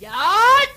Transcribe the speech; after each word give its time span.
Chết 0.00 0.68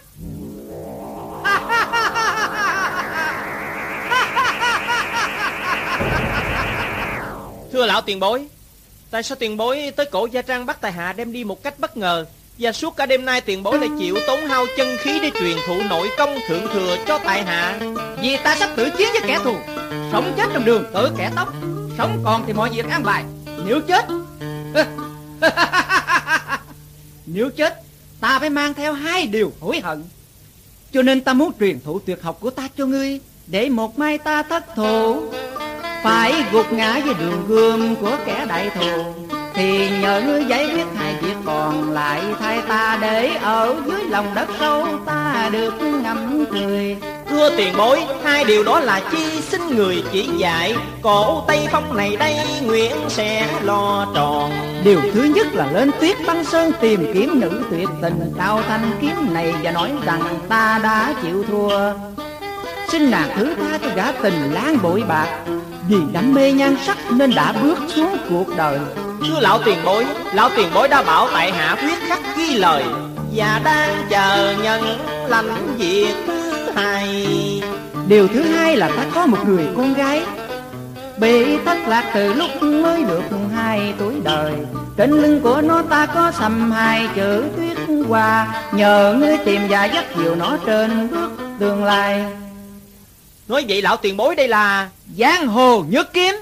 Thưa 7.71 7.86
lão 7.86 8.02
tiền 8.02 8.20
bối, 8.20 8.47
Tại 9.12 9.23
sao 9.23 9.36
tiền 9.39 9.57
bối 9.57 9.94
tới 9.96 10.05
cổ 10.05 10.26
Gia 10.26 10.42
Trang 10.42 10.65
bắt 10.65 10.81
tài 10.81 10.92
hạ 10.92 11.13
đem 11.13 11.31
đi 11.31 11.44
một 11.44 11.63
cách 11.63 11.79
bất 11.79 11.97
ngờ? 11.97 12.26
Và 12.57 12.71
suốt 12.71 12.96
cả 12.96 13.05
đêm 13.05 13.26
nay 13.26 13.42
tiền 13.42 13.64
bối 13.64 13.80
lại 13.80 13.89
chịu 14.00 14.18
tốn 14.28 14.46
hao 14.46 14.66
chân 14.78 14.98
khí 15.00 15.20
để 15.22 15.32
truyền 15.40 15.58
thụ 15.68 15.82
nội 15.90 16.10
công 16.18 16.38
thượng 16.48 16.68
thừa 16.74 16.98
cho 17.08 17.18
tài 17.18 17.44
hạ. 17.44 17.80
Vì 18.22 18.38
ta 18.44 18.56
sắp 18.56 18.70
tử 18.76 18.90
chiến 18.98 19.08
với 19.12 19.22
kẻ 19.28 19.40
thù, 19.44 19.56
Sống 20.12 20.34
chết 20.38 20.50
trong 20.54 20.66
đường 20.66 20.84
tự 20.94 21.12
kẻ 21.18 21.32
tóc, 21.36 21.54
Sống 21.98 22.22
còn 22.26 22.44
thì 22.48 22.54
mọi 22.54 22.70
việc 22.70 22.86
an 22.90 23.04
bài. 23.04 23.24
Nếu 23.66 23.82
chết 23.88 24.06
Nếu 27.26 27.50
chết 27.58 27.91
Ta 28.22 28.40
phải 28.40 28.50
mang 28.50 28.74
theo 28.74 28.94
hai 28.94 29.28
điều 29.28 29.52
hối 29.60 29.80
hận. 29.80 30.04
Cho 30.93 31.02
nên 31.02 31.21
ta 31.21 31.34
muốn 31.34 31.52
truyền 31.60 31.79
thụ 31.82 32.00
tuyệt 32.00 32.21
học 32.21 32.38
của 32.39 32.49
ta 32.49 32.67
cho 32.77 32.85
ngươi, 32.85 33.20
Để 33.48 33.70
một 33.70 33.99
mai 33.99 34.17
ta 34.17 34.43
thất 34.43 34.66
thủ 34.75 35.21
Phải 36.03 36.34
gục 36.52 36.73
ngã 36.73 36.99
với 37.05 37.13
đường 37.13 37.45
gươm 37.48 37.95
của 37.95 38.17
kẻ 38.26 38.45
đại 38.49 38.70
thù. 38.76 39.13
Thì 39.61 39.89
nhờ 40.01 40.21
ngươi 40.25 40.45
giải 40.45 40.70
quyết 40.73 40.85
hai 40.95 41.15
việc 41.21 41.35
còn 41.45 41.91
lại 41.91 42.21
Thay 42.39 42.61
ta 42.67 42.97
để 43.01 43.35
ở 43.35 43.75
dưới 43.85 44.03
lòng 44.09 44.25
đất 44.35 44.49
sâu 44.59 44.87
Ta 45.05 45.49
được 45.51 45.73
ngậm 46.03 46.45
cười. 46.51 46.97
Thưa 47.29 47.57
tiền 47.57 47.73
bối 47.77 48.03
Hai 48.23 48.43
điều 48.43 48.63
đó 48.63 48.79
là 48.79 49.01
chi 49.11 49.41
xin 49.41 49.61
người 49.75 50.03
chỉ 50.11 50.29
dạy. 50.37 50.75
Cổ 51.01 51.43
Tây 51.47 51.67
Phong 51.71 51.97
này 51.97 52.15
đây 52.15 52.35
Nguyễn 52.65 52.91
sẽ 53.07 53.47
lo 53.63 54.07
tròn. 54.15 54.51
Điều 54.84 54.99
thứ 55.13 55.23
nhất 55.23 55.47
là 55.53 55.71
lên 55.71 55.91
tuyết 55.99 56.17
băng 56.27 56.43
sơn 56.43 56.71
tìm 56.81 57.12
kiếm 57.13 57.39
nữ 57.39 57.63
tuyệt 57.71 57.89
tình 58.01 58.34
Cao 58.37 58.62
thanh 58.67 58.91
kiếm 59.01 59.34
này 59.34 59.53
và 59.63 59.71
nói 59.71 59.91
rằng 60.05 60.21
ta 60.49 60.79
đã 60.84 61.13
chịu 61.23 61.43
thua. 61.43 61.93
Xin 62.89 63.12
nàng 63.12 63.29
thứ 63.35 63.55
tha 63.55 63.77
cho 63.77 63.89
gã 63.95 64.12
tình 64.12 64.54
lang 64.54 64.78
bội 64.84 65.04
bạc. 65.08 65.28
Vì 65.89 65.98
đam 66.14 66.34
mê 66.34 66.52
nhan 66.52 66.76
sắc 66.86 66.98
nên 67.12 67.36
đã 67.36 67.54
bước 67.62 67.78
xuống 67.88 68.17
cuộc 68.30 68.58
đời 68.58 68.80
Thưa 69.27 69.39
lão 69.39 69.59
tiền 69.66 69.77
bối 69.86 70.05
Lão 70.33 70.50
tiền 70.55 70.67
bối 70.73 70.88
đã 70.88 71.03
bảo 71.03 71.27
tại 71.33 71.52
hạ 71.52 71.75
quyết 71.75 72.00
khắc 72.08 72.38
ghi 72.38 72.53
lời. 72.53 72.83
Và 73.36 73.61
đang 73.64 74.05
chờ 74.09 74.55
nhận 74.64 75.00
lãnh 75.27 75.77
việc 75.77 76.14
thứ 76.27 76.69
hai. 76.75 77.27
Điều 78.08 78.27
thứ 78.27 78.42
hai 78.42 78.77
là 78.77 78.89
ta 78.97 79.05
có 79.16 79.25
một 79.25 79.47
người 79.47 79.66
con 79.77 79.94
gái. 79.94 80.22
Bị 81.17 81.58
thất 81.66 81.77
lạc 81.88 82.11
từ 82.14 82.33
lúc 82.33 82.49
mới 82.61 83.03
được 83.03 83.23
hai 83.55 83.94
tuổi 83.99 84.14
đời. 84.23 84.53
Trên 84.97 85.11
lưng 85.11 85.42
của 85.42 85.61
nó 85.61 85.81
ta 85.89 86.05
có 86.05 86.31
xăm 86.39 86.72
hai 86.72 87.08
chữ 87.16 87.44
tuyết 87.58 87.77
hoa. 88.08 88.64
Nhờ 88.73 89.16
ngươi 89.19 89.38
tìm 89.45 89.61
và 89.69 89.86
dắt 89.86 90.05
dìu 90.17 90.36
nó 90.36 90.58
trên 90.66 91.09
bước 91.11 91.31
tương 91.59 91.83
lai. 91.83 92.25
Nói 93.47 93.66
vậy 93.67 93.81
lão 93.81 93.97
tiền 93.97 94.17
bối 94.17 94.36
đây 94.36 94.47
là 94.47 94.89
Giang 95.17 95.47
hồ 95.47 95.83
nhất 95.89 96.14
kiếm 96.14 96.36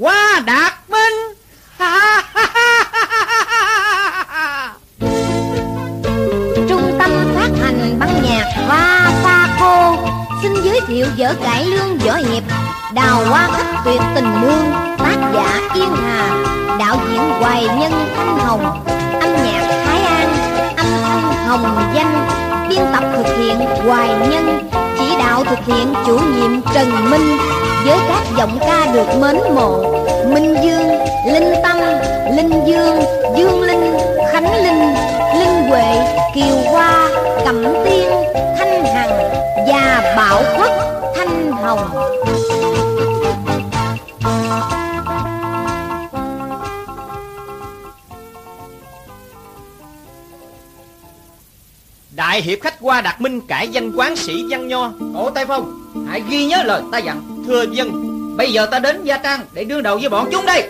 Hoa 0.00 0.42
đạt 0.46 0.72
minh 0.88 1.39
Trung 6.68 6.98
tâm 6.98 7.10
phát 7.34 7.48
hành 7.62 7.96
băng 8.00 8.22
nhạc 8.22 8.44
Hoa 8.66 9.10
Pha 9.22 9.48
Cô 9.60 9.96
Xin 10.42 10.54
giới 10.62 10.80
thiệu 10.86 11.06
vở 11.18 11.34
cải 11.42 11.64
lương 11.64 11.98
võ 11.98 12.14
hiệp, 12.14 12.42
Đào 12.94 13.24
hoa 13.24 13.48
khách 13.52 13.82
tuyệt 13.84 14.00
tình 14.14 14.40
nương 14.40 14.72
Tác 14.98 15.16
giả 15.34 15.60
Yên 15.74 15.96
Hà, 15.96 16.44
Đạo 16.78 16.96
diễn 17.08 17.30
Hoài 17.40 17.64
Nhân 17.64 17.92
Thanh 18.16 18.38
Hồng, 18.38 18.84
Âm 19.20 19.32
nhạc 19.44 19.82
Thái 19.84 20.02
An, 20.02 20.28
Âm 20.76 20.86
thanh 20.86 21.22
Hồng 21.48 21.92
Danh, 21.94 22.28
Biên 22.68 22.82
tập 22.92 23.04
thực 23.16 23.36
hiện 23.36 23.56
Hoài 23.86 24.08
Nhân, 24.08 24.70
Chỉ 24.98 25.16
đạo 25.18 25.44
thực 25.44 25.66
hiện 25.66 25.94
chủ 26.06 26.18
nhiệm 26.18 26.60
Trần 26.74 27.10
Minh. 27.10 27.38
Với 27.84 27.98
các 28.08 28.22
giọng 28.38 28.58
ca 28.60 28.86
được 28.94 29.06
mến 29.20 29.36
mộ 29.54 29.82
Minh 30.34 30.54
Dương, 30.64 30.88
Linh 31.32 31.54
Tâm, 31.62 31.76
Linh 32.36 32.50
Dương, 32.66 33.00
Dương 33.36 33.62
Linh, 33.62 33.98
Khánh 34.32 34.64
Linh, 34.64 34.94
Linh 35.38 35.68
Huệ, 35.68 35.84
Kiều 36.34 36.72
Hoa, 36.72 37.08
Cẩm 37.44 37.64
Tiên, 37.84 38.10
Thanh 38.58 38.84
Hằng 38.84 39.30
và 39.68 40.14
Bảo 40.16 40.42
Quốc, 40.56 40.72
Thanh 41.16 41.52
Hồng. 41.52 41.90
Đại 52.20 52.42
hiệp 52.42 52.58
khách 52.62 52.74
qua 52.80 53.00
Đạt 53.00 53.20
Minh 53.20 53.40
cải 53.40 53.68
danh 53.68 53.92
quán 53.96 54.16
sĩ 54.16 54.44
Văn 54.50 54.68
Nho. 54.68 54.90
Cổ 55.14 55.30
Tây 55.30 55.46
Phong 55.46 55.92
Hãy 56.08 56.22
ghi 56.28 56.44
nhớ 56.44 56.62
lời 56.62 56.82
ta 56.92 56.98
dặn. 56.98 57.44
Thưa 57.46 57.64
dân 57.72 57.90
Bây 58.36 58.52
giờ 58.52 58.66
ta 58.66 58.78
đến 58.78 59.04
Gia 59.04 59.16
Trang 59.16 59.46
để 59.52 59.64
đương 59.64 59.82
đầu 59.82 59.98
với 59.98 60.08
bọn 60.08 60.28
chúng 60.32 60.46
đây. 60.46 60.68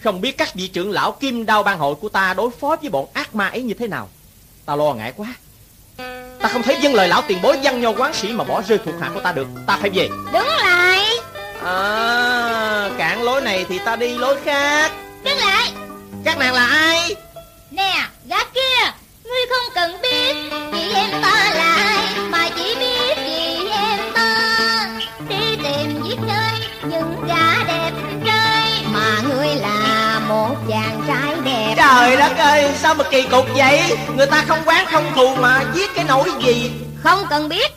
Không 0.00 0.20
biết 0.20 0.38
các 0.38 0.54
vị 0.54 0.68
trưởng 0.68 0.90
lão 0.90 1.12
kim 1.12 1.46
đao 1.46 1.62
ban 1.62 1.78
hội 1.78 1.94
của 1.94 2.08
ta 2.08 2.34
đối 2.34 2.50
phó 2.50 2.76
với 2.80 2.90
bọn 2.90 3.06
ác 3.12 3.34
ma 3.34 3.48
ấy 3.48 3.62
như 3.62 3.74
thế 3.74 3.86
nào? 3.86 4.08
Ta 4.66 4.76
lo 4.76 4.94
ngại 4.94 5.12
quá. 5.16 5.34
Ta 6.40 6.48
không 6.48 6.62
thấy 6.62 6.76
dân 6.80 6.94
lời 6.94 7.08
lão 7.08 7.22
tiền 7.28 7.38
bối 7.42 7.58
văn 7.62 7.80
nho 7.80 7.92
quán 7.92 8.14
sĩ 8.14 8.28
mà 8.32 8.44
bỏ 8.44 8.62
rơi 8.62 8.78
thuộc 8.78 8.94
hạ 9.00 9.10
của 9.14 9.20
ta 9.20 9.32
được. 9.32 9.46
Ta 9.66 9.76
phải 9.80 9.90
về. 9.90 10.08
Đứng 10.32 10.48
lại, 10.62 11.04
À 11.64 12.90
cản 12.98 13.22
lối 13.22 13.40
này 13.40 13.66
thì 13.68 13.78
ta 13.78 13.96
đi 13.96 14.18
lối 14.18 14.36
khác. 14.44 14.92
Đứng 15.24 15.38
lại. 15.38 15.72
Các 16.24 16.38
nàng 16.38 16.54
là 16.54 16.66
ai 16.66 17.16
Nè, 17.78 17.94
gã 18.28 18.36
kia, 18.54 18.92
ngươi 19.24 19.40
không 19.50 19.74
cần 19.74 20.02
biết 20.02 20.36
chị 20.72 20.92
em 20.94 21.10
ta 21.22 21.52
là 21.54 21.74
ai, 21.74 22.06
mà 22.30 22.48
chỉ 22.56 22.74
biết 22.74 23.16
chị 23.24 23.68
em 23.70 23.98
ta 24.14 24.88
đi 25.28 25.56
tìm 25.62 26.02
giết 26.04 26.18
chơi 26.28 26.68
những 26.82 27.26
gã 27.28 27.64
đẹp 27.66 27.90
trai 28.26 28.84
mà 28.92 29.20
ngươi 29.28 29.48
là 29.54 30.20
một 30.28 30.54
chàng 30.68 31.02
trai 31.08 31.34
đẹp. 31.44 31.74
Trời 31.76 32.16
đất 32.16 32.38
ơi 32.38 32.70
sao 32.78 32.94
mà 32.94 33.04
kỳ 33.10 33.22
cục 33.22 33.44
vậy? 33.56 33.96
Người 34.16 34.26
ta 34.26 34.44
không 34.48 34.62
quán 34.64 34.86
không 34.86 35.12
thù 35.14 35.34
mà 35.36 35.64
giết 35.74 35.94
cái 35.94 36.04
nỗi 36.08 36.30
gì? 36.40 36.70
Không 37.02 37.26
cần 37.30 37.48
biết, 37.48 37.72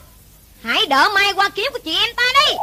hãy 0.63 0.85
đỡ 0.85 1.09
mai 1.15 1.33
qua 1.33 1.49
kiếm 1.49 1.67
của 1.73 1.79
chị 1.79 1.97
em 1.99 2.09
ta 2.15 2.23
đi. 2.33 2.55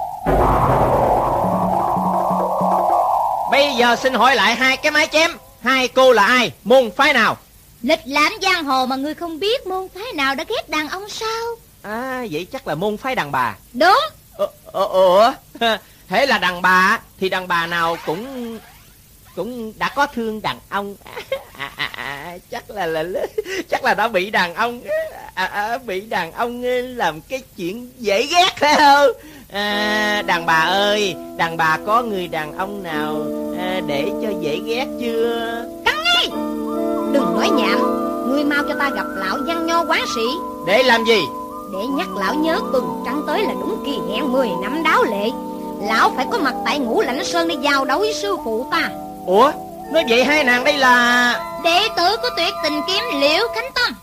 Bây 3.50 3.74
giờ 3.74 3.96
xin 3.96 4.14
hỏi 4.14 4.36
lại 4.36 4.54
hai 4.54 4.76
cái 4.76 4.92
mái 4.92 5.06
chém 5.06 5.36
Hai 5.62 5.88
cô 5.88 6.12
là 6.12 6.24
ai? 6.24 6.52
Môn 6.64 6.90
phái 6.96 7.12
nào? 7.12 7.36
Lịch 7.82 8.00
lãm 8.04 8.32
giang 8.42 8.64
hồ 8.64 8.86
mà 8.86 8.96
ngươi 8.96 9.14
không 9.14 9.38
biết 9.38 9.66
môn 9.66 9.88
phái 9.94 10.12
nào 10.14 10.34
đã 10.34 10.44
ghét 10.48 10.68
đàn 10.68 10.88
ông 10.88 11.08
sao? 11.08 11.44
À 11.82 12.26
vậy 12.30 12.46
chắc 12.52 12.66
là 12.66 12.74
môn 12.74 12.96
phái 12.96 13.14
đàn 13.14 13.32
bà. 13.32 13.56
Đúng, 13.72 13.98
Ủa, 14.38 14.46
ủa, 14.72 14.86
ủa? 14.88 15.32
Thế 16.08 16.26
là 16.26 16.38
đàn 16.38 16.62
bà 16.62 17.00
Thì 17.20 17.28
đàn 17.28 17.48
bà 17.48 17.66
nào 17.66 17.96
cũng 18.06 18.58
Cũng 19.36 19.72
đã 19.78 19.88
có 19.88 20.06
thương 20.06 20.42
đàn 20.42 20.58
ông. 20.68 20.96
À, 21.58 21.72
à, 21.76 21.90
à, 21.96 22.38
Chắc 22.50 22.70
là, 22.70 22.86
là 22.86 23.04
Chắc 23.70 23.84
là 23.84 23.94
đã 23.94 24.08
bị 24.08 24.30
đàn 24.30 24.54
ông 24.54 24.80
à, 25.34 25.44
à, 25.44 25.78
Bị 25.78 26.00
đàn 26.00 26.32
ông 26.32 26.62
làm 26.96 27.20
cái 27.20 27.42
chuyện 27.56 27.90
dễ 27.98 28.22
ghét 28.22 28.54
phải 28.56 28.74
không 28.74 29.10
à, 29.52 30.22
Đàn 30.26 30.46
bà 30.46 30.60
ơi 30.60 31.16
Đàn 31.36 31.56
bà 31.56 31.78
có 31.86 32.02
người 32.02 32.28
đàn 32.28 32.58
ông 32.58 32.82
nào 32.82 33.22
à, 33.58 33.80
Để 33.86 34.10
cho 34.22 34.28
dễ 34.40 34.60
ghét 34.66 34.86
chưa 35.00 35.64
cắn 35.84 35.94
ngay. 36.04 36.28
Đừng 37.12 37.34
nói 37.34 37.48
nhảm, 37.50 37.78
ngươi 38.30 38.44
mau 38.44 38.62
cho 38.68 38.74
ta 38.78 38.90
gặp 38.94 39.06
lão 39.16 39.38
văn 39.46 39.66
nho 39.66 39.84
quán 39.84 40.00
sĩ 40.14 40.26
Để 40.66 40.82
làm 40.82 41.04
gì 41.04 41.20
để 41.72 41.86
nhắc 41.86 42.08
lão 42.16 42.34
nhớ 42.34 42.60
tuần 42.72 43.02
trăng 43.06 43.22
tới 43.26 43.42
là 43.42 43.52
đúng 43.52 43.82
kỳ 43.86 43.98
hẹn 44.12 44.32
10 44.32 44.48
năm 44.62 44.82
đáo 44.82 45.04
lệ. 45.04 45.30
Lão 45.82 46.12
phải 46.16 46.26
có 46.30 46.38
mặt 46.38 46.54
tại 46.64 46.78
ngũ 46.78 47.00
lãnh 47.00 47.24
sơn 47.24 47.48
để 47.48 47.56
giao 47.60 47.84
đấu 47.84 47.98
với 47.98 48.14
sư 48.14 48.36
phụ 48.44 48.66
ta. 48.70 48.90
Ủa 49.26 49.52
Nói 49.92 50.04
vậy 50.08 50.24
hai 50.24 50.44
nàng 50.44 50.64
đây 50.64 50.78
là 50.78 51.60
Đệ 51.64 51.88
tử 51.96 52.16
của 52.22 52.28
tuyệt 52.36 52.54
tình 52.62 52.80
kiếm 52.86 53.04
Liễu 53.20 53.48
Khánh 53.54 53.70
Tâm. 53.74 53.94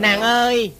Nàng 0.00 0.20
ơi 0.20 0.72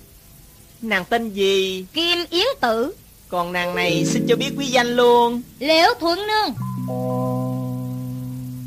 Nàng 0.84 1.04
tên 1.04 1.30
gì 1.30 1.86
Kim 1.92 2.18
Yến 2.30 2.46
Tử, 2.60 2.94
Còn 3.28 3.52
nàng 3.52 3.74
này 3.74 4.04
xin 4.06 4.26
cho 4.28 4.36
biết 4.36 4.50
quý 4.58 4.66
danh 4.66 4.96
luôn 4.96 5.42
Liễu 5.58 5.88
Thuận 6.00 6.18
Nương. 6.18 6.54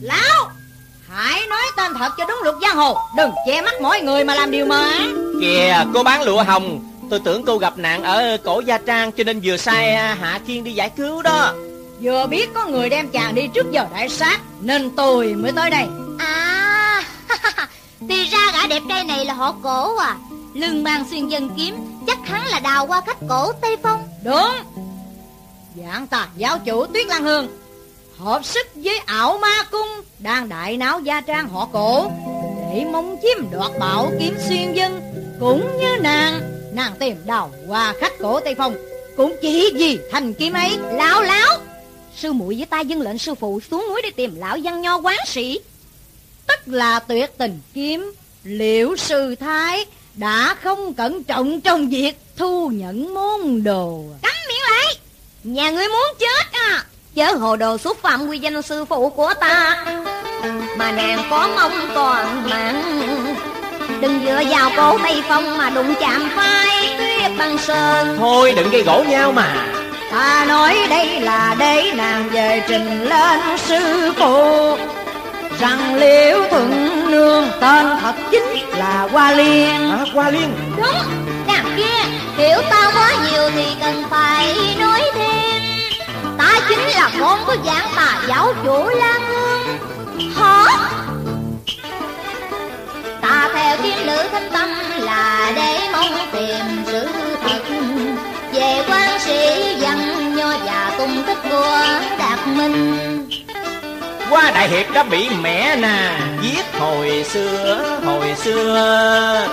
Lão, 0.02 0.50
hãy 1.10 1.48
nói 1.48 1.64
tên 1.78 1.94
thật 1.94 2.12
cho 2.18 2.26
đúng 2.26 2.40
luật 2.44 2.56
giang 2.62 2.76
hồ, 2.76 2.98
đừng 3.18 3.32
che 3.48 3.62
mắt 3.62 3.82
mọi 3.82 4.02
người 4.02 4.24
mà 4.24 4.36
làm 4.36 4.52
điều 4.52 4.66
mà. 4.66 5.00
Kìa 5.42 5.86
cô 5.94 6.04
bán 6.04 6.24
lụa 6.24 6.44
hồng 6.44 6.80
Tôi 7.10 7.20
tưởng 7.20 7.44
cô 7.46 7.58
gặp 7.58 7.78
nạn 7.78 8.04
ở 8.04 8.38
cổ 8.44 8.60
Gia 8.60 8.78
Trang 8.78 9.12
Cho 9.12 9.24
nên 9.24 9.40
vừa 9.44 9.58
sai 9.58 9.96
à, 9.96 10.18
Hạ 10.22 10.40
Kiên 10.48 10.64
đi 10.64 10.72
giải 10.72 10.90
cứu 10.90 11.22
đó 11.22 11.54
Vừa 12.02 12.28
biết 12.28 12.54
có 12.54 12.66
người 12.66 12.90
đem 12.90 13.10
chàng 13.10 13.36
đi 13.36 13.48
trước 13.54 13.72
giờ 13.72 13.86
đại 13.94 14.10
sát, 14.10 14.42
nên 14.62 14.96
tôi 14.96 15.34
mới 15.34 15.52
tới 15.52 15.70
đây. 15.70 15.86
À, 16.20 17.04
thì 18.10 18.24
ra 18.24 18.52
gã 18.54 18.68
đẹp 18.68 18.82
trai 18.90 19.04
này 19.04 19.26
là 19.26 19.34
họ 19.34 19.56
cổ 19.64 19.96
à. 19.98 20.16
Lưng 20.58 20.84
mang 20.84 21.06
xuyên 21.10 21.28
dân 21.28 21.50
kiếm, 21.58 21.76
chắc 22.08 22.18
hắn 22.26 22.46
là 22.46 22.60
đào 22.60 22.88
qua 22.88 23.02
khách 23.06 23.18
cổ 23.30 23.52
Tây 23.62 23.78
Phong. 23.84 24.08
Đúng. 24.24 24.52
Dạng 25.76 26.08
tà 26.08 26.28
giáo 26.38 26.60
chủ 26.60 26.86
Tuyết 26.86 27.08
Lan 27.08 27.24
Hương. 27.24 27.48
Hợp 28.18 28.46
sức 28.46 28.68
với 28.76 28.98
ảo 28.98 29.38
ma 29.38 29.64
cung 29.72 29.88
Đang 30.20 30.50
đại 30.50 30.78
náo 30.78 31.00
gia 31.00 31.22
trang 31.22 31.48
họ 31.48 31.70
cổ 31.74 32.12
Để 32.74 32.86
mong 32.92 33.18
chiếm 33.22 33.52
đoạt 33.52 33.72
bảo 33.80 34.12
kiếm 34.20 34.36
xuyên 34.50 34.74
dân 34.74 35.02
Cũng 35.40 35.78
như 35.78 35.98
nàng 36.02 36.42
Nàng 36.74 36.94
tìm 37.00 37.18
đào 37.26 37.52
qua 37.68 37.94
khách 38.00 38.20
cổ 38.20 38.40
Tây 38.40 38.56
Phong 38.58 38.76
Cũng 39.18 39.36
chỉ 39.42 39.72
vì 39.74 40.00
thành 40.12 40.34
kiếm 40.34 40.54
ấy 40.54 40.78
Lão 40.92 41.22
lão 41.22 41.58
Sư 42.16 42.34
muội 42.34 42.56
với 42.56 42.66
ta 42.66 42.82
dân 42.82 43.02
lệnh 43.02 43.18
sư 43.18 43.36
phụ 43.36 43.60
xuống 43.72 43.86
núi 43.90 44.02
để 44.04 44.10
tìm 44.16 44.36
lão 44.36 44.58
văn 44.64 44.82
nho 44.82 44.98
quán 44.98 45.18
sĩ 45.28 45.60
Tức 46.48 46.60
là 46.66 47.00
tuyệt 47.00 47.38
tình 47.38 47.60
kiếm 47.74 48.14
liễu 48.44 48.96
sư 48.96 49.36
thái 49.36 49.86
đã 50.18 50.56
không 50.64 50.94
cẩn 50.94 51.24
trọng 51.24 51.62
trong 51.62 51.90
việc 51.90 52.14
thu 52.38 52.70
nhận 52.70 53.14
môn 53.14 53.64
đồ. 53.64 54.04
Cấm 54.22 54.32
miệng 54.48 54.62
lại. 54.72 54.96
Nhà 55.44 55.70
ngươi 55.70 55.88
muốn 55.88 56.06
chết 56.20 56.52
à? 56.52 56.86
Chớ 57.16 57.34
hồ 57.34 57.56
đồ 57.56 57.78
xúc 57.78 57.98
phạm 58.02 58.28
quy 58.28 58.40
danh 58.40 58.62
sư 58.62 58.86
phụ 58.86 59.10
của 59.10 59.34
ta. 59.40 59.86
Mà 60.78 60.92
nàng 60.92 61.28
có 61.30 61.50
mong 61.56 61.90
toàn 61.96 62.50
mạng. 62.50 63.06
Đừng 64.02 64.20
dựa 64.26 64.42
vào 64.50 64.72
cổ 64.78 64.98
Tây 65.04 65.24
Phong 65.30 65.58
mà 65.58 65.70
đụng 65.70 65.94
chạm 66.00 66.30
vai 66.36 66.96
tuyết 66.98 67.32
băng 67.38 67.58
sơn. 67.58 68.16
Thôi 68.20 68.54
đừng 68.56 68.70
gây 68.70 68.84
gỗ 68.84 69.04
nhau 69.10 69.32
mà. 69.32 69.68
Ta 70.12 70.46
nói 70.48 70.78
đây 70.90 71.22
là 71.22 71.56
để 71.60 71.92
nàng 71.96 72.30
về 72.30 72.64
trình 72.68 73.04
lên 73.04 73.40
sư 73.58 74.12
phụ 74.16 74.78
Rằng 75.60 75.96
liễu 75.96 76.38
thuận 76.50 76.72
nương 77.12 77.48
tên 77.62 77.86
thật 78.02 78.16
chính 78.32 78.70
là 78.78 79.08
Hoa 79.12 79.32
Liên. 79.32 79.92
À 79.92 80.06
Hoa 80.14 80.30
Liên? 80.30 80.54
Đúng, 80.78 80.96
nàng 81.48 81.74
kia 81.78 82.10
Hiểu 82.38 82.62
ta 82.70 82.92
quá 82.94 83.14
nhiều 83.24 83.50
thì 83.56 83.66
cần 83.82 84.04
phải 84.10 84.56
nói 84.80 85.02
thêm. 85.14 85.62
Ta 86.38 86.54
chính 86.70 86.80
là 86.80 87.12
con 87.20 87.40
của 87.46 87.56
giảng 87.66 87.88
tà 87.96 88.22
giáo 88.28 88.54
chủ 88.64 88.88
La 88.88 89.20
Hương 89.28 89.78
Hả? 90.36 90.66
Ta 93.22 93.50
theo 93.54 93.78
kiếm 93.84 94.06
nữ 94.06 94.18
thanh 94.32 94.50
tâm 94.52 94.70
là 95.00 95.52
để 95.56 95.80
mong 95.94 96.18
tìm 96.34 96.66
sự 96.86 97.08
thật. 97.44 97.60
Về 98.54 98.84
quan 98.90 99.20
sĩ 99.20 99.76
văn 99.82 100.36
nho 100.36 100.58
và 100.66 100.92
tung 100.98 101.24
tích 101.28 101.50
của 101.50 101.86
Đạt 102.20 102.48
Minh 102.48 103.28
Hoa 104.30 104.52
Đại 104.52 104.70
Hiệp 104.70 104.94
đã 104.94 105.04
bị 105.04 105.30
mẹ 105.42 105.76
nà 105.76 106.20
Giết 106.42 106.66
hồi 106.80 107.26
xưa 107.34 108.00
hồi 108.06 108.36
xưa. 108.44 109.48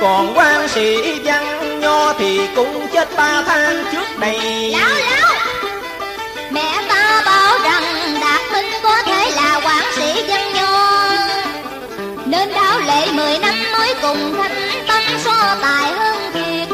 Còn 0.00 0.32
quan 0.34 0.68
sĩ 0.68 1.20
văn 1.24 1.80
nho 1.80 2.12
thì 2.12 2.40
cũng 2.56 2.86
chết 2.92 3.08
ba 3.16 3.42
tháng 3.46 3.84
trước 3.92 4.18
đây. 4.18 4.70
Lão 4.70 4.90
lão! 4.90 5.34
Mẹ 6.50 6.82
ta 6.88 7.22
bảo 7.26 7.58
rằng 7.64 7.82
Đạt 8.20 8.40
Minh 8.52 8.72
có 8.82 9.02
thể 9.06 9.30
là 9.36 9.60
quản 9.64 9.84
sĩ 9.96 10.24
văn 10.28 10.52
nho. 10.54 11.08
Nên 12.26 12.52
đáo 12.52 12.78
lệ 12.78 13.06
10 13.12 13.38
năm 13.38 13.54
mới 13.72 13.94
cùng 14.02 14.34
thanh 14.42 14.84
tâm 14.88 15.02
so 15.24 15.56
tài 15.62 15.92
hơn 15.92 16.16
thiệt 16.34 16.68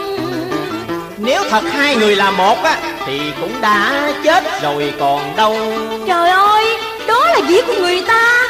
Nếu 1.18 1.44
thật 1.50 1.64
hai 1.72 1.96
người 1.96 2.16
là 2.16 2.30
một 2.30 2.62
á 2.62 2.76
Thì 3.06 3.20
cũng 3.40 3.60
đã 3.60 4.08
chết 4.24 4.44
rồi 4.62 4.92
còn 5.00 5.36
đâu. 5.36 5.56
Trời 6.08 6.30
ơi 6.30 6.51
Đó 7.12 7.28
là 7.28 7.40
việc 7.48 7.64
của 7.66 7.74
người 7.78 8.02
ta. 8.08 8.48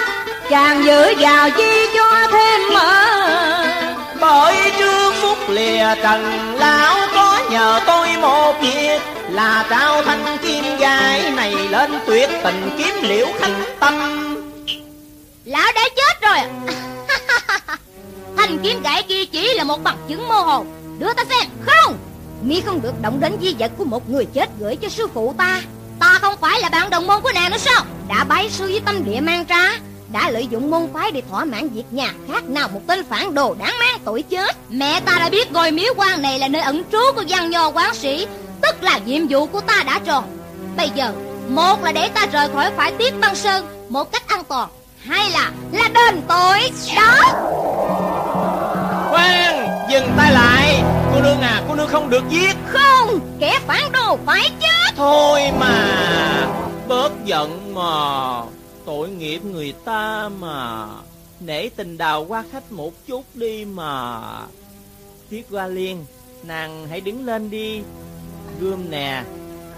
Chàng 0.51 0.83
dựa 0.85 1.13
vào 1.19 1.51
chi 1.51 1.87
cho 1.95 2.29
thêm 2.33 2.61
mà 2.75 3.15
Bởi 4.21 4.57
trước 4.79 5.15
phút 5.15 5.39
lìa 5.51 5.95
trần 6.03 6.55
lão 6.59 7.09
có 7.15 7.41
nhờ 7.51 7.81
tôi 7.87 8.09
một 8.21 8.55
việc 8.61 9.01
Là 9.31 9.67
trao 9.71 10.03
thanh 10.03 10.39
kim 10.43 10.65
gái 10.79 11.31
này 11.31 11.55
lên 11.69 11.91
tuyệt 12.07 12.31
tình 12.45 12.71
kiếm 12.79 12.95
liễu 13.03 13.27
khánh 13.39 13.63
tâm. 13.81 13.95
Lão 15.45 15.73
đã 15.75 15.89
chết 15.97 16.29
rồi 16.29 16.39
Thanh 18.37 18.59
kiếm 18.63 18.83
gãy 18.83 19.03
kia 19.03 19.25
chỉ 19.25 19.55
là 19.55 19.65
một 19.65 19.83
bằng 19.85 19.97
chứng 20.09 20.29
mơ 20.29 20.41
hồ. 20.41 20.65
Đưa 20.99 21.13
ta 21.13 21.25
xem 21.25 21.49
Không? 21.67 21.99
Mi 22.43 22.61
không 22.61 22.83
được 22.83 23.03
động 23.03 23.21
đến 23.21 23.37
di 23.43 23.55
vật 23.59 23.71
của 23.79 23.85
một 23.85 24.11
người 24.11 24.25
chết 24.25 24.51
gửi 24.59 24.77
cho 24.77 24.89
sư 24.89 25.07
phụ 25.15 25.35
ta 25.39 25.61
Ta 26.01 26.19
không 26.21 26.35
phải 26.41 26.61
là 26.61 26.69
bạn 26.69 26.91
đồng 26.91 27.07
môn 27.07 27.21
của 27.23 27.33
nàng 27.35 27.51
nữa 27.51 27.59
sao? 27.59 27.85
Đã 28.09 28.25
bái 28.25 28.51
sư 28.51 28.67
với 28.67 28.81
tâm 28.85 29.05
địa 29.05 29.21
mang 29.21 29.47
trá 29.47 29.71
Đã 30.13 30.31
lợi 30.31 30.47
dụng 30.51 30.71
môn 30.71 30.89
phái 30.95 31.11
để 31.11 31.23
thỏa 31.31 31.45
mãn 31.45 31.69
việc 31.69 31.85
nhà 31.91 32.13
khác 32.29 32.45
nào 32.45 32.69
một 32.69 32.81
tên 32.87 33.05
phản 33.05 33.35
đồ 33.35 33.55
đáng 33.59 33.75
mang 33.79 33.99
tội 34.05 34.23
chết 34.23 34.57
Mẹ 34.71 35.01
ta 35.01 35.19
đã 35.19 35.29
biết 35.29 35.53
ngôi 35.53 35.71
miếu 35.71 35.95
quan 35.97 36.23
này 36.23 36.39
là 36.39 36.49
nơi 36.49 36.63
ẩn 36.63 36.83
trú 36.93 36.99
của 37.15 37.25
văn 37.29 37.51
nho 37.51 37.71
quán 37.71 37.95
sĩ, 37.95 38.27
Tức 38.63 38.83
là 38.83 38.99
nhiệm 39.07 39.27
vụ 39.29 39.47
của 39.47 39.61
ta 39.61 39.83
đã 39.87 39.99
tròn. 40.05 40.25
Bây 40.77 40.91
giờ, 40.95 41.13
Một 41.49 41.85
là 41.85 41.93
để 41.93 42.09
ta 42.09 42.27
rời 42.33 42.49
khỏi 42.55 42.71
phải 42.77 42.93
tiếp 42.99 43.15
băng 43.21 43.37
sơn 43.37 43.87
Một 43.89 44.13
cách 44.13 44.29
an 44.29 44.45
toàn, 44.49 44.69
Hai 45.05 45.31
là 45.31 45.51
là 45.73 45.89
đền 45.89 46.23
tội. 46.29 46.71
Đó. 46.97 47.21
Quan 49.13 49.69
dừng 49.91 50.09
tay 50.17 50.33
lại. 50.33 50.83
Cô 51.15 51.23
nương 51.23 51.41
à 51.41 51.63
cô 51.69 51.75
nương 51.75 51.89
không 51.89 52.11
được 52.11 52.25
giết. 52.31 52.57
Không 52.67 53.21
Kẻ 53.41 53.61
phản 53.67 53.93
đồ 53.93 54.19
phải 54.27 54.51
chết. 54.61 54.95
Thôi 54.97 55.41
mà 55.59 55.97
Bớt 56.89 57.13
giận 57.25 57.75
mà 57.75 58.43
Tội 58.87 59.09
nghiệp 59.09 59.45
người 59.45 59.75
ta 59.85 60.29
mà. 60.41 60.87
Nể 61.41 61.69
tình 61.69 61.99
đào 61.99 62.25
qua 62.29 62.45
khách 62.53 62.73
một 62.73 62.93
chút 63.07 63.25
đi 63.35 63.65
mà. 63.65 64.21
Tiết 65.31 65.47
Hoa 65.51 65.67
Liên 65.67 66.05
Nàng 66.43 66.87
hãy 66.91 67.01
đứng 67.01 67.27
lên 67.27 67.51
đi. 67.51 67.81
Gươm 68.61 68.91
nè. 68.91 69.23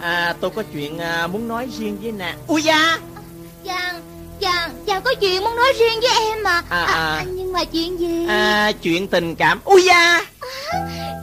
À 0.01 0.35
tôi 0.41 0.51
có 0.51 0.63
chuyện 0.73 0.99
à, 0.99 1.27
muốn 1.27 1.49
nói 1.49 1.69
riêng 1.79 1.99
với 2.03 2.13
nàng. 2.13 2.39
Ui 2.47 2.63
da 2.63 2.99
Chàng 3.65 4.03
Chàng 4.41 4.71
Chàng 4.87 5.03
có 5.03 5.15
chuyện 5.21 5.45
muốn 5.45 5.57
nói 5.57 5.73
riêng 5.79 6.01
với 6.01 6.11
em 6.31 6.43
mà. 6.43 6.63
À, 6.69 6.85
à. 6.85 7.25
Nhưng 7.27 7.53
mà 7.53 7.65
chuyện 7.65 8.01
gì? 8.01 8.27
À 8.29 8.73
chuyện 8.83 9.09
tình 9.09 9.37
cảm. 9.37 9.61
Ui 9.65 9.85
da 9.85 10.27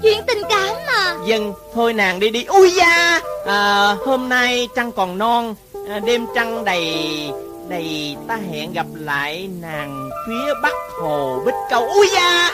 Chuyện 0.03 0.21
tình 0.27 0.41
cảm 0.49 0.75
mà. 0.87 1.15
Dân 1.25 1.53
thôi 1.73 1.93
nàng 1.93 2.19
đi 2.19 2.29
đi. 2.29 2.43
Ui 2.43 2.71
da! 2.71 3.21
À, 3.45 3.95
Hôm 4.05 4.29
nay 4.29 4.67
trăng 4.75 4.91
còn 4.91 5.17
non 5.17 5.55
à, 5.89 5.99
Đêm 5.99 6.25
trăng 6.35 6.65
đầy 6.65 6.95
Đầy 7.69 8.15
ta 8.27 8.37
hẹn 8.51 8.73
gặp 8.73 8.85
lại 8.95 9.49
nàng 9.61 10.09
Phía 10.27 10.53
bắc 10.63 10.73
hồ 11.01 11.41
Bích 11.45 11.55
Câu. 11.69 11.87
Ui 11.87 12.07
da! 12.13 12.51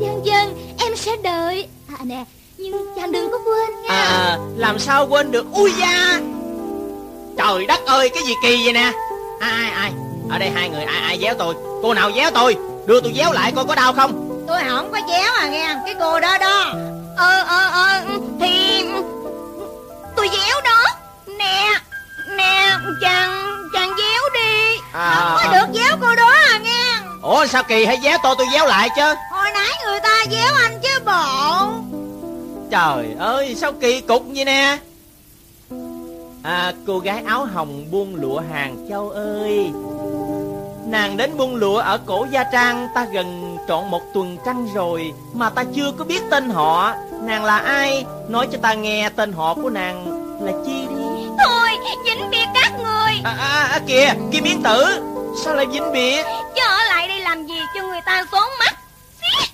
Dân 0.00 0.20
dân 0.24 0.74
Em 0.78 0.96
sẽ 0.96 1.16
đợi. 1.22 1.68
À 1.98 2.04
nè 2.04 2.24
Nhưng 2.58 2.86
chàng 2.96 3.12
đừng 3.12 3.30
có 3.30 3.38
quên 3.38 3.82
nha. 3.82 3.88
À, 3.94 4.38
Làm 4.56 4.78
sao 4.78 5.06
quên 5.10 5.30
được? 5.30 5.46
Ui 5.52 5.72
da! 5.80 6.20
Trời 7.38 7.66
đất 7.66 7.80
ơi 7.86 8.08
cái 8.08 8.22
gì 8.22 8.34
kỳ 8.42 8.64
vậy 8.64 8.72
nè? 8.72 8.92
Ai 9.40 9.50
ai 9.52 9.70
ai? 9.70 9.92
Ở 10.30 10.38
đây 10.38 10.50
hai 10.50 10.68
người 10.68 10.82
ai 10.84 11.00
ai 11.02 11.18
déo 11.22 11.34
tôi? 11.38 11.54
Cô 11.82 11.94
nào 11.94 12.10
déo 12.16 12.30
tôi? 12.30 12.56
Đưa 12.86 13.00
tôi 13.00 13.12
déo 13.16 13.32
lại 13.32 13.52
coi 13.56 13.64
có 13.64 13.74
đau 13.74 13.92
không 13.92 14.25
Tôi 14.46 14.60
không 14.68 14.92
có 14.92 15.00
déo 15.08 15.32
à 15.38 15.48
nghe. 15.48 15.76
Cái 15.84 15.94
cô 16.00 16.20
đó 16.20 16.38
đó. 16.38 16.72
Ờ 17.16 17.44
ờ 17.48 17.70
ờ 17.72 18.00
Thì 18.40 18.84
Tôi 20.16 20.28
déo 20.32 20.60
đó 20.64 20.84
Nè 21.38 21.80
Nè 22.36 22.76
Chàng 23.00 23.68
Chàng 23.72 23.90
déo 23.98 24.22
đi. 24.34 24.78
À. 24.92 25.14
Không 25.14 25.38
có 25.42 25.58
được 25.58 25.80
déo 25.80 25.96
cô 26.00 26.14
đó 26.14 26.32
à 26.50 26.58
nghe. 26.58 26.98
Ủa 27.22 27.46
sao 27.46 27.62
kỳ 27.62 27.84
hay 27.84 27.98
déo 28.02 28.18
tôi 28.22 28.34
tôi 28.38 28.46
déo 28.52 28.66
lại 28.66 28.88
chứ? 28.96 29.14
Hồi 29.30 29.50
nãy 29.54 29.70
người 29.84 30.00
ta 30.00 30.24
déo 30.30 30.54
anh 30.54 30.80
chứ 30.82 31.00
bộ. 31.06 31.68
Trời 32.70 33.14
ơi 33.18 33.54
sao 33.54 33.72
kỳ 33.72 34.00
cục 34.00 34.22
vậy 34.34 34.44
nè? 34.44 34.78
À 36.42 36.72
cô 36.86 36.98
gái 36.98 37.22
áo 37.26 37.44
hồng 37.54 37.84
buông 37.90 38.16
lụa 38.16 38.42
hàng 38.52 38.86
châu 38.88 39.10
ơi. 39.10 39.70
Nàng 40.86 41.16
đến 41.16 41.36
buông 41.36 41.56
lụa 41.56 41.78
ở 41.78 41.98
cổ 42.06 42.26
Gia 42.30 42.44
Trang 42.44 42.88
Ta 42.94 43.06
gần 43.12 43.45
trọn 43.68 43.90
một 43.90 44.02
tuần 44.14 44.36
trăng 44.44 44.68
rồi 44.74 45.12
Mà 45.34 45.50
ta 45.50 45.64
chưa 45.74 45.92
có 45.98 46.04
biết 46.04 46.22
tên 46.30 46.50
họ. 46.50 46.94
Nàng 47.22 47.44
là 47.44 47.58
ai? 47.58 48.04
Nói 48.28 48.48
cho 48.52 48.58
ta 48.62 48.74
nghe 48.74 49.08
tên 49.16 49.32
họ 49.32 49.54
của 49.54 49.70
nàng 49.70 50.06
là 50.40 50.52
chi 50.66 50.86
đi? 50.88 51.26
Thôi 51.44 51.70
vĩnh 52.04 52.30
biệt 52.30 52.46
các 52.54 52.72
người. 52.78 53.20
À, 53.24 53.36
à, 53.38 53.68
à 53.72 53.80
kìa 53.86 54.14
Kim 54.32 54.44
Yến 54.44 54.62
Tử. 54.62 54.84
Sao 55.44 55.54
lại 55.54 55.66
vĩnh 55.66 55.92
biệt? 55.92 56.22
Chứ 56.54 56.62
ở 56.68 56.84
lại 56.88 57.08
đây 57.08 57.20
làm 57.20 57.46
gì 57.46 57.58
cho 57.74 57.82
người 57.82 58.00
ta 58.06 58.24
xốn 58.32 58.48
mắt? 58.58 58.74
Xiết. 59.20 59.48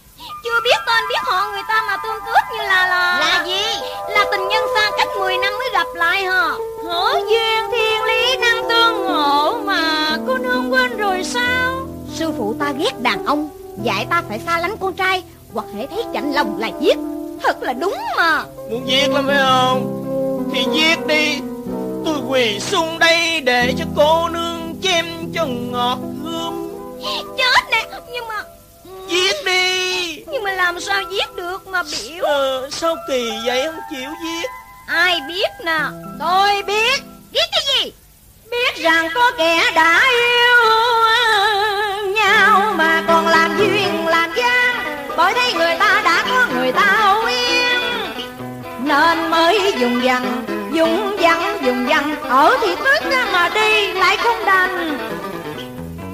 Chưa 0.44 0.60
biết 0.64 0.76
tên 0.86 1.04
biết 1.08 1.20
họ 1.24 1.48
người 1.52 1.62
ta 1.68 1.82
mà 1.86 1.96
tương 1.96 2.20
cướp 2.26 2.44
như 2.52 2.58
là 2.58 2.86
là 2.86 3.18
Là 3.20 3.44
gì? 3.46 3.62
Là 4.08 4.24
tình 4.32 4.48
nhân 4.48 4.64
xa 4.74 4.90
cách 4.98 5.08
10 5.18 5.36
năm 5.38 5.52
mới 5.58 5.68
gặp 5.72 5.86
lại 5.94 6.24
hả? 6.24 6.48
Hở 6.84 7.20
duyên 7.30 7.70
thiên 7.70 8.04
lý 8.04 8.36
năng 8.36 8.68
tương 8.68 9.04
ngộ 9.04 9.60
mà 9.64 10.16
Cô 10.26 10.38
nương 10.38 10.72
quên 10.72 10.96
rồi 10.96 11.24
sao? 11.24 11.88
Sư 12.14 12.32
phụ 12.38 12.54
ta 12.60 12.72
ghét 12.78 13.00
đàn 13.00 13.26
ông 13.26 13.48
Dạy 13.82 14.06
ta 14.10 14.22
phải 14.28 14.40
xa 14.46 14.58
lánh 14.58 14.76
con 14.80 14.92
trai 14.94 15.22
Hoặc 15.54 15.66
hễ 15.76 15.86
thấy 15.86 16.04
chạnh 16.14 16.32
lòng 16.32 16.58
là 16.58 16.70
giết. 16.80 16.98
Thật 17.42 17.62
là 17.62 17.72
đúng 17.72 17.96
mà. 18.16 18.44
Muốn 18.70 18.88
giết 18.88 19.10
lắm 19.10 19.24
phải 19.26 19.38
không? 19.38 19.98
Thì 20.54 20.64
giết 20.72 21.06
đi. 21.06 21.38
Tôi 22.04 22.18
quỳ 22.28 22.60
xuống 22.60 22.98
đây 22.98 23.40
để 23.40 23.74
cho 23.78 23.84
cô 23.96 24.28
nương 24.28 24.74
chém 24.82 25.06
cho 25.34 25.46
ngọt 25.46 25.98
gươm 26.24 26.68
Chết 27.38 27.70
nè 27.70 27.86
Nhưng 28.12 28.28
mà 28.28 28.42
Giết 29.08 29.36
đi. 29.46 30.16
Nhưng 30.32 30.42
mà 30.42 30.52
làm 30.52 30.80
sao 30.80 31.02
giết 31.10 31.36
được 31.36 31.66
mà 31.66 31.82
biểu? 31.82 32.24
Ờ, 32.24 32.68
Sao 32.70 32.96
kỳ 33.08 33.30
vậy? 33.46 33.66
Không 33.66 33.80
chịu 33.90 34.10
giết. 34.24 34.50
Ai 34.86 35.20
biết 35.28 35.50
nè? 35.64 35.78
Tôi 36.18 36.62
biết. 36.62 37.02
Biết 37.32 37.44
cái 37.52 37.60
gì 37.84 37.92
Biết 38.52 38.82
rằng 38.82 39.08
có 39.14 39.32
kẻ 39.38 39.70
đã 39.74 40.00
yêu 40.10 40.56
nhau 42.14 42.72
Mà 42.76 43.02
còn 43.08 43.26
làm 43.26 43.58
duyên 43.58 44.06
làm 44.06 44.30
gian 44.36 44.76
Bởi 45.16 45.34
thấy 45.34 45.52
người 45.52 45.76
ta 45.78 46.02
đã 46.04 46.24
có 46.28 46.46
người 46.54 46.72
ta 46.72 47.16
yên 47.28 47.80
Nên 48.84 49.30
mới 49.30 49.72
dùng 49.78 50.04
dằn 50.04 50.42
Dùng 50.72 51.16
dằn 51.20 51.52
dùng 51.64 51.88
dằn. 51.88 52.16
Ở 52.28 52.56
thì 52.60 52.74
tức 52.84 53.10
mà 53.32 53.50
đi 53.54 53.92
lại 53.92 54.16
không 54.16 54.44
đành. 54.46 54.98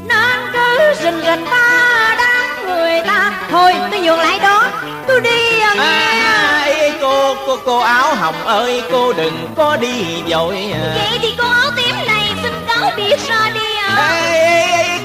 Nên 0.08 0.52
cứ 0.52 0.94
rình 1.02 1.20
rình 1.26 1.46
ta 1.50 2.14
đáng 2.18 2.66
người 2.66 3.00
ta. 3.06 3.32
Thôi 3.50 3.74
tôi 3.90 4.00
nhường 4.00 4.18
lại 4.18 4.38
đó 4.38 4.64
Tôi 5.06 5.20
đi 5.20 5.60
à, 5.60 5.74
nghe. 5.74 5.82
À, 5.82 6.68
cô 7.00 7.34
cô 7.46 7.56
cô 7.64 7.78
áo 7.78 8.14
hồng 8.14 8.44
ơi 8.44 8.82
cô 8.92 9.12
đừng 9.12 9.48
có 9.56 9.76
đi 9.76 10.22
vội 10.28 10.56
à. 10.72 10.94
Vậy 10.94 11.18
thì 11.22 11.34
cô 11.38 11.44
áo 11.44 11.70
tím 11.76 11.87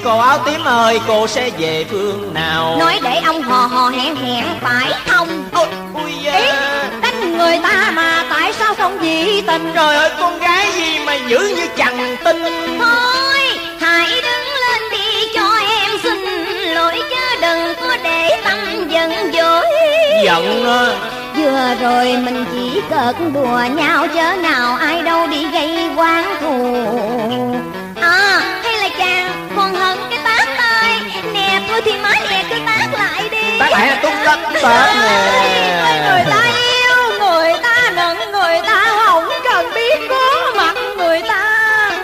cô 0.03 0.19
áo 0.19 0.39
tím 0.45 0.63
ơi 0.63 0.99
cô 1.07 1.27
sẽ 1.27 1.49
về 1.57 1.85
phương 1.89 2.33
nào? 2.33 2.75
Nói 2.79 2.99
để 3.03 3.19
ông 3.25 3.41
hò 3.41 3.65
hò 3.65 3.89
hẹn 3.89 4.15
hẹn 4.15 4.45
phải 4.61 4.93
không? 5.07 5.43
Ôi 5.53 5.67
ui 5.93 6.11
da. 6.23 6.31
Ý 6.33 6.45
đánh 7.01 7.37
người 7.37 7.59
ta 7.63 7.91
mà 7.95 8.25
tại 8.29 8.53
sao 8.53 8.75
không 8.75 8.97
dị 9.01 9.41
tình? 9.41 9.71
Trời 9.75 9.95
ơi 9.95 10.11
con 10.19 10.39
gái 10.39 10.67
gì 10.73 10.99
mà 11.05 11.15
dữ 11.15 11.53
như 11.57 11.67
chẳng 11.75 12.17
tin 12.23 12.43
Thôi 12.79 13.39
hãy 13.79 14.09
đứng 14.09 14.47
lên 14.61 14.81
đi 14.91 15.27
cho 15.35 15.59
em 15.69 15.91
xin 16.03 16.17
lỗi 16.73 16.99
chứ 17.09 17.41
đừng 17.41 17.73
có 17.81 17.97
để 18.03 18.41
tâm 18.43 18.89
giận 18.89 19.11
dỗi. 19.33 19.65
Giận 20.23 20.65
à. 20.65 21.09
Vừa 21.37 21.75
rồi 21.81 22.17
mình 22.17 22.45
chỉ 22.53 22.81
cợt 22.89 23.15
đùa 23.33 23.61
nhau 23.75 24.07
chớ 24.15 24.35
nào 24.41 24.75
ai 24.75 25.01
đâu 25.01 25.27
đi 25.27 25.45
gây 25.53 25.89
quan 25.95 26.25
thù 26.41 26.85
thì 31.85 31.91
má 32.03 32.11
nè 32.29 32.43
cứ 32.49 32.55
tát 32.65 32.89
lại 32.93 33.29
đi. 33.31 33.59
Bác 33.59 33.71
lại 33.71 33.87
là 33.87 33.95
tung 34.03 34.15
đất 34.25 34.39
tát 34.61 34.89
Ôi, 35.83 35.99
Người 36.09 36.23
nè 36.25 36.31
ta 36.31 36.43
yêu 36.45 37.19
người 37.19 37.53
ta 37.63 37.91
nựng 37.95 38.31
người 38.31 38.61
ta 38.65 38.85
không 39.05 39.23
cần 39.43 39.65
biết 39.75 39.99
có 40.09 40.51
mặt 40.55 40.75
người 40.97 41.21
ta. 41.21 41.59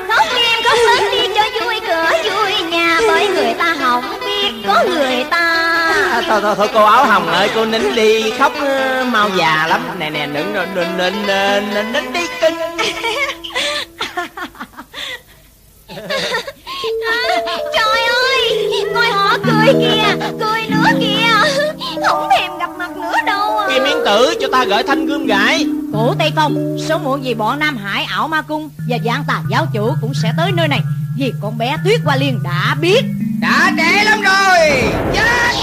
Khóc 0.08 0.26
em 0.36 0.64
khóc 0.64 0.78
lớn 0.88 1.04
đi 1.12 1.28
cho 1.36 1.66
vui 1.66 1.80
cửa 1.88 2.12
vui 2.24 2.62
nhà 2.72 3.00
Bởi 3.08 3.28
người 3.28 3.54
ta 3.60 3.76
không 3.82 4.04
biết 4.26 4.52
có 4.68 4.84
người 4.88 5.26
ta. 5.30 5.40
À, 6.12 6.22
thôi 6.28 6.40
thôi 6.42 6.56
thôi 6.58 6.68
cô 6.74 6.86
áo 6.86 7.06
hồng 7.06 7.28
ơi 7.28 7.50
cô 7.56 7.66
nín 7.66 7.96
đi 7.96 8.32
khóc 8.40 8.54
ờ, 8.60 9.06
mau 9.12 9.30
già 9.36 9.68
lắm. 9.70 9.82
Nè 10.00 10.10
nè 10.10 10.26
đừng 10.26 10.54
đừng, 10.54 10.76
đừng 10.76 10.98
nín 11.94 12.14
đi 12.14 12.22
cưng 12.42 12.56
Trời 17.74 17.89
Ngôi 18.94 19.08
họ 19.08 19.38
cười 19.46 19.74
kìa 19.74 20.16
Cười 20.40 20.62
nữa 20.70 20.86
kìa. 21.00 21.28
Không 22.08 22.30
thèm 22.32 22.58
gặp 22.60 22.70
mặt 22.78 22.90
nữa 22.98 23.14
đâu 23.26 23.58
à. 23.58 23.68
Kim 23.70 23.84
Yên 23.84 23.98
Tử 24.06 24.36
cho 24.42 24.48
ta 24.52 24.66
gửi 24.66 24.84
thanh 24.84 25.06
gươm 25.06 25.26
gãi. 25.26 25.66
Cổ 25.94 26.16
Tây 26.20 26.32
Phong 26.36 26.78
Sớm 26.88 27.04
muộn 27.04 27.24
gì 27.26 27.34
bọn 27.34 27.60
Nam 27.60 27.78
Hải 27.78 28.04
ảo 28.04 28.28
ma 28.28 28.42
cung 28.42 28.70
Và 28.90 28.98
giảng 29.06 29.24
tà 29.28 29.42
giáo 29.50 29.66
chủ 29.74 29.94
cũng 30.02 30.14
sẽ 30.14 30.32
tới 30.38 30.52
nơi 30.52 30.68
này 30.68 30.80
Vì 31.18 31.34
con 31.42 31.58
bé 31.58 31.78
Tuyết 31.86 32.00
Hoa 32.06 32.16
Liên 32.16 32.40
đã 32.44 32.76
biết. 32.82 33.02
Đã 33.42 33.72
trễ 33.78 34.04
lắm 34.04 34.22
rồi. 34.22 34.84
Chết. 35.14 35.56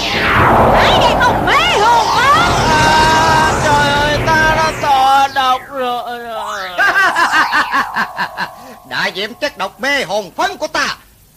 Thấy 0.73 0.91
đây 0.99 1.13
không? 1.21 1.45
Mê 1.45 1.77
hồn 1.79 2.05
quá. 2.07 2.33
À, 2.69 3.53
Trời 3.65 3.91
ơi 3.93 4.17
ta 4.25 4.53
đã 4.55 4.71
tò 4.81 5.27
độc 5.35 5.61
rồi. 5.73 6.19
Đại 8.89 9.11
diễm 9.15 9.29
chất 9.41 9.57
độc 9.57 9.79
mê 9.79 10.03
hồn 10.03 10.31
phấn 10.37 10.57
của 10.57 10.67
ta 10.67 10.87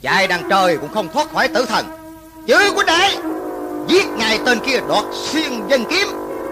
Chạy 0.02 0.26
đằng 0.26 0.42
trời 0.50 0.76
cũng 0.76 0.94
không 0.94 1.08
thoát 1.12 1.32
khỏi 1.32 1.48
tử 1.48 1.64
thần. 1.68 1.86
Chứ 2.46 2.56
huynh 2.74 2.86
đệ 2.86 3.16
Giết 3.88 4.06
ngài 4.06 4.38
tên 4.46 4.60
kia 4.66 4.80
đoạt 4.88 5.04
xuyên 5.12 5.68
dân 5.68 5.84
kiếm 5.90 6.08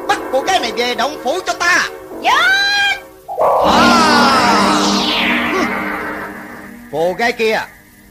Bắt 0.09 0.19
cô 0.33 0.40
gái 0.40 0.61
này 0.61 0.73
về 0.76 0.95
động 0.95 1.21
phủ 1.25 1.38
cho 1.47 1.52
ta. 1.52 1.88
Chết! 2.23 3.02
À. 3.67 4.09
Cô 6.93 7.14
gái 7.19 7.33
kia 7.33 7.61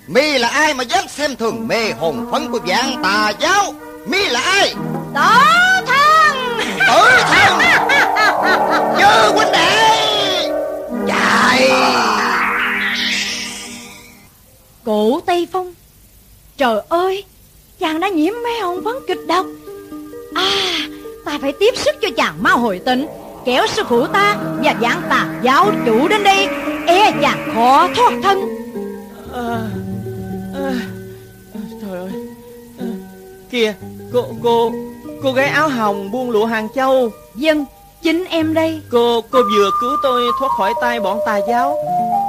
Mi 0.07 0.37
là 0.37 0.47
ai 0.47 0.73
mà 0.73 0.83
dám 0.83 1.07
xem 1.07 1.35
thường 1.35 1.67
mê 1.67 1.91
hồn 1.91 2.27
phấn 2.31 2.51
của 2.51 2.59
dạng 2.67 3.03
tà 3.03 3.31
giáo? 3.39 3.73
Mi 4.05 4.25
là 4.29 4.39
ai? 4.39 4.73
Tổ 5.13 5.31
thân 5.87 6.57
Tử 6.87 7.19
thần! 7.31 7.59
Chứ 8.97 9.31
huynh 9.33 9.51
đệ! 9.51 10.49
Chạy 11.07 11.71
Cổ 14.87 15.19
Tây 15.25 15.47
Phong. 15.51 15.73
Trời 16.57 16.81
ơi 16.89 17.23
Chàng 17.79 17.99
đã 17.99 18.09
nhiễm 18.09 18.33
mê 18.43 18.59
hồn 18.61 18.83
phấn 18.83 18.95
kịch 19.07 19.27
độc. 19.27 19.45
À 20.35 20.79
Ta 21.25 21.37
phải 21.41 21.53
tiếp 21.59 21.73
sức 21.77 21.95
cho 22.01 22.07
chàng 22.17 22.43
mau 22.43 22.57
hồi 22.57 22.79
tỉnh 22.85 23.07
Kéo 23.45 23.67
sư 23.67 23.83
phụ 23.89 24.07
ta 24.07 24.37
và 24.63 24.75
giảng 24.81 25.01
tà 25.09 25.39
giáo 25.43 25.71
chủ 25.85 26.07
đến 26.07 26.23
đây. 26.23 26.47
E 26.87 27.11
chàng 27.21 27.51
khó 27.53 27.87
thoát 27.95 28.13
thân. 28.23 28.39
À, 29.33 29.61
à, 30.55 30.73
Trời 31.81 31.99
ơi. 31.99 32.11
À, 32.79 32.85
Kìa 33.49 33.73
cô 34.13 34.25
cô 34.43 34.71
Cô 35.23 35.33
gái 35.33 35.47
áo 35.47 35.69
hồng 35.69 36.11
buông 36.11 36.29
lụa 36.31 36.45
hàng 36.45 36.67
châu. 36.75 37.11
Dân 37.35 37.65
Chính 38.03 38.25
em 38.29 38.53
đây. 38.53 38.81
Cô 38.91 39.21
cô 39.31 39.39
vừa 39.55 39.69
cứu 39.81 39.91
tôi 40.03 40.21
thoát 40.39 40.49
khỏi 40.57 40.73
tay 40.81 40.99
bọn 40.99 41.19
tà 41.25 41.37
giáo. 41.37 41.77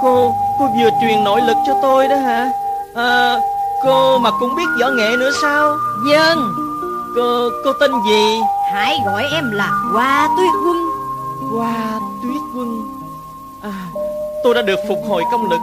Cô 0.02 0.34
cô 0.58 0.68
vừa 0.80 0.90
truyền 1.00 1.25
nội 1.25 1.40
lực 1.40 1.56
cho 1.66 1.75
tôi 1.82 2.08
đó 2.08 2.16
hả? 2.16 2.50
À, 2.94 3.40
Cô 3.82 4.18
mà 4.18 4.30
cũng 4.40 4.54
biết 4.54 4.66
võ 4.80 4.90
nghệ 4.90 5.16
nữa 5.18 5.30
sao? 5.42 5.76
Dân 6.10 6.38
Cô 7.16 7.48
cô 7.64 7.72
tên 7.80 7.90
gì? 8.08 8.40
Hãy 8.72 8.98
gọi 9.06 9.25
em 9.34 9.50
là 9.50 9.70
Hoa 9.92 10.28
Tuyết 10.37 10.50
Quân. 10.64 10.76
Hoa 11.56 12.00
Tuyết 12.22 12.42
Quân. 12.56 12.82
À, 13.62 13.87
Tôi 14.44 14.54
đã 14.54 14.62
được 14.62 14.78
phục 14.88 14.98
hồi 15.08 15.22
công 15.32 15.50
lực. 15.50 15.60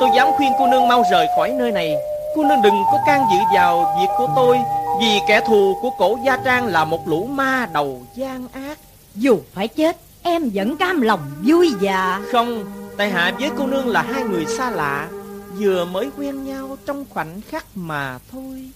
Tôi 0.00 0.10
dám 0.16 0.28
khuyên 0.36 0.52
cô 0.58 0.66
nương 0.66 0.88
mau 0.88 1.04
rời 1.10 1.26
khỏi 1.36 1.50
nơi 1.50 1.72
này. 1.72 1.96
Cô 2.36 2.42
nương 2.44 2.62
đừng 2.62 2.84
có 2.92 2.98
can 3.06 3.26
dự 3.32 3.38
vào 3.54 3.96
việc 4.00 4.08
của 4.18 4.28
tôi 4.36 4.58
Vì 5.00 5.20
kẻ 5.28 5.40
thù 5.40 5.78
của 5.82 5.90
cổ 5.98 6.18
Gia 6.24 6.36
Trang 6.36 6.66
là 6.66 6.84
một 6.84 7.08
lũ 7.08 7.26
ma 7.30 7.68
đầu 7.72 8.00
gian 8.14 8.46
ác 8.52 8.78
Dù 9.14 9.40
phải 9.54 9.68
chết 9.68 9.96
Em 10.22 10.50
vẫn 10.54 10.76
cam 10.76 11.00
lòng 11.00 11.20
vui 11.42 11.74
dạ 11.80 12.20
Không 12.32 12.64
Tại 12.96 13.10
hạ 13.10 13.32
với 13.40 13.50
cô 13.58 13.66
nương 13.66 13.88
là 13.88 14.02
hai 14.02 14.22
người 14.22 14.46
xa 14.46 14.70
lạ 14.70 15.08
Vừa 15.58 15.84
mới 15.84 16.10
quen 16.18 16.44
nhau 16.44 16.78
trong 16.86 17.04
khoảnh 17.10 17.40
khắc 17.50 17.64
mà 17.74 18.18
thôi. 18.32 18.70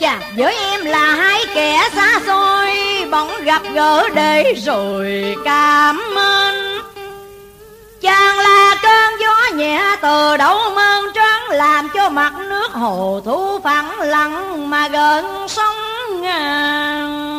Chà 0.00 0.20
với 0.36 0.56
em 0.56 0.84
là 0.84 1.14
hai 1.14 1.44
kẻ 1.54 1.88
xa 1.94 2.20
xôi 2.26 2.70
Bỗng 3.10 3.44
gặp 3.44 3.62
gỡ 3.74 4.08
để 4.14 4.54
rồi 4.66 5.34
cảm 5.44 6.00
ơn. 6.16 6.54
Chàng 8.00 8.38
là 8.38 8.74
cơn 8.82 9.20
gió 9.20 9.56
nhẹ 9.56 9.96
từ 10.02 10.36
đâu 10.36 10.58
mơn 10.74 11.04
trắng 11.14 11.42
Làm 11.50 11.88
cho 11.94 12.08
mặt 12.08 12.32
nước 12.38 12.72
hồ 12.72 13.20
thu 13.24 13.58
phẳng 13.64 14.00
lặng 14.00 14.70
Mà 14.70 14.88
gần 14.88 15.48
sóng 15.48 15.76
ngàn 16.20 17.35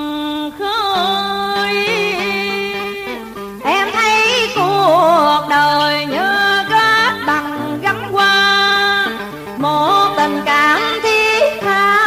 khơi. 0.60 1.88
Em 3.64 3.88
thấy 3.94 4.50
cuộc 4.56 5.42
đời 5.50 6.06
như 6.06 6.64
kết 6.70 7.14
bằng 7.26 7.80
gắn 7.82 8.10
qua 8.12 9.08
Một 9.58 10.14
tình 10.18 10.42
cảm 10.46 10.82
thiết 11.04 11.62
tha 11.62 12.04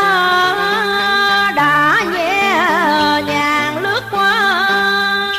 đã 1.56 2.02
nhẹ 2.12 2.54
nhàng 3.26 3.82
lướt 3.82 4.02
qua. 4.10 5.32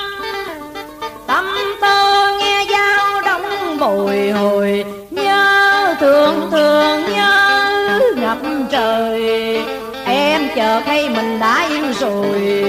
Tâm 1.27 1.45
tư 1.81 2.37
nghe 2.39 2.65
giao 2.69 3.21
đông 3.21 3.77
bồi 3.79 4.31
hồi, 4.31 4.85
Nhớ 5.09 5.95
thương 5.99 6.49
thương 6.51 7.03
nhớ 7.13 7.99
ngập 8.15 8.37
trời. 8.71 9.65
Em 10.05 10.41
chờ 10.55 10.79
hay 10.85 11.09
mình 11.09 11.39
đã 11.39 11.60
rồi, 12.01 12.63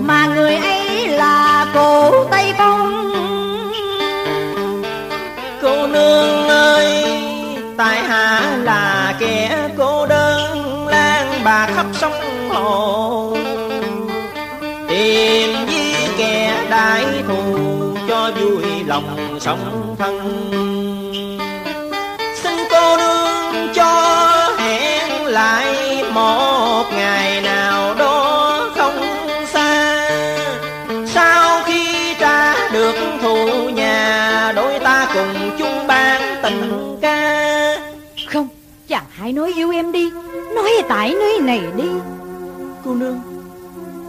Mà 0.00 0.26
người 0.26 0.56
ấy 0.56 1.08
là 1.08 1.66
cô 1.74 2.24
Tây 2.30 2.52
Phong. 2.58 3.12
Cô 5.62 5.86
nương 5.86 6.48
ơi, 6.48 7.04
Tại 7.76 8.02
hạ 8.02 8.56
là 8.62 9.14
kẻ 9.18 9.68
cô 9.78 10.06
đơn, 10.06 10.86
lang 10.88 11.40
bà 11.44 11.66
khắp 11.66 11.86
sông 11.92 12.48
hồ. 12.48 13.36
Tìm 14.88 15.50
với 15.66 15.94
kẻ 16.18 16.64
đại 16.70 17.04
thù 17.28 17.58
Cho 18.08 18.30
vui 18.40 18.84
lòng 18.86 19.38
sống 19.40 19.94
thân. 19.98 20.18
Xin 22.34 22.58
cô 22.70 22.96
nương 22.96 23.74
cho 23.74 23.92
hẹn 24.58 25.24
lại 25.24 26.04
Một 26.14 26.84
ngày. 26.96 27.27
Hãy 39.28 39.32
nói 39.32 39.52
yêu 39.56 39.70
em 39.70 39.92
đi. 39.92 40.10
Nói 40.54 40.70
tại 40.88 41.14
nơi 41.14 41.40
này 41.40 41.60
đi. 41.76 41.88
Cô 42.84 42.94
nương 42.94 43.20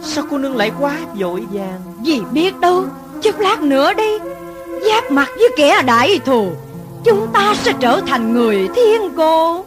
Sao 0.02 0.24
cô 0.30 0.38
nương 0.38 0.56
lại 0.56 0.72
quá 0.80 0.96
vội 1.14 1.42
vàng 1.52 1.80
Vì 2.04 2.20
biết 2.32 2.60
đâu 2.60 2.84
Chút 3.22 3.40
lát 3.40 3.62
nữa 3.62 3.92
đi. 3.94 4.18
Giáp 4.88 5.10
mặt 5.10 5.28
với 5.38 5.48
kẻ 5.56 5.82
đại 5.86 6.18
thù 6.24 6.50
Chúng 7.04 7.26
ta 7.32 7.54
sẽ 7.54 7.72
trở 7.80 8.00
thành 8.00 8.34
người 8.34 8.68
thiên 8.74 9.10
cô 9.16 9.64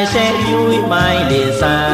nay 0.00 0.06
sẽ 0.06 0.32
vui, 0.32 0.78
mai 0.88 1.16
lìa 1.30 1.52
xa. 1.60 1.88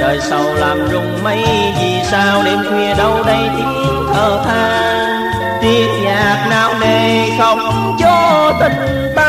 Trời 0.00 0.18
sầu 0.20 0.54
làm 0.54 0.88
rung 0.92 1.24
mây 1.24 1.44
vì 1.80 2.00
sao 2.10 2.42
đêm 2.44 2.58
khuya 2.68 2.94
đâu 2.94 3.22
đây 3.26 3.50
tiếng 3.56 4.06
thở 4.14 4.42
than. 4.44 5.30
Tiếc 5.62 5.88
nhạc 6.04 6.46
nào 6.50 6.74
nề 6.80 7.28
không 7.38 7.96
cho 8.00 8.52
tình 8.60 9.12
ta 9.16 9.19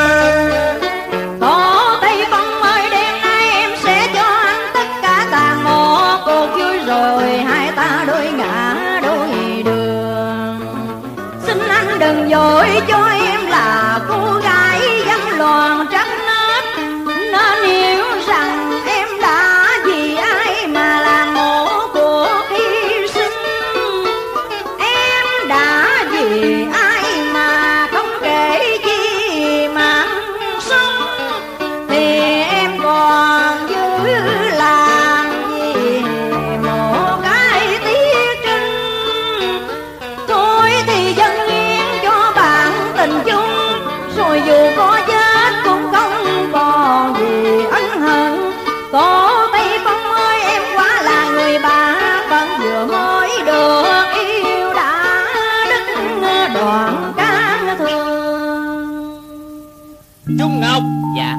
Ngọc 60.81 61.15
Dạ. 61.15 61.37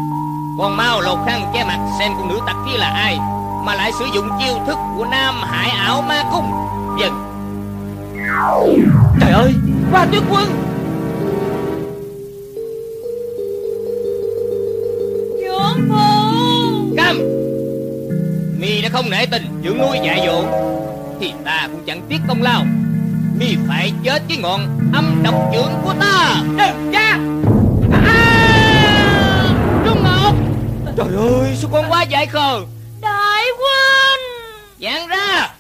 Con 0.59 0.77
mau 0.77 1.01
lột 1.01 1.19
khăn 1.27 1.51
che 1.55 1.65
mặt 1.65 1.79
xem 1.99 2.13
con 2.19 2.29
nữ 2.29 2.41
tặc 2.47 2.57
kia 2.67 2.79
là 2.79 2.89
ai 2.89 3.19
Mà 3.65 3.75
lại 3.75 3.93
sử 3.99 4.05
dụng 4.15 4.29
chiêu 4.41 4.55
thức 4.67 4.79
của 4.97 5.05
Nam 5.05 5.35
Hải 5.43 5.71
ảo 5.71 6.03
ma 6.03 6.25
cung. 6.33 6.51
Dần 7.01 7.13
Trời 9.21 9.31
ơi 9.33 9.55
Hoa 9.91 10.07
tuyết 10.13 10.23
quân! 10.31 10.49
Dưỡng 15.41 15.89
phu! 15.89 16.97
Cam 16.97 17.19
Mi 18.59 18.83
đã 18.83 18.89
không 18.93 19.11
nể 19.11 19.27
tình 19.27 19.61
dưỡng 19.65 19.79
nuôi 19.79 19.99
dạy 20.05 20.23
dỗ. 20.27 20.45
Thì 21.21 21.33
ta 21.45 21.69
cũng 21.73 21.83
chẳng 21.87 22.03
tiếc 22.09 22.19
công 22.29 22.43
lao. 22.43 22.65
Mi 23.39 23.57
phải 23.69 23.93
chết 24.05 24.23
với 24.29 24.37
ngọn 24.37 24.61
âm 24.93 25.23
độc 25.23 25.35
trưởng 25.53 25.73
của 25.85 25.95
ta. 26.01 26.43
Đừng 26.59 26.93
cha 26.93 27.19
Trời 30.97 31.09
ơi 31.17 31.57
sao 31.61 31.71
con 31.73 31.85
quá 31.91 32.03
dại 32.03 32.27
khờ 32.27 32.65
Đại 33.01 33.45
huynh 33.59 34.21
Giang 34.81 35.07
ra! 35.09 35.55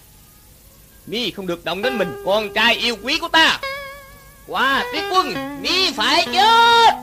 Mi 1.06 1.30
không 1.30 1.46
được 1.46 1.64
động 1.64 1.82
đến 1.82 1.98
mình 1.98 2.22
con 2.26 2.52
trai 2.54 2.74
yêu 2.74 2.96
quý 3.02 3.18
của 3.18 3.28
ta. 3.28 3.60
Qua 4.46 4.84
tuyết 4.92 5.04
quân 5.12 5.34
Mi 5.62 5.92
phải 5.92 6.26
chết! 6.32 6.94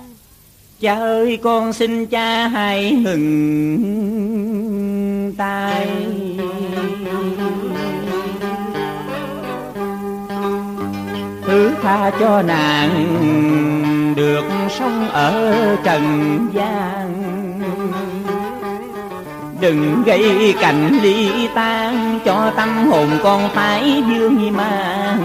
Cha 0.81 0.95
ơi 0.95 1.39
con 1.43 1.73
xin 1.73 2.05
cha 2.05 2.47
hãy 2.47 2.91
ngừng 2.91 3.23
tay. 5.37 5.87
Thứ 11.45 11.71
tha 11.81 12.11
cho 12.19 12.41
nàng 12.41 13.15
được 14.17 14.43
sống 14.79 15.09
ở 15.09 15.55
trần 15.83 16.47
gian 16.53 17.38
Đừng 19.61 20.03
gây 20.03 20.55
cảnh 20.61 20.99
ly 21.01 21.47
tan 21.55 22.19
cho 22.25 22.51
tâm 22.55 22.87
hồn 22.91 23.07
con 23.23 23.49
phải 23.53 24.03
dương 24.09 24.57
mang. 24.57 25.23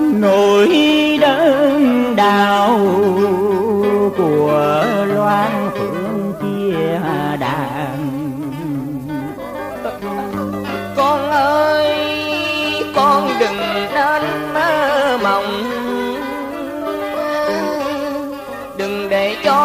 Nỗi 0.00 0.68
đớn 1.20 2.16
đau 2.16 2.78
của 4.16 4.84
loan 5.14 5.70
phượng 5.78 6.32
chia 6.42 7.00
đàn. 7.40 7.96
Con 10.96 11.30
ơi, 11.30 11.96
Con 12.94 13.28
đừng 13.40 13.58
nên 13.94 14.22
mơ 14.54 15.18
mộng. 15.22 15.75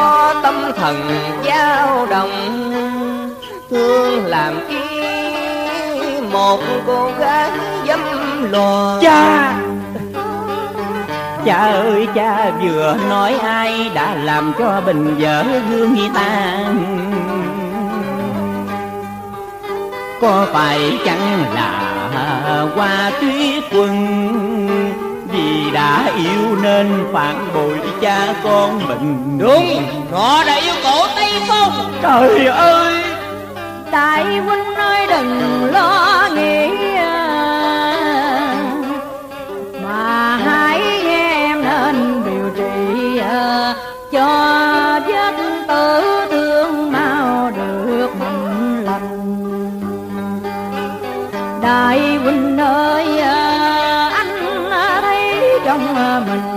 Cho 0.01 0.33
tâm 0.43 0.71
thần 0.75 0.95
dao 1.45 2.05
động 2.05 2.31
thương 3.69 4.25
làm 4.25 4.53
chi 4.69 5.01
một 6.31 6.59
cô 6.87 7.11
gái 7.19 7.51
dâm 7.87 7.99
lò 8.51 8.99
Cha! 9.01 9.53
Cha 11.45 11.57
ơi, 11.57 12.07
cha 12.15 12.51
vừa 12.61 12.97
nói 13.09 13.33
ai 13.33 13.91
đã 13.93 14.15
làm 14.15 14.53
cho 14.59 14.81
bình 14.85 15.15
vợ 15.19 15.43
gương 15.69 15.93
nghi 15.93 16.09
tan 16.13 16.77
Có 20.21 20.45
phải 20.53 20.99
chăng 21.05 21.45
là 21.53 22.67
qua 22.75 23.11
tuyết 23.21 23.63
quân 23.71 24.50
đã 25.73 26.11
yêu 26.17 26.55
nên 26.61 27.05
phản 27.13 27.47
bội 27.53 27.79
cha 28.01 28.33
con 28.43 28.87
mình 28.87 29.37
đúng 29.39 29.83
họ 30.11 30.43
đã 30.43 30.55
yêu 30.55 30.73
cổ 30.83 31.07
tây 31.15 31.31
phong. 31.47 31.93
Trời 32.01 32.45
ơi! 32.45 33.03
Đại 33.91 34.23
huynh 34.23 34.75
ơi 34.75 35.07
đừng 35.07 35.65
lo 35.71 36.29
nghĩ 36.35 36.90
trong 56.01 56.50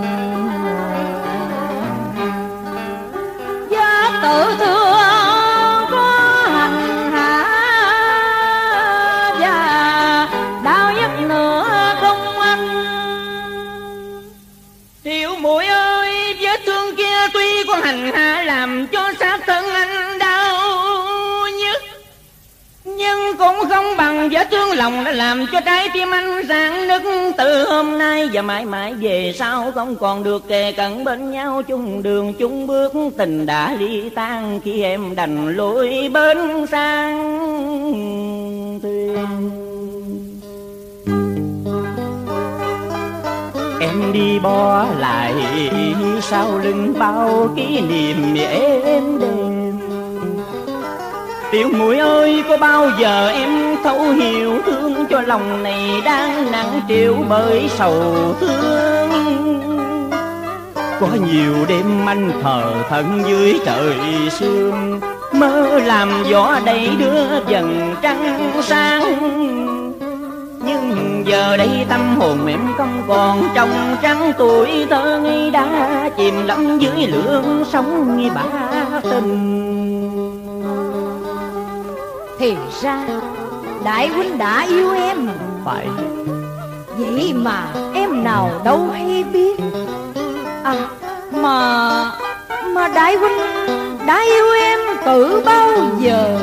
không 23.97 23.99
bằng 23.99 24.29
vết 24.29 24.51
thương 24.51 24.77
lòng 24.77 25.05
đã 25.05 25.13
làm 25.13 25.47
cho 25.53 25.61
trái 25.61 25.89
tim 25.95 26.11
anh 26.11 26.43
rạn 26.49 26.89
nứt. 26.89 27.03
Từ 27.37 27.65
hôm 27.69 27.99
nay 27.99 28.29
và 28.33 28.43
mãi 28.43 28.65
mãi 28.65 28.95
về 28.95 29.35
sau 29.39 29.73
không 29.75 29.97
còn 29.97 30.25
được 30.25 30.49
kề 30.49 30.73
cận 30.73 31.05
bên 31.05 31.31
nhau. 31.31 31.63
Chung 31.63 32.03
đường, 32.03 32.35
chung 32.35 32.67
bước, 32.67 32.93
Tình 33.17 33.47
đã 33.47 33.77
ly 33.79 34.11
tan 34.15 34.61
khi 34.65 34.83
em 34.83 35.15
đành 35.15 35.57
lối 35.57 36.11
bên 36.13 36.67
sang 36.67 37.21
thuyền. 38.83 39.51
Em 43.81 44.13
đi 44.13 44.39
bỏ 44.39 44.87
lại 44.99 45.35
sau 46.21 46.59
lưng 46.59 46.95
bao 46.99 47.49
kỷ 47.57 47.81
niệm 47.81 48.35
em 48.35 49.19
đềm 49.21 49.54
Tiểu 51.55 51.69
muội 51.79 51.99
ơi, 51.99 52.45
có 52.49 52.57
bao 52.57 52.91
giờ 52.99 53.29
em 53.29 53.77
thấu 53.85 54.01
hiểu 54.01 54.63
thương 54.67 55.07
cho 55.11 55.21
lòng 55.21 55.63
này 55.63 56.03
đang 56.05 56.53
nặng 56.53 56.81
trĩu 56.89 57.17
bởi 57.29 57.69
sầu 57.69 58.35
thương? 58.41 59.11
Có 61.01 61.09
nhiều 61.33 61.55
đêm 61.69 62.07
anh 62.07 62.31
thờ 62.43 62.75
thẫn 62.89 63.23
dưới 63.29 63.61
trời 63.67 63.95
sương, 64.31 65.01
Mơ 65.33 65.79
làm 65.85 66.09
gió 66.31 66.61
đầy 66.65 66.89
đưa 66.99 67.45
dần 67.49 67.95
trăng 68.03 68.51
sáng. 68.63 69.03
Nhưng 70.67 71.23
giờ 71.27 71.57
đây 71.57 71.87
tâm 71.89 72.17
hồn 72.17 72.47
em 72.47 72.61
không 72.77 73.03
còn 73.09 73.49
trong 73.55 73.97
trắng, 74.03 74.33
tuổi 74.39 74.87
thơ 74.91 75.21
nghi 75.25 75.51
đã 75.51 76.11
chìm 76.17 76.47
lắm 76.47 76.79
dưới 76.79 77.07
lưỡng 77.07 77.65
sóng 77.73 78.17
như 78.17 78.31
bả 78.31 78.43
tình 79.03 79.75
thì 82.39 82.57
ra 82.83 83.05
Đại 83.85 84.09
huynh 84.09 84.39
đã 84.39 84.67
yêu 84.69 84.93
em. 84.93 85.29
Phải. 85.65 85.87
Vậy 86.99 87.33
mà 87.35 87.67
em 87.95 88.25
nào 88.25 88.51
đâu 88.65 88.89
hay 88.93 89.25
biết. 89.33 89.61
À 90.65 90.75
mà 91.33 92.11
Mà 92.75 92.89
đại 92.89 93.17
huynh 93.17 93.39
đã 94.07 94.25
yêu 94.25 94.45
em 94.63 94.79
từ 95.05 95.43
bao 95.47 95.69
giờ? 96.01 96.41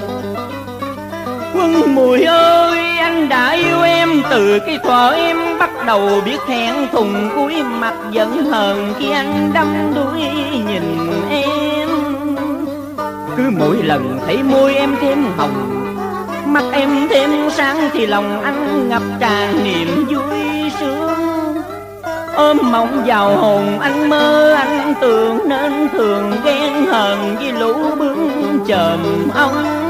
Quân 1.56 1.96
mùi 1.96 2.24
ơi 2.24 2.80
anh 2.98 3.30
đã 3.30 3.52
yêu 3.52 3.82
em 3.82 4.22
từ 4.30 4.60
cái 4.60 4.80
thuở 4.84 5.10
em 5.10 5.38
bắt 5.60 5.70
đầu 5.86 6.10
biết 6.26 6.38
hẹn 6.48 6.88
thùng 6.92 7.30
cuối 7.36 7.64
mặt 7.64 7.94
giận 8.12 8.46
hờn 8.46 8.94
khi 9.00 9.12
anh 9.12 9.52
đắm 9.54 9.94
đuối 9.96 10.22
nhìn 10.68 11.12
em. 11.30 11.90
Cứ 13.38 13.44
mỗi 13.60 13.78
lần 13.84 14.20
thấy 14.26 14.44
môi 14.44 14.74
em 14.74 14.96
thêm 15.02 15.24
hồng 15.38 15.71
Mắt 16.46 16.64
em 16.72 17.08
thêm 17.10 17.50
sáng 17.50 17.90
thì 17.94 18.06
lòng 18.06 18.42
anh 18.42 18.90
ngập 18.90 19.02
tràn 19.20 19.64
niềm 19.64 20.06
vui 20.10 20.72
sướng. 20.80 21.62
Ôm 22.36 22.58
mộng 22.72 23.04
vào 23.06 23.38
hồn 23.38 23.80
anh 23.80 24.10
mơ 24.10 24.54
anh 24.54 24.94
tưởng 25.02 25.50
nên 25.50 25.90
thường 25.94 26.32
ghen 26.46 26.86
hờn 26.86 27.36
với 27.36 27.52
lũ 27.52 27.74
bướm 28.00 28.30
chờm 28.68 29.30
ông. 29.34 29.82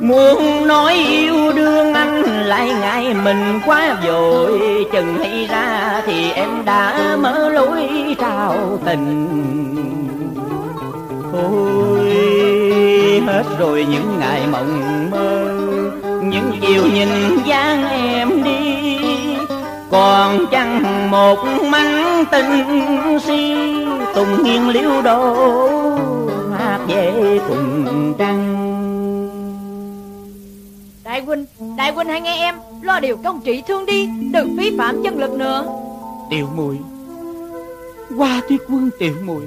Muốn 0.00 0.66
nói 0.66 0.94
yêu 0.94 1.52
đương 1.52 1.94
anh 1.94 2.22
lại 2.22 2.72
ngại 2.80 3.14
mình 3.24 3.60
quá 3.66 3.96
vội, 4.06 4.60
Chừng 4.92 5.18
hay 5.18 5.46
ra 5.50 6.02
thì 6.06 6.30
em 6.30 6.64
đã 6.64 7.16
mở 7.20 7.48
lối 7.48 7.88
trao 8.18 8.78
tình. 8.84 9.28
Thôi 11.32 12.59
hết 13.30 13.44
rồi 13.58 13.86
những 13.90 14.18
ngày 14.18 14.46
mộng 14.46 15.10
mơ 15.10 15.44
Những 16.22 16.52
chiều 16.60 16.82
nhìn 16.94 17.08
dáng 17.46 17.90
em 17.90 18.44
đi. 18.44 18.96
Còn 19.90 20.46
chẳng 20.50 21.10
một 21.10 21.38
mảnh 21.70 22.24
tình 22.30 22.66
si 23.26 23.54
Tùng 24.14 24.44
nghiêng 24.44 24.68
liễu 24.68 25.02
đô 25.02 25.34
hát 26.58 26.78
về 26.88 27.38
cùng 27.48 28.14
trăng. 28.18 28.56
Đại 31.04 31.22
huynh 31.22 31.44
Đại 31.76 31.92
huynh 31.92 32.08
hãy 32.08 32.20
nghe 32.20 32.36
em 32.36 32.54
Lo 32.82 33.00
điều 33.00 33.16
công 33.16 33.40
trị 33.40 33.62
thương 33.68 33.86
đi 33.86 34.08
Đừng 34.32 34.56
phí 34.58 34.78
phạm 34.78 35.02
chân 35.04 35.18
lực 35.18 35.32
nữa. 35.32 35.64
Tiểu 36.30 36.48
muội 36.56 36.78
Qua 38.16 38.40
tuyết 38.48 38.60
quân 38.68 38.90
tiểu 38.98 39.14
muội 39.24 39.42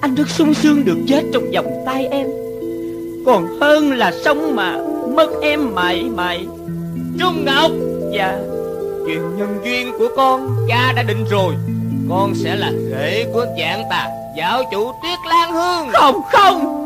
Anh 0.00 0.14
rất 0.14 0.28
sung 0.28 0.54
sướng 0.54 0.84
được 0.84 0.98
chết 1.08 1.22
trong 1.32 1.44
vòng 1.54 1.82
tay 1.86 2.06
em 2.06 2.47
Còn 3.28 3.46
hơn 3.60 3.92
là 3.92 4.12
sống 4.24 4.56
mà 4.56 4.76
Mất 5.14 5.30
em 5.42 5.74
mãi 5.74 6.04
mãi. 6.14 6.46
Trung 7.20 7.44
Ngọc? 7.44 7.70
Dạ. 8.12 8.38
Chuyện 9.06 9.36
nhân 9.36 9.60
duyên 9.64 9.92
của 9.98 10.08
con 10.16 10.56
Cha 10.68 10.92
đã 10.96 11.02
định 11.02 11.24
rồi. 11.30 11.54
Con 12.10 12.34
sẽ 12.34 12.56
là 12.56 12.72
rể 12.90 13.26
của 13.32 13.46
dạng 13.60 13.84
tà 13.90 14.08
Giáo 14.36 14.62
chủ 14.72 14.92
Tuyết 15.02 15.18
Lan 15.28 15.52
Hương. 15.52 15.88
Không 15.92 16.22
không. 16.32 16.84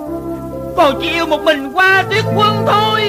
Còn 0.76 0.98
chỉ 1.02 1.08
yêu 1.08 1.26
một 1.26 1.40
mình 1.44 1.70
qua 1.74 2.04
tuyết 2.10 2.24
quân 2.36 2.64
thôi 2.66 3.00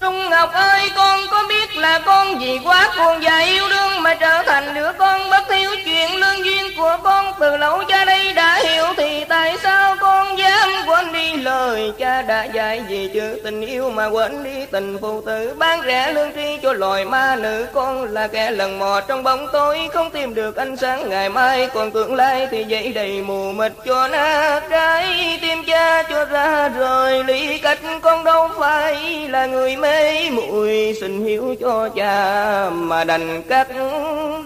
Trung 0.00 0.30
Ngọc 0.30 0.52
ơi, 0.52 0.90
con 0.96 1.20
có 1.30 1.44
biết 1.48 1.76
là 1.76 1.98
con 2.06 2.38
vì 2.38 2.58
quá 2.64 2.90
cuồng 2.96 3.20
và 3.22 3.38
yêu 3.38 3.64
đương 3.68 4.02
Mà 4.02 4.14
trở 4.14 4.42
thành 4.46 4.74
đứa 4.74 4.92
con 4.92 5.30
bất 5.30 5.44
thiếu 5.48 5.70
chuyện 5.84 6.16
lương 6.16 6.44
duyên 6.44 6.64
của 6.76 6.96
con 7.02 7.32
Từ 7.40 7.56
lâu 7.56 7.84
cha 7.88 8.04
đây 8.04 8.32
đã 8.32 8.60
hiểu 8.64 8.84
thì 8.96 9.24
tại 9.24 9.56
sao 9.62 9.96
con 10.00 10.38
dám 10.38 10.68
quên 10.86 11.12
đi 11.12 11.36
lời 11.36 11.92
Cha 11.98 12.22
đã 12.22 12.44
dạy? 12.44 12.82
Gì 12.88 13.10
chứ 13.14 13.40
tình 13.44 13.60
yêu 13.60 13.90
mà 13.90 14.06
quên 14.06 14.44
đi, 14.44 14.66
tình 14.70 14.98
phụ 15.00 15.20
tử 15.26 15.54
Bán 15.58 15.80
rẻ 15.86 16.12
lương 16.12 16.32
tri 16.34 16.58
cho 16.62 16.72
loài 16.72 17.04
ma 17.04 17.36
nữ. 17.36 17.66
Con 17.72 18.04
là 18.04 18.26
kẻ 18.26 18.50
lần 18.50 18.78
mò 18.78 19.00
trong 19.00 19.22
bóng 19.22 19.46
tối, 19.52 19.88
Không 19.92 20.10
tìm 20.10 20.34
được 20.34 20.56
ánh 20.56 20.76
sáng 20.76 21.08
ngày 21.08 21.28
mai. 21.28 21.68
Còn 21.74 21.90
tương 21.90 22.14
lai 22.14 22.48
thì 22.50 22.64
dậy 22.64 22.92
đầy 22.94 23.22
mù 23.22 23.52
mịt 23.52 23.72
cho 23.86 24.08
nát 24.08 24.60
trái 24.70 25.38
tim 25.42 25.64
cha 25.66 26.02
cho 26.02 26.24
ra 26.24 26.68
rồi, 26.68 27.24
lý 27.24 27.58
cách 27.58 27.78
con 28.02 28.24
đâu 28.24 28.48
phải 28.58 29.28
là 29.28 29.46
người 29.46 29.76
mê 29.76 29.87
muội 30.30 30.96
xin 31.00 31.24
hiểu 31.24 31.54
cho 31.60 31.88
cha 31.88 32.70
mà 32.70 33.04
đành 33.04 33.42
cắt 33.42 33.68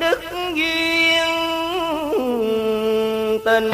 đứt 0.00 0.20
duyên 0.54 1.22
tình. 3.44 3.70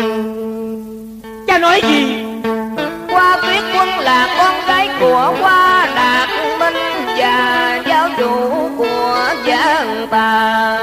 Cha 1.47 1.59
nói 1.59 1.81
gì? 1.83 2.25
Qua 3.11 3.39
tuyết 3.43 3.63
quân 3.75 3.89
là 3.99 4.35
con 4.39 4.67
gái 4.67 4.89
của 5.01 5.35
qua 5.41 5.89
đạt 5.97 6.29
minh 6.61 7.07
và 7.19 7.81
giáo 7.87 8.09
chủ 8.19 8.69
của 8.79 9.29
giang 9.47 10.07
tà 10.11 10.79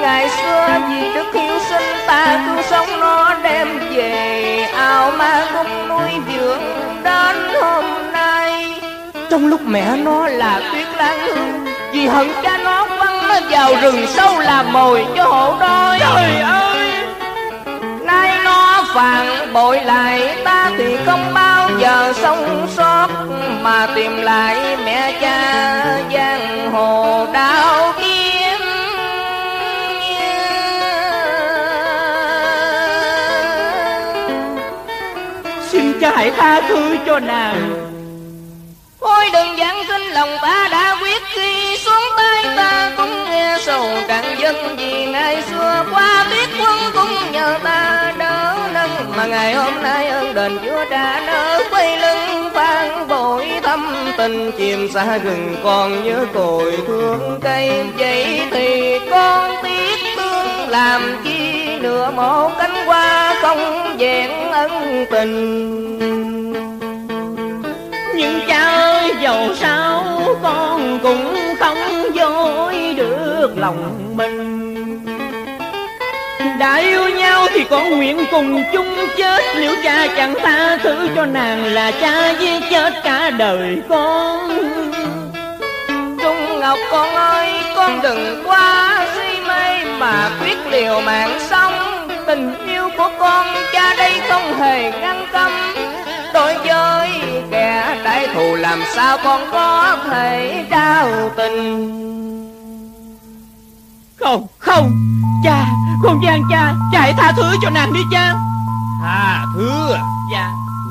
ngày 0.00 0.28
xưa 0.28 0.68
vì 0.88 1.14
đức 1.14 1.26
hiếu 1.34 1.58
sinh 1.70 1.96
ta 2.06 2.44
cứu 2.46 2.62
sống 2.70 3.00
nó 3.00 3.34
đem 3.42 3.68
về 3.94 4.66
ao 4.74 5.10
ma 5.10 5.46
cung 5.52 5.88
nuôi 5.88 6.10
dưỡng 6.34 6.62
đến 7.04 7.36
hôm 7.60 7.84
nay 7.84 8.11
trong 9.32 9.46
lúc 9.46 9.60
mẹ 9.66 9.96
nó 9.96 10.28
là 10.28 10.60
tuyết 10.72 10.86
lan 10.96 11.18
hương 11.18 11.64
vì 11.92 12.06
hận 12.06 12.28
cha 12.42 12.58
nó 12.64 12.86
quăng 12.98 13.28
nó 13.28 13.40
vào 13.50 13.74
rừng 13.82 14.06
sâu 14.08 14.38
làm 14.38 14.72
mồi 14.72 15.04
cho 15.16 15.24
hộ 15.24 15.56
đôi 15.60 15.98
trời 15.98 16.40
ơi! 16.40 16.92
Nay 18.04 18.38
nó 18.44 18.84
phản 18.94 19.52
bội 19.52 19.80
lại 19.84 20.36
ta 20.44 20.70
thì 20.78 20.96
không 21.06 21.34
bao 21.34 21.70
giờ 21.80 22.12
sống 22.16 22.66
sót 22.76 23.08
mà 23.62 23.88
tìm 23.94 24.16
lại 24.16 24.76
mẹ 24.84 25.18
cha 25.20 25.84
giang 26.14 26.72
hồ 26.72 27.26
đau 27.32 27.92
kiếm. 27.98 28.60
Xin 35.68 36.00
cha 36.00 36.12
hãy 36.16 36.30
tha 36.30 36.60
thứ 36.68 36.96
cho 37.06 37.20
nàng 37.20 37.71
Ôi 39.62 39.84
đừng 39.88 40.08
lòng 40.12 40.36
ta 40.42 40.68
đã 40.72 40.96
quyết 41.00 41.22
khi 41.34 41.76
xuống 41.76 42.04
tay 42.16 42.44
ta 42.56 42.92
cũng 42.96 43.24
nghe 43.30 43.56
sầu 43.60 43.88
cạn 44.08 44.24
dân 44.40 44.76
vì 44.76 45.06
ngày 45.06 45.42
xưa 45.42 45.84
qua 45.90 46.26
biết 46.30 46.48
quân 46.60 46.78
cũng 46.94 47.32
nhờ 47.32 47.58
ta 47.64 48.12
đỡ 48.18 48.56
nâng. 48.74 49.12
Mà 49.16 49.26
ngày 49.26 49.54
hôm 49.54 49.82
nay 49.82 50.06
ơn 50.06 50.34
đền 50.34 50.58
chúa 50.64 50.84
đã 50.90 51.22
đỡ 51.26 51.62
quay 51.70 51.98
lưng 51.98 52.50
phan 52.54 53.08
bội 53.08 53.46
thâm 53.62 53.94
tình. 54.18 54.52
Chìm 54.58 54.88
xa 54.94 55.18
rừng 55.18 55.56
còn 55.64 56.04
nhớ 56.04 56.26
cội 56.34 56.78
thương 56.86 57.40
cây 57.42 57.84
vậy 57.98 58.40
thì 58.50 58.98
con 59.10 59.50
tiếc 59.62 59.96
thương 60.16 60.68
làm 60.68 61.20
chi 61.24 61.64
nửa 61.80 62.10
một 62.10 62.50
cánh 62.58 62.86
hoa 62.86 63.34
không 63.42 63.96
vẹn 63.98 64.50
ân 64.52 65.06
tình. 65.10 66.31
Nhưng 68.22 68.40
cha 68.48 68.64
ơi 68.64 69.12
dầu 69.20 69.54
sao 69.54 70.04
con 70.42 70.98
cũng 71.02 71.36
không 71.60 71.78
dối 72.14 72.94
được 72.96 73.50
lòng 73.56 74.08
mình. 74.16 74.58
Đã 76.58 76.76
yêu 76.76 77.08
nhau 77.08 77.46
thì 77.54 77.64
con 77.70 77.90
nguyện 77.90 78.24
cùng 78.30 78.62
chung 78.72 78.96
chết. 79.16 79.56
Liệu 79.56 79.74
cha 79.84 80.06
chẳng 80.16 80.34
tha 80.42 80.78
thứ 80.82 81.08
cho 81.16 81.26
nàng 81.26 81.64
là 81.64 81.90
cha 81.90 82.30
giết 82.40 82.62
chết 82.70 82.92
cả 83.04 83.30
đời 83.30 83.82
con. 83.88 84.48
Trung 86.22 86.60
Ngọc 86.60 86.78
con 86.90 87.14
ơi, 87.14 87.48
con 87.76 88.02
đừng 88.02 88.42
quá 88.44 89.06
si 89.14 89.40
mê 89.48 89.84
mà 89.84 90.30
quyết 90.40 90.56
liều 90.70 91.00
mạng 91.00 91.38
sống. 91.50 92.08
Tình 92.26 92.54
yêu 92.66 92.90
của 92.96 93.10
con, 93.18 93.46
cha 93.72 93.94
đây 93.98 94.12
không 94.28 94.58
hề 94.60 94.90
ngăn 94.90 95.26
cấm. 95.32 95.52
Đối 96.34 96.54
với 96.54 97.01
đại 98.04 98.28
thù 98.34 98.54
làm 98.54 98.82
sao 98.94 99.18
con 99.24 99.40
có 99.52 99.96
thể 100.10 100.64
trao 100.70 101.30
tình? 101.36 102.02
Không 104.20 104.46
không 104.58 104.90
Cha 105.44 105.66
con 106.02 106.20
gian 106.24 106.42
cha 106.50 106.74
Cha 106.92 107.00
hãy 107.00 107.12
tha 107.12 107.32
thứ 107.36 107.56
cho 107.62 107.70
nàng 107.70 107.92
đi 107.92 108.00
cha. 108.12 108.34
Tha 109.02 109.44
thứ 109.54 109.92
à? 109.92 110.00
Dạ. 110.32 110.50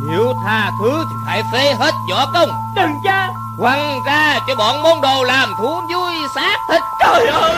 Nếu 0.09 0.33
tha 0.45 0.71
thứ 0.79 1.05
thì 1.09 1.15
phải 1.25 1.43
phế 1.51 1.73
hết 1.73 1.93
võ 2.09 2.25
công. 2.33 2.49
Đừng 2.75 2.91
cha. 3.03 3.29
Quăng 3.59 3.99
ra 4.05 4.39
cho 4.47 4.55
bọn 4.55 4.81
môn 4.81 5.01
đồ 5.01 5.23
làm 5.23 5.53
thú 5.57 5.81
vui 5.93 6.13
xác 6.35 6.57
thịt. 6.69 6.81
Trời 6.99 7.27
ơi. 7.27 7.55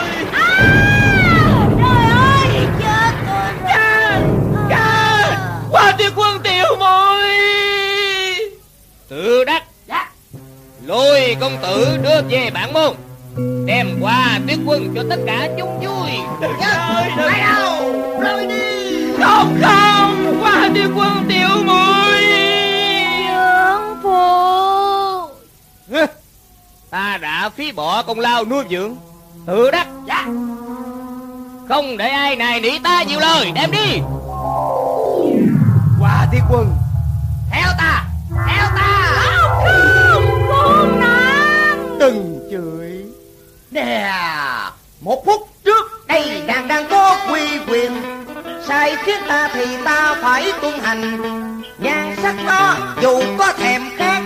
Trời 1.78 2.04
ơi 2.10 2.66
chết 2.80 3.12
tôi 3.26 3.52
rồi. 3.66 3.68
Cha 3.68 4.20
Cha 4.68 5.38
Qua 5.70 5.92
tiêu 5.98 6.10
quân 6.16 6.33
Tự 9.14 9.44
đắc 9.44 9.62
Dạ. 9.86 10.10
Lôi 10.86 11.36
công 11.40 11.56
tử 11.62 11.98
đưa 12.02 12.22
về 12.28 12.50
bản 12.54 12.72
môn. 12.72 12.94
Đem 13.66 13.86
qua 14.00 14.38
tuyết 14.46 14.58
quân 14.66 14.92
cho 14.94 15.02
tất 15.10 15.16
cả 15.26 15.48
chúng 15.58 15.80
vui. 15.80 16.10
Trời 16.40 16.50
đừng 17.16 17.32
đâu? 17.32 17.92
Rồi 18.20 18.46
đi. 18.46 19.06
Không 19.22 19.58
không. 19.62 20.38
Qua 20.42 20.70
tiêu 20.74 20.88
quân 20.96 21.24
tiểu 21.28 21.48
muội 21.64 22.22
Dưỡng 23.28 23.96
phụ. 24.02 25.28
Ta 26.90 27.18
đã 27.22 27.50
phí 27.56 27.72
bỏ 27.72 28.02
công 28.02 28.20
lao 28.20 28.44
nuôi 28.44 28.64
dưỡng. 28.70 28.96
Tự 29.46 29.70
đắc 29.70 29.86
Dạ. 30.08 30.26
Không 31.68 31.96
để 31.96 32.08
ai 32.08 32.36
này 32.36 32.60
nỉ 32.60 32.78
ta 32.78 33.02
nhiều 33.02 33.20
lời. 33.20 33.52
Đem 33.54 33.70
đi. 33.70 33.98
Qua 36.00 36.26
tiết 36.32 36.40
quân. 36.50 36.74
Theo 37.50 37.68
ta. 37.78 38.04
Theo 38.46 38.66
ta 38.76 38.93
Khốn 40.48 41.00
nạn 41.00 41.96
Đừng 41.98 42.48
chửi. 42.50 43.04
Nè 43.70 44.12
Một 45.00 45.26
phút 45.26 45.40
trước 45.64 46.06
đây 46.08 46.42
nàng 46.46 46.68
đang 46.68 46.88
có 46.90 47.18
quy 47.32 47.40
quyền. 47.68 47.92
Sai 48.68 48.96
khiến 49.04 49.20
ta 49.28 49.50
thì 49.54 49.64
ta 49.84 50.14
phải 50.22 50.52
tuân 50.62 50.78
hành. 50.78 51.18
Nhan 51.78 52.16
sắc 52.22 52.34
đó 52.46 52.76
dù 53.02 53.22
có 53.38 53.52
thèm 53.52 53.82
khác 53.96 54.22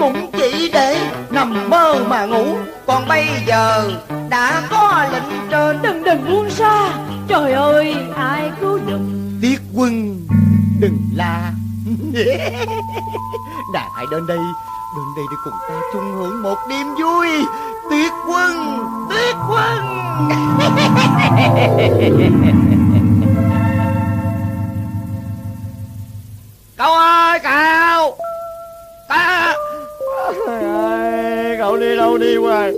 Cũng 0.00 0.30
chỉ 0.32 0.70
để 0.72 1.00
nằm 1.30 1.70
mơ 1.70 2.04
mà 2.08 2.26
ngủ. 2.26 2.56
Còn 2.86 3.08
bây 3.08 3.26
giờ 3.46 3.90
đã 4.30 4.62
có 4.70 5.06
lệnh 5.12 5.48
trên. 5.50 5.78
Đừng 5.82 6.04
đừng 6.04 6.30
buông 6.30 6.50
xa. 6.50 6.88
Trời 7.28 7.52
ơi 7.52 7.94
ai 8.16 8.50
cứu 8.60 8.78
giùm? 8.90 9.20
Tiết 9.42 9.60
quân 9.74 10.20
đừng 10.80 10.98
la 11.14 11.52
Nàng 13.74 13.88
hãy 13.96 14.06
đến 14.10 14.26
đây 14.26 14.38
Đến 14.96 15.04
đây 15.16 15.24
để 15.30 15.36
cùng 15.44 15.54
ta 15.68 15.74
chung 15.92 16.14
hưởng 16.16 16.42
một 16.42 16.58
đêm 16.68 16.86
vui. 16.94 17.28
Tuyệt 17.90 18.12
quân 18.28 18.78
tuyệt 19.10 19.36
quân. 19.48 19.78
Cậu 26.76 26.92
ơi, 26.92 27.38
cậu. 27.42 28.16
Ta. 29.08 29.54
Cậu 31.58 31.76
đi 31.76 31.96
đâu 31.96 32.18
đi 32.18 32.36
hoài. 32.36 32.72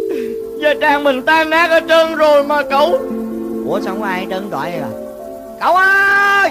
Gia 0.61 0.75
trang 0.81 1.05
mình 1.05 1.23
tan 1.23 1.51
nát 1.51 1.71
ở 1.71 1.81
trơn 1.89 2.15
rồi 2.15 2.45
mà 2.45 2.63
cậu. 2.71 3.01
Ủa, 3.67 3.81
sao 3.81 3.95
không 3.95 4.03
ai 4.03 4.27
trơn 4.31 4.51
gọi 4.51 4.73
à? 4.73 4.89
Cậu 5.61 5.77
ơi. 5.77 6.51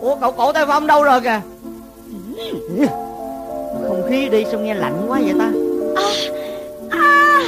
Ủa, 0.00 0.16
cậu 0.16 0.32
cổ 0.32 0.52
tay 0.52 0.66
phong 0.66 0.86
đâu 0.86 1.02
rồi 1.02 1.20
kìa? 1.20 1.40
Không 3.88 4.02
khí 4.10 4.28
đi 4.28 4.44
sao 4.50 4.60
nghe 4.60 4.74
lạnh 4.74 5.04
quá 5.08 5.20
vậy 5.24 5.34
ta? 5.38 5.52
À, 6.90 7.40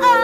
à. 0.00 0.22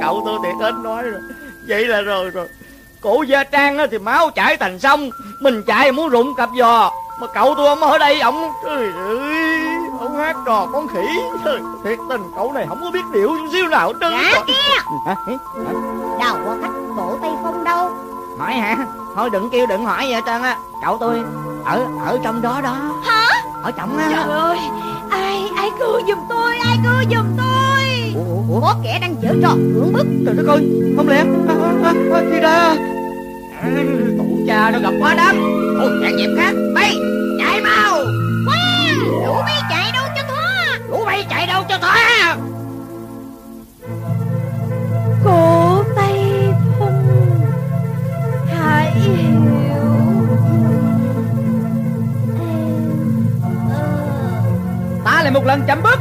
Cậu 0.00 0.22
tôi 0.24 0.38
thiệt 0.44 0.54
hết 0.60 0.72
nói 0.82 1.02
rồi. 1.02 1.20
Vậy 1.68 1.84
là 1.84 2.00
rồi 2.00 2.30
rồi. 2.30 2.48
Cổ 3.00 3.22
Gia 3.22 3.44
Trang 3.44 3.78
á 3.78 3.86
thì 3.90 3.98
máu 3.98 4.30
chảy 4.30 4.56
thành 4.56 4.78
sông 4.78 5.10
Mình 5.40 5.62
chạy 5.66 5.92
muốn 5.92 6.08
rụng 6.08 6.34
cặp 6.34 6.48
giò. 6.58 6.90
Mà 7.20 7.26
cậu 7.26 7.54
tôi 7.56 7.66
không 7.66 7.90
ở 7.90 7.98
đây 7.98 8.20
ổng 8.20 8.52
Trời 8.64 8.86
ơi 8.96 9.58
Ông 10.00 10.16
hát 10.16 10.36
trò 10.46 10.68
con 10.72 10.88
khỉ. 10.88 11.06
Thiệt 11.84 11.98
tình 12.08 12.22
cậu 12.36 12.52
này 12.52 12.66
không 12.68 12.80
có 12.80 12.90
biết 12.90 13.00
điệu 13.12 13.28
chút 13.28 13.48
xíu 13.52 13.68
nào 13.68 13.88
hết 13.88 13.94
trơn. 14.00 14.12
Dạ 14.12 14.44
kia 14.46 14.52
Hả? 15.06 15.16
Đầu 16.20 16.36
qua 16.46 16.56
khách 16.62 16.72
cổ 16.96 17.18
Tây 17.22 17.30
Phong 17.42 17.64
đâu 17.64 17.90
Hỏi 18.40 18.52
hả? 18.52 18.76
Thôi 19.16 19.30
đừng 19.32 19.50
kêu 19.52 19.66
đừng 19.66 19.84
hỏi 19.84 20.04
vậy 20.04 20.14
hết 20.14 20.20
trơn 20.26 20.42
á. 20.42 20.56
Cậu 20.84 20.98
tôi 20.98 21.20
ở 21.64 21.86
ở 22.04 22.18
trong 22.24 22.42
đó 22.42 22.60
đó. 22.60 23.00
Hả? 23.04 23.28
Ở 23.62 23.70
trọng 23.70 23.98
á. 23.98 24.08
Trời 24.12 24.38
ơi 24.38 24.58
Ai 25.10 25.50
ai 25.56 25.70
cứu 25.78 26.00
giùm 26.08 26.18
tôi? 26.28 26.56
Ai 26.58 26.78
cứu 26.84 27.10
giùm 27.10 27.26
tôi? 27.36 28.12
Ủa, 28.14 28.34
ủa, 28.34 28.54
ủa 28.54 28.60
Có 28.60 28.74
kẻ 28.84 28.98
đang 29.00 29.14
giở 29.22 29.28
trò 29.42 29.48
cưỡng 29.48 29.92
bức 29.92 30.06
Trời 30.26 30.34
đất 30.34 30.46
ơi 30.46 30.70
Không 30.96 31.08
lẽ 31.08 31.24
à, 31.48 31.54
à, 31.84 31.92
à, 32.12 32.22
Thì 32.32 32.40
ra 32.40 32.74
Tổ 34.18 34.24
cha 34.46 34.70
nó 34.70 34.78
gặp 34.78 34.92
quá 35.00 35.14
đám 35.16 35.36
Thôi 35.78 35.90
hẹn 36.04 36.18
dịp 36.18 36.34
khác. 36.36 36.52
Bay 36.74 36.94
chạy 37.38 37.60
mau. 37.62 37.98
Khoan 38.46 38.98
Lũ 38.98 39.34
bay 39.46 39.60
chạy 39.70 39.92
đâu 39.94 40.04
cho 40.16 40.22
thoa 40.28 40.78
Lũ 40.88 41.04
bay 41.06 41.26
chạy 41.30 41.46
đâu 41.46 41.62
cho 41.68 41.78
thoát 41.78 42.36
Lại 55.30 55.40
một 55.40 55.46
lần 55.46 55.62
chậm 55.66 55.82
bước. 55.82 55.98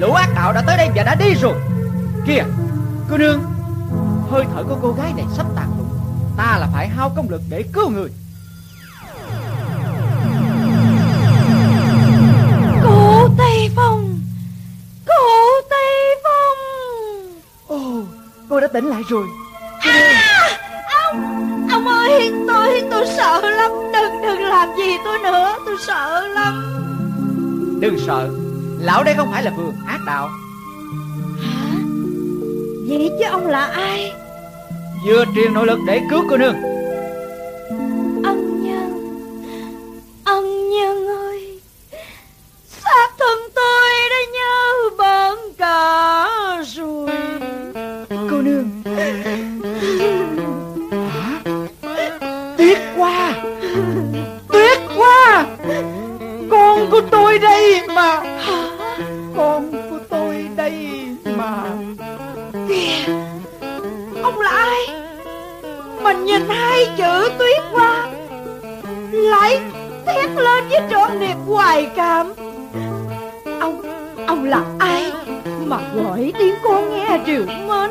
Lũ 0.00 0.12
ác 0.12 0.28
đạo 0.34 0.52
đã 0.52 0.62
tới 0.66 0.76
đây 0.76 0.88
và 0.94 1.02
đã 1.02 1.14
đi 1.14 1.34
rồi. 1.34 1.54
Kìa 2.26 2.44
Cô 3.10 3.16
nương 3.16 3.42
Hơi 4.30 4.44
thở 4.54 4.64
của 4.64 4.78
cô 4.82 4.92
gái 4.92 5.12
này 5.16 5.26
sắp 5.36 5.46
tàn 5.56 5.68
lụi 5.78 5.86
Ta 6.36 6.58
là 6.60 6.68
phải 6.72 6.88
hao 6.88 7.12
công 7.16 7.30
lực 7.30 7.42
để 7.48 7.64
cứu 7.72 7.90
người. 7.90 8.10
Cổ 12.84 13.28
Tây 13.38 13.70
Phong! 13.76 14.18
Cổ 15.06 15.50
Tây 15.70 16.16
Phong! 16.24 16.58
Ồ 17.66 18.02
Cô 18.48 18.60
đã 18.60 18.66
tỉnh 18.66 18.84
lại 18.84 19.02
rồi. 19.08 19.26
À, 19.80 21.12
tôi 21.70 22.32
tôi 22.48 22.82
tôi 22.90 23.06
sợ 23.16 23.40
lắm. 23.50 23.70
Đừng 23.92 24.22
đừng 24.22 24.42
làm 24.42 24.68
gì 24.78 24.96
tôi 25.04 25.18
nữa. 25.18 25.56
Tôi 25.66 25.76
sợ 25.86 26.26
lắm 26.26 26.79
Đừng 27.80 27.98
sợ. 28.06 28.30
Lão 28.80 29.04
đây 29.04 29.14
không 29.14 29.28
phải 29.32 29.42
là 29.42 29.50
vườn 29.56 29.74
ác 29.86 30.00
đạo. 30.06 30.28
Hả? 31.42 31.70
Vậy 32.88 33.10
chứ 33.18 33.24
ông 33.30 33.46
là 33.46 33.64
ai? 33.64 34.12
Vừa 35.06 35.24
truyền 35.34 35.54
nội 35.54 35.66
lực 35.66 35.78
để 35.86 36.00
cứu 36.10 36.24
cô 36.30 36.36
nương 36.36 36.54
tôi 57.30 57.38
đây 57.38 57.82
mà. 57.94 58.22
Con 59.36 59.72
của 59.90 59.98
tôi 60.10 60.48
đây 60.56 60.88
mà. 61.24 61.62
Kìa 62.68 63.12
ông 64.22 64.40
là 64.40 64.50
ai? 64.50 64.88
Mình 66.02 66.24
nhìn 66.24 66.48
hai 66.48 66.86
chữ 66.96 67.28
tuyết 67.38 67.62
qua 67.72 68.10
lại 69.12 69.60
thét 70.06 70.30
lên 70.30 70.68
với 70.68 70.80
trọn 70.90 71.20
niềm 71.20 71.36
hoài 71.46 71.88
cảm. 71.96 72.32
Ông 73.60 73.82
ông 74.26 74.44
là 74.44 74.64
ai 74.78 75.12
mà 75.64 75.78
gọi 75.94 76.32
tiếng 76.38 76.54
con 76.64 76.90
nghe 76.90 77.18
triều 77.26 77.44
mến? 77.46 77.90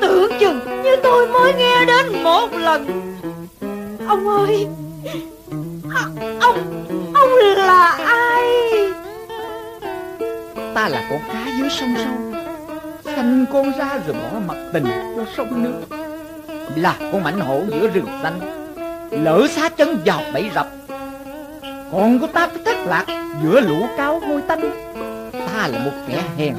Tưởng 0.00 0.30
chừng 0.40 0.82
như 0.82 0.96
tôi 1.02 1.28
mới 1.28 1.52
nghe 1.54 1.84
đến 1.84 2.22
một 2.22 2.48
lần. 2.52 2.86
Ông 4.08 4.28
ơi 4.28 4.66
à, 5.94 6.04
ông 6.40 6.58
ông 7.18 7.56
là 7.56 7.90
ai. 8.06 8.44
Ta 10.74 10.88
là 10.88 11.06
con 11.10 11.20
cá 11.32 11.46
dưới 11.58 11.70
sông 11.70 11.94
sâu 11.96 12.42
Sanh 13.16 13.46
con 13.52 13.72
ra 13.78 13.98
rồi 14.06 14.16
bỏ 14.22 14.38
mặt 14.46 14.56
tình 14.72 14.84
cho 15.16 15.24
sông 15.36 15.62
nước. 15.62 15.96
Là 16.76 16.96
con 17.12 17.22
mảnh 17.22 17.40
hổ 17.40 17.62
giữa 17.68 17.86
rừng 17.86 18.06
xanh. 18.22 18.40
Lỡ 19.10 19.46
xá 19.50 19.68
chân 19.68 20.02
vào 20.06 20.22
bẫy 20.34 20.50
rập. 20.54 20.68
Con 21.92 22.18
của 22.18 22.26
ta 22.26 22.48
phải 22.48 22.58
thất 22.64 22.76
lạc 22.86 23.06
giữa 23.42 23.60
lũ 23.60 23.86
cáo 23.96 24.20
hôi 24.20 24.42
tanh. 24.42 24.70
Ta 25.32 25.68
là 25.68 25.84
một 25.84 25.92
kẻ 26.08 26.22
hèn. 26.36 26.54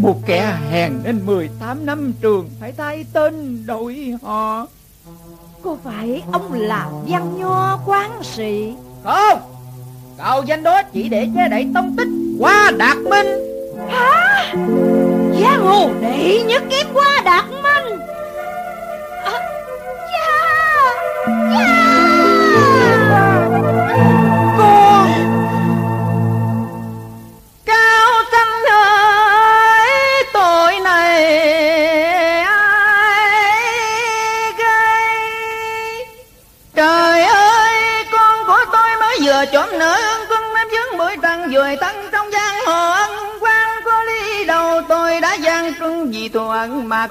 Một 0.00 0.16
kẻ 0.26 0.56
hèn 0.70 0.92
nên 1.04 1.26
18 1.26 1.86
năm 1.86 2.12
trường 2.20 2.50
Phải 2.60 2.72
thay 2.72 3.06
tên 3.12 3.64
đổi 3.66 4.14
họ. 4.22 4.66
Có 5.62 5.76
phải 5.84 6.22
ông 6.32 6.52
là 6.52 6.88
văn 7.08 7.38
nho 7.38 7.78
quán 7.86 8.10
sĩ? 8.22 8.74
Không 9.04 9.53
Cậu 10.18 10.42
danh 10.42 10.62
đó 10.62 10.82
chỉ 10.92 11.08
để 11.08 11.28
che 11.34 11.48
đậy 11.48 11.66
tông 11.74 11.96
tích 11.96 12.08
Qua 12.38 12.70
đạt 12.78 12.96
minh 12.96 13.26
Hả? 13.88 14.52
Giang 15.42 15.60
hồ 15.66 15.90
đệ 16.02 16.42
nhất 16.42 16.62
kiếm 16.70 16.86
qua 16.94 17.22
đạt 17.24 17.44
minh 17.50 17.73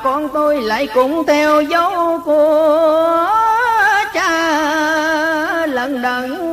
con 0.03 0.29
tôi 0.29 0.61
lại 0.61 0.87
cũng 0.93 1.23
theo 1.27 1.61
dấu 1.61 2.19
của 2.25 3.29
cha. 4.13 5.65
Lần 5.65 6.01
đận 6.01 6.52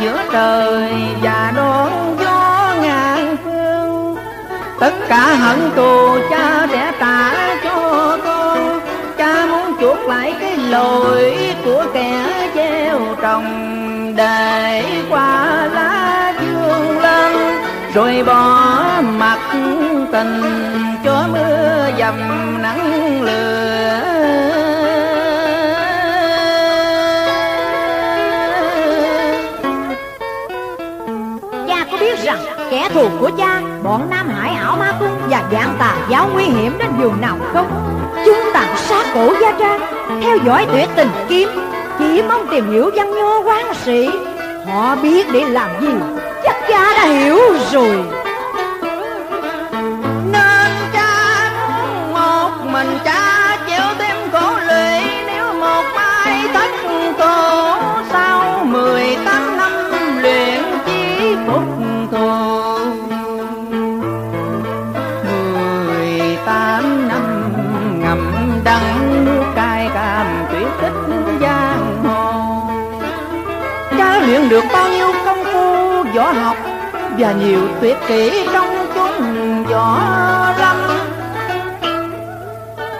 giữa 0.00 0.22
trời 0.32 0.92
và 1.22 1.52
đón 1.56 2.16
gió 2.20 2.74
ngàn 2.82 3.36
phương. 3.44 4.16
Tất 4.80 4.92
cả 5.08 5.34
hận 5.34 5.70
thù 5.76 6.18
cha 6.30 6.66
sẽ 6.70 6.92
trả 7.00 7.56
cho 7.64 8.18
con 8.24 8.80
cha 9.18 9.46
muốn 9.46 9.72
chuộc 9.80 9.98
lại 9.98 10.34
cái 10.40 10.56
lỗi 10.56 11.36
của 11.64 11.84
kẻ 11.94 12.26
gieo 12.54 13.00
trồng. 13.22 13.72
Để 14.16 14.84
qua 15.10 15.68
lá 15.74 16.34
dương 16.40 17.00
lên 17.00 17.36
rồi 17.94 18.22
bỏ 18.26 18.84
mặt 19.02 19.38
tình 20.12 20.42
cho 21.04 21.24
mưa 21.32 21.90
dầm 21.98 22.14
nắng 22.62 23.22
lửa. 23.22 24.15
Kẻ 32.88 32.94
thù 32.94 33.08
của 33.20 33.30
cha, 33.38 33.62
Bọn 33.82 34.10
Nam 34.10 34.28
Hải 34.28 34.54
ảo 34.54 34.76
ma 34.76 34.92
cung 35.00 35.18
Và 35.28 35.42
dạng 35.52 35.76
tà 35.78 35.96
giáo 36.08 36.28
nguy 36.32 36.44
hiểm 36.44 36.78
đến 36.78 36.88
giường 36.98 37.20
nào 37.20 37.36
không. 37.52 37.66
Chúng 38.24 38.40
tàn 38.54 38.76
sát 38.76 39.06
cổ 39.14 39.34
gia 39.40 39.52
trang, 39.58 39.80
Theo 40.22 40.36
dõi 40.46 40.66
tuyệt 40.72 40.88
tình 40.96 41.10
kiếm, 41.28 41.48
Chỉ 41.98 42.22
mong 42.28 42.46
tìm 42.50 42.70
hiểu 42.70 42.90
văn 42.94 43.14
nho 43.14 43.40
quán 43.40 43.74
sĩ. 43.84 44.10
Họ 44.66 44.96
biết 44.96 45.26
để 45.32 45.44
làm 45.44 45.70
gì, 45.80 45.88
Chắc 46.44 46.56
cha 46.68 46.92
đã 46.96 47.04
hiểu 47.04 47.38
rồi. 47.72 48.04
Nên 50.32 50.70
cha 50.92 51.50
một 52.12 52.50
mình 52.72 52.98
cha 53.04 53.15
võ 76.16 76.32
học 76.32 76.56
và 77.18 77.32
nhiều 77.32 77.60
tuyệt 77.80 77.96
kỹ 78.08 78.46
trong 78.52 78.86
chúng 78.94 79.64
võ 79.64 79.98
lâm 80.58 80.76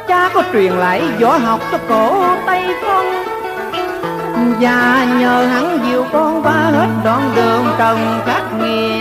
cha 0.09 0.31
có 0.35 0.43
truyền 0.53 0.73
lại 0.73 1.03
võ 1.21 1.37
học 1.37 1.61
cho 1.73 1.79
cổ 1.89 2.25
tây 2.47 2.63
phong 2.83 3.25
và 4.61 5.07
nhờ 5.21 5.47
hắn 5.47 5.79
dìu 5.87 6.05
con 6.13 6.43
qua 6.43 6.53
hết 6.53 6.89
đoạn 7.05 7.31
đường 7.37 7.65
trần 7.79 8.21
khắc 8.27 8.43
nghiệt. 8.61 8.96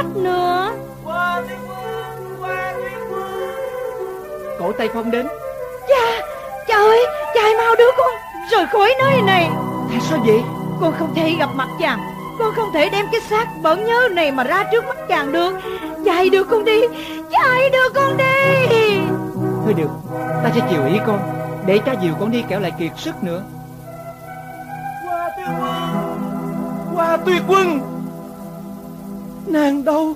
Khách 0.00 0.16
nữa. 0.16 0.72
Cổ 4.58 4.72
tây 4.78 4.88
phong 4.94 5.10
đến. 5.10 5.26
Cha 5.88 6.22
Cha 6.68 6.74
ơi 6.74 7.06
Cha 7.34 7.40
hãy 7.42 7.54
mau 7.58 7.76
đưa 7.76 7.90
con 7.98 8.10
rời 8.50 8.66
khỏi 8.66 8.94
nơi 8.98 9.22
này. 9.22 9.50
Tại 9.90 10.00
sao 10.00 10.18
vậy? 10.26 10.42
Con 10.80 10.94
không 10.98 11.14
thể 11.14 11.34
gặp 11.38 11.48
mặt 11.54 11.68
chàng. 11.80 11.98
Con 12.38 12.54
không 12.54 12.72
thể 12.74 12.88
đem 12.88 13.06
cái 13.12 13.20
xác 13.20 13.46
bẩn 13.62 13.84
nhớ 13.84 14.08
này 14.10 14.32
mà 14.32 14.44
ra 14.44 14.64
trước 14.72 14.84
mắt 14.84 14.96
chàng 15.08 15.32
được. 15.32 15.52
Cha 16.04 16.14
hãy 16.14 16.30
đưa 16.30 16.44
con 16.44 16.64
đi. 16.64 16.80
Cha 17.30 17.40
hãy 17.52 17.70
đưa 17.70 17.88
con 17.94 18.16
đi. 18.16 18.98
Thôi 19.64 19.74
được 19.76 19.90
ta 20.42 20.50
sẽ 20.54 20.60
chiều 20.70 20.86
ý 20.86 20.98
con 21.06 21.20
Để 21.66 21.78
cha 21.78 21.94
dìu 22.02 22.14
con 22.20 22.30
đi 22.30 22.44
kẻo 22.48 22.60
lại 22.60 22.72
kiệt 22.78 22.92
sức 22.96 23.22
nữa. 23.22 23.42
Hoa 25.06 25.28
tuyệt 25.36 25.48
quân 25.60 25.72
Hoa 26.94 27.16
tuyệt 27.16 27.42
quân 27.48 27.89
Nàng 29.50 29.84
đâu? 29.84 30.14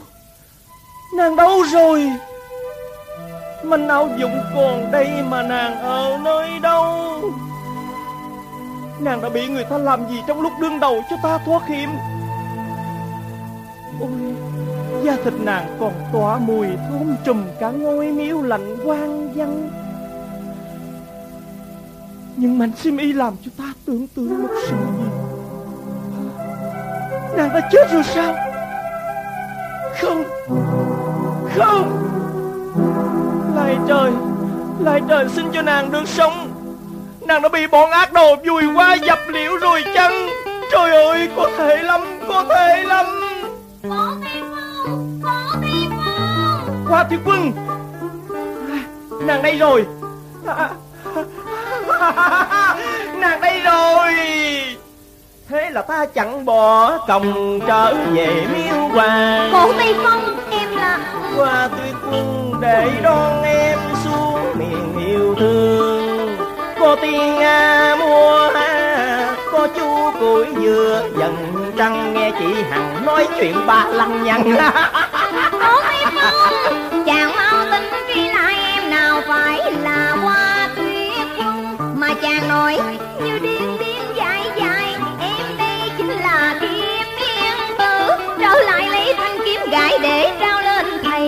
Nàng 1.17 1.37
đâu 1.37 1.63
rồi? 1.73 2.13
Mình 3.65 3.89
áo 3.89 4.09
dụng 4.19 4.41
còn 4.55 4.91
đây 4.93 5.09
mà 5.29 5.43
nàng 5.43 5.79
ở 5.79 6.19
nơi 6.25 6.59
đâu? 6.63 7.21
Nàng 9.01 9.23
đã 9.23 9.29
bị 9.29 9.49
người 9.49 9.65
ta 9.65 9.79
làm 9.79 10.09
gì 10.11 10.23
trong 10.27 10.41
lúc 10.41 10.53
đương 10.61 10.81
đầu 10.81 11.03
cho 11.11 11.17
ta 11.23 11.39
thoát 11.39 11.67
hiểm? 11.67 11.89
Ôi, 14.01 14.11
Da 15.05 15.17
thịt 15.25 15.35
nàng 15.41 15.77
còn 15.81 15.93
tỏa 16.13 16.39
mùi 16.39 16.67
thơm 16.67 17.17
trùm 17.25 17.45
cả 17.61 17.71
ngôi 17.71 18.07
miếu 18.07 18.43
lạnh 18.43 18.77
quang 18.85 19.33
văn 19.35 19.71
Nhưng 22.37 22.59
mảnh 22.59 22.73
sim 22.77 22.97
y 22.97 23.13
làm 23.13 23.37
cho 23.45 23.51
ta 23.59 23.73
tưởng 23.87 24.07
tượng 24.07 24.43
một 24.43 24.49
sự 24.69 24.77
gì? 24.99 25.05
Nàng 27.37 27.49
đã 27.55 27.69
chết 27.73 27.91
rồi 27.93 28.03
sao? 28.03 28.54
Không. 30.01 30.25
Không. 31.57 32.01
Lại 33.57 33.77
trời. 33.89 34.11
Lại 34.81 35.01
trời 35.09 35.27
xin 35.29 35.47
cho 35.53 35.63
nàng 35.63 35.93
được 35.93 36.09
sống. 36.09 36.49
Nàng 37.27 37.43
đã 37.43 37.49
bị 37.49 37.67
bọn 37.67 37.91
ác 37.91 38.13
đồ 38.13 38.37
vùi 38.37 38.63
qua 38.75 38.95
dập 38.95 39.19
liễu 39.29 39.57
rồi 39.57 39.85
chăng? 39.95 40.29
Trời 40.73 41.05
ơi 41.05 41.29
có 41.37 41.51
thể 41.59 41.83
lắm 41.83 42.01
Có 42.29 42.45
thể 42.49 42.85
lắm. 42.85 43.07
Có 43.89 44.17
phong 45.23 46.85
Hoa 46.89 47.05
Thiên 47.11 47.21
Quân. 47.25 47.53
Nàng 49.27 49.43
đây 49.43 49.57
rồi. 49.57 49.87
Nàng 53.21 53.41
đây 53.41 53.61
rồi 53.61 54.15
Thế 55.49 55.71
là 55.71 55.83
ta 55.83 56.07
chẳng 56.07 56.45
bỏ 56.45 56.99
công 56.99 57.61
trở 57.67 57.95
về 57.95 58.47
miếu 58.53 58.89
hoàng 58.89 59.51
Cổ 59.53 59.73
Tây 59.73 59.95
Phong 60.05 60.37
Em 60.51 60.77
là 60.77 60.99
Hoa 61.37 61.69
tuyệt 61.69 61.95
quân 62.11 62.53
để 62.61 62.91
đón 63.03 63.43
em 63.43 63.79
xuống 64.05 64.59
miền 64.59 65.07
yêu 65.07 65.35
thương. 65.39 66.37
Cô 66.81 66.97
tiên 66.97 67.35
Nga 67.39 67.97
mua 67.99 68.51
ha 68.55 69.37
Có 69.53 69.69
chú 69.77 70.11
củi 70.21 70.47
dừa 70.63 71.03
dần 71.19 71.37
trăng. 71.79 72.15
Nghe 72.15 72.33
chị 72.39 72.63
Hằng 72.71 73.07
nói 73.07 73.29
chuyện 73.39 73.67
ba 73.67 73.87
lăng 73.89 74.25
nhăng. 74.25 74.43
Cổ 75.53 75.81
Tây 75.83 76.05
Phong 76.15 77.05
Chàng 77.07 77.33
mau 77.37 77.65
tin 77.71 77.83
truy 78.15 78.29
lại 78.29 78.55
em 78.75 78.91
nào 78.91 79.23
phải 79.29 79.73
là 79.73 80.17
hoa 80.23 80.69
tuyết 80.77 81.27
quân 81.39 81.77
Mà 81.97 82.09
chàng 82.23 82.49
nói 82.49 82.79
như 83.25 83.39
điên 83.39 83.54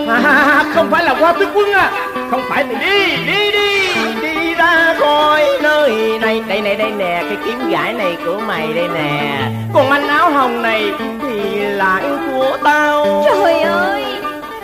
À, 0.07 0.65
không 0.73 0.91
phải 0.91 1.03
là 1.03 1.13
hoa 1.13 1.33
tuyết 1.33 1.49
quân 1.53 1.73
à. 1.73 1.91
Không 2.31 2.41
phải 2.49 2.63
thì 2.63 2.75
đi, 2.75 3.17
đi 3.25 3.51
đi. 3.51 3.87
Đi 4.21 4.53
ra 4.53 4.95
khỏi 4.99 5.45
nơi 5.61 6.19
này. 6.21 6.41
Đây 6.47 6.61
này, 6.61 6.75
đây 6.75 6.91
nè 6.91 7.23
Cái 7.29 7.37
kiếm 7.45 7.69
gãi 7.69 7.93
này 7.93 8.17
của 8.25 8.39
mày 8.47 8.73
đây 8.73 8.87
nè. 8.93 9.39
Còn 9.73 9.89
anh 9.89 10.07
áo 10.07 10.31
hồng 10.31 10.61
này 10.61 10.91
Thì 11.21 11.59
lại 11.59 12.03
của 12.31 12.57
tao. 12.63 13.23
Trời 13.25 13.61
ơi 13.61 14.03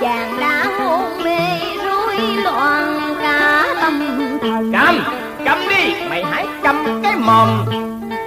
Chàng 0.02 0.40
đã 0.40 0.66
hôn 0.80 1.24
mê 1.24 1.40
rối 1.86 2.16
loạn 2.44 3.16
cả 3.22 3.66
tâm. 3.82 4.00
Thần 4.42 4.74
Cầm, 4.74 5.04
cầm 5.46 5.58
đi. 5.70 5.94
Mày 6.10 6.24
hãy 6.32 6.46
cầm 6.64 7.02
cái 7.04 7.16
mồm 7.16 7.66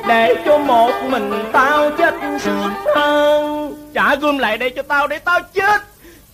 Để 0.08 0.34
cho 0.46 0.58
một 0.58 0.92
mình 1.08 1.32
tao 1.52 1.90
chết 1.98 2.14
sướng 2.40 2.70
hơn. 2.96 3.74
Trả 3.94 4.14
gươm 4.14 4.38
lại 4.38 4.58
đây 4.58 4.70
cho 4.70 4.82
tao 4.82 5.06
để 5.06 5.18
tao 5.18 5.40
chết 5.54 5.85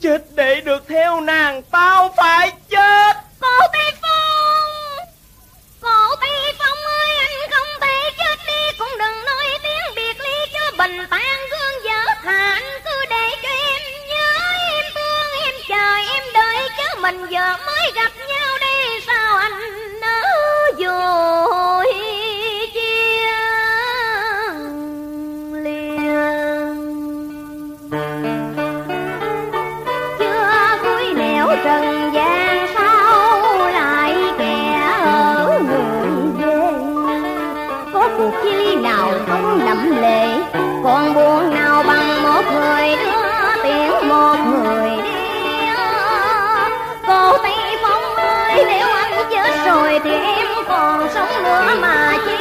Chết 0.03 0.23
để 0.35 0.61
được 0.61 0.89
theo 0.89 1.21
nàng, 1.21 1.63
Tao 1.63 2.15
phải 2.17 2.53
chết. 2.71 3.17
Cổ 3.41 3.59
Tây 3.73 3.93
Phong, 4.03 5.07
Cổ 5.81 6.17
Tây 6.21 6.55
Phong 6.59 6.79
ơi, 7.01 7.17
anh 7.19 7.51
không 7.51 7.69
thể 7.81 8.11
chết 8.19 8.37
đi. 8.47 8.79
Cũng 8.79 8.99
đừng 8.99 9.25
nói 9.25 9.59
tiếng 9.63 9.95
biệt 9.97 10.21
ly 10.21 10.37
cho 10.55 10.71
bình 10.79 11.07
tan 11.11 11.39
gương 11.51 11.83
vỡ 11.85 12.15
thà 12.23 12.53
anh 12.55 12.81
cứ 12.85 13.05
để 13.11 13.29
cho 13.43 13.49
em 13.49 13.83
nhớ. 14.09 14.33
Em 14.75 14.85
thương, 14.95 15.43
em 15.45 15.55
chờ, 15.69 16.15
em 16.15 16.23
đợi 16.35 16.69
chứ 16.77 17.01
mình 17.01 17.27
giờ 17.31 17.57
mới 17.67 17.93
gặp 17.95 18.13
nhau 18.29 18.59
đi. 18.61 19.01
Sao 19.07 19.37
anh 19.37 20.01
nỡ 20.01 20.23
rồi 20.79 21.52
mà 51.81 52.12
chi? 52.27 52.37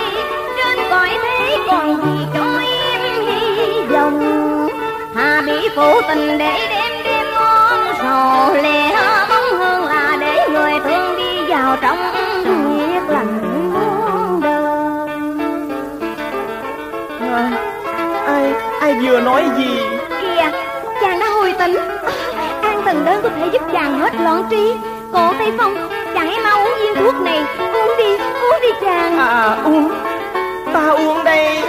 Trên 0.57 0.79
cõi 0.89 1.09
thế 1.21 1.57
còn 1.67 2.01
gì 2.05 2.25
cho 2.33 2.59
em 2.59 3.25
hy 3.25 3.81
vọng? 3.83 4.67
Hà 5.15 5.41
bị 5.45 5.69
phụ 5.75 6.01
tình 6.07 6.37
để 6.37 6.67
đêm 6.69 7.03
đêm 7.03 7.25
mong 7.35 7.93
sầu 7.99 8.63
lẻ 8.63 8.95
bóng 9.29 9.59
hơn 9.59 9.85
là 9.85 10.17
để 10.19 10.47
người 10.49 10.73
thương 10.83 11.17
đi 11.17 11.45
vào 11.47 11.77
trong 11.81 11.97
huyết 12.45 13.03
lạnh 13.07 13.71
muôn 13.73 14.41
đời. 14.41 15.09
À, 17.31 17.51
Ai, 18.27 18.53
ai 18.81 18.93
vừa 19.01 19.19
nói 19.19 19.43
gì? 19.57 19.79
Kìa, 20.21 20.51
chàng 21.01 21.19
đã 21.19 21.29
hồi 21.29 21.53
tỉnh. 21.59 21.77
An 22.61 22.81
tình 22.85 23.05
đơn 23.05 23.19
có 23.23 23.29
thể 23.29 23.47
giúp 23.53 23.61
chàng 23.73 23.99
hết 23.99 24.13
loạn 24.15 24.43
trí. 24.49 24.73
Cổ 25.13 25.33
Tây 25.39 25.53
Phong, 25.57 25.89
chàng 26.13 26.27
hãy 26.27 26.39
mau 26.43 26.57
uống 26.65 26.75
viên 26.81 26.95
thuốc 27.03 27.15
này 27.21 27.43
đi, 28.61 28.69
chàng. 28.81 29.17
À 29.17 29.57
uống. 29.65 29.91
Ta 30.73 30.89
uống 30.89 31.23
đây. 31.23 31.61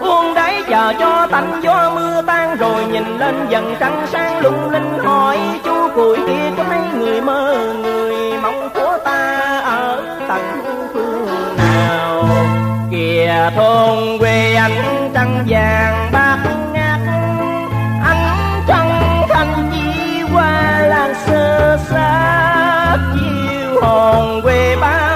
Uống 0.00 0.34
đấy 0.34 0.62
chờ 0.68 0.92
cho 0.98 1.26
tạnh 1.30 1.60
gió 1.62 1.92
mưa 1.94 2.22
tan 2.26 2.56
Rồi 2.56 2.84
nhìn 2.92 3.18
lên 3.18 3.46
dần 3.48 3.74
trăng 3.80 4.06
sáng 4.12 4.40
lung 4.40 4.70
linh 4.70 4.98
hỏi 4.98 5.38
Chú 5.64 5.88
cùi 5.94 6.16
kia 6.16 6.50
có 6.56 6.64
mấy 6.68 6.78
người 6.94 7.20
mơ 7.20 7.74
Người 7.82 8.38
mong 8.42 8.68
của 8.74 8.98
ta 9.04 9.60
ở 9.64 10.02
tận 10.28 10.42
phương 10.92 11.56
nào? 11.56 12.28
Kìa 12.90 13.50
thôn 13.56 14.18
quê 14.18 14.54
anh 14.54 15.10
trăng 15.14 15.44
vàng 15.48 16.10
bạc 16.12 16.38
ngát 16.72 17.00
Ánh 18.04 18.62
trăng 18.68 19.22
thanh 19.28 19.70
chi 19.72 20.22
qua 20.34 20.80
làng 20.80 21.14
sơ 21.26 21.78
sát 21.90 22.98
Chiều 23.14 23.80
hồn 23.82 24.42
quê 24.42 24.76
bao 24.80 25.13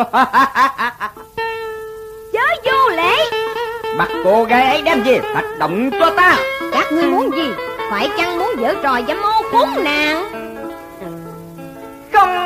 Chớ 2.32 2.46
vô 2.64 2.88
lễ. 2.88 3.16
Bắt 3.98 4.08
cô 4.24 4.44
gái 4.44 4.66
ấy 4.66 4.82
đem 4.82 5.02
về 5.02 5.20
hoạt 5.32 5.44
động 5.58 5.90
cho 6.00 6.10
ta. 6.16 6.36
Các 6.72 6.92
ngươi 6.92 7.06
muốn 7.06 7.30
gì? 7.36 7.50
Phải 7.90 8.10
chăng 8.16 8.38
muốn 8.38 8.50
dở 8.60 8.74
trò 8.82 9.00
dâm 9.08 9.22
ô 9.22 9.42
khốn 9.52 9.84
nạn? 9.84 10.30
Không. 12.12 12.36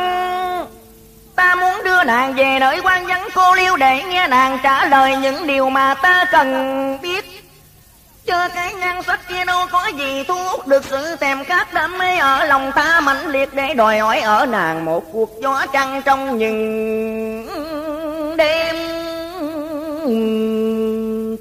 Ta 1.37 1.55
muốn 1.55 1.85
đưa 1.85 2.05
nàng 2.05 2.35
về 2.35 2.59
nơi 2.61 2.81
quan 2.85 3.07
vắng 3.07 3.29
cô 3.35 3.55
liêu 3.55 3.77
Để 3.77 4.03
nghe 4.03 4.29
nàng 4.29 4.59
trả 4.63 4.87
lời 4.87 5.17
những 5.17 5.47
điều 5.47 5.71
mà 5.71 5.95
ta 5.95 6.25
cần 6.33 6.99
biết. 7.03 7.25
Chớ 8.27 8.49
cái 8.55 8.75
nhan 8.75 9.03
sắc 9.03 9.21
kia 9.29 9.45
đâu 9.45 9.67
có 9.73 9.87
gì 9.87 10.25
thu 10.29 10.35
hút 10.35 10.67
được 10.67 10.85
sự 10.85 11.17
thèm 11.17 11.45
khát 11.45 11.75
đam 11.75 11.99
mê 11.99 12.17
ở 12.17 12.45
lòng 12.45 12.73
ta 12.75 13.01
mãnh 13.01 13.27
liệt 13.27 13.55
để 13.55 13.75
đòi 13.75 13.99
hỏi 13.99 14.21
ở 14.21 14.47
nàng 14.47 14.85
một 14.85 15.05
cuộc 15.13 15.31
gió 15.43 15.67
trăng 15.73 16.03
trong 16.05 16.39
những 16.39 17.24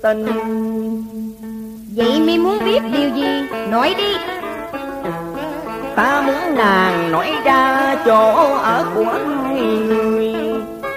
tình. 0.03 0.25
Vậy 1.95 2.19
mi 2.19 2.37
muốn 2.37 2.65
biết 2.65 2.79
điều 2.93 3.09
gì? 3.15 3.27
Nói 3.69 3.95
đi. 3.97 4.15
Ta 5.95 6.21
muốn 6.21 6.55
nàng 6.55 7.11
nói 7.11 7.33
ra 7.43 7.95
chỗ 8.05 8.55
ở 8.55 8.85
của 8.95 9.15
hai 9.43 9.61
người. 9.61 10.35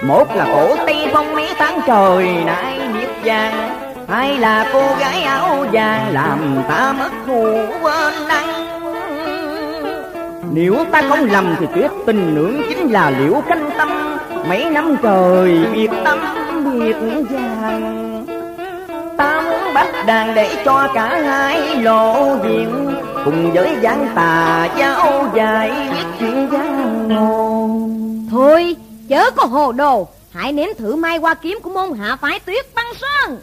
Một 0.03 0.35
là 0.35 0.45
cổ 0.45 0.75
tây 0.85 1.09
phong 1.13 1.35
mấy 1.35 1.49
tháng 1.57 1.79
trời 1.87 2.25
nay 2.45 2.79
biết 2.93 3.07
vàng 3.23 3.77
Hai 4.07 4.37
là 4.37 4.69
cô 4.73 4.83
gái 4.99 5.21
áo 5.21 5.65
vàng 5.71 6.13
làm 6.13 6.39
ta 6.69 6.93
mất 6.93 7.27
ngủ 7.27 7.57
quên 7.81 8.13
năng 8.27 8.79
Nếu 10.53 10.75
ta 10.91 11.01
không 11.09 11.31
lầm 11.31 11.55
thì 11.59 11.65
tuyết 11.75 11.91
tình 12.05 12.35
nữ 12.35 12.63
chính 12.69 12.91
là 12.91 13.09
liễu 13.09 13.41
canh 13.49 13.69
tâm, 13.77 14.17
Mấy 14.49 14.69
năm 14.69 14.95
trời 15.03 15.65
biệt 15.73 15.89
tâm 16.03 16.19
biệt 16.79 16.95
vàng 17.29 18.16
Ta 19.67 19.73
bắt 19.73 20.05
đàn 20.05 20.35
để 20.35 20.63
cho 20.65 20.87
cả 20.93 21.21
hai 21.21 21.75
lộ 21.75 22.37
diện. 22.43 22.95
Cùng 23.25 23.51
với 23.53 23.77
gián 23.81 24.07
tà 24.15 24.67
giáo 24.77 25.31
dài 25.35 25.71
viết 25.91 26.05
chuyện 26.19 26.49
giang 26.51 27.09
hồ 27.09 27.69
Thôi, 28.31 28.75
chớ 29.09 29.31
có 29.35 29.45
hồ 29.45 29.71
đồ. 29.71 30.07
Hãy 30.31 30.51
nếm 30.53 30.67
thử 30.77 30.95
mai 30.95 31.17
qua 31.17 31.33
kiếm 31.33 31.59
của 31.63 31.69
môn 31.69 31.99
hạ 31.99 32.17
phái 32.21 32.39
tuyết 32.39 32.65
băng 32.75 32.93
sơn. 32.95 33.37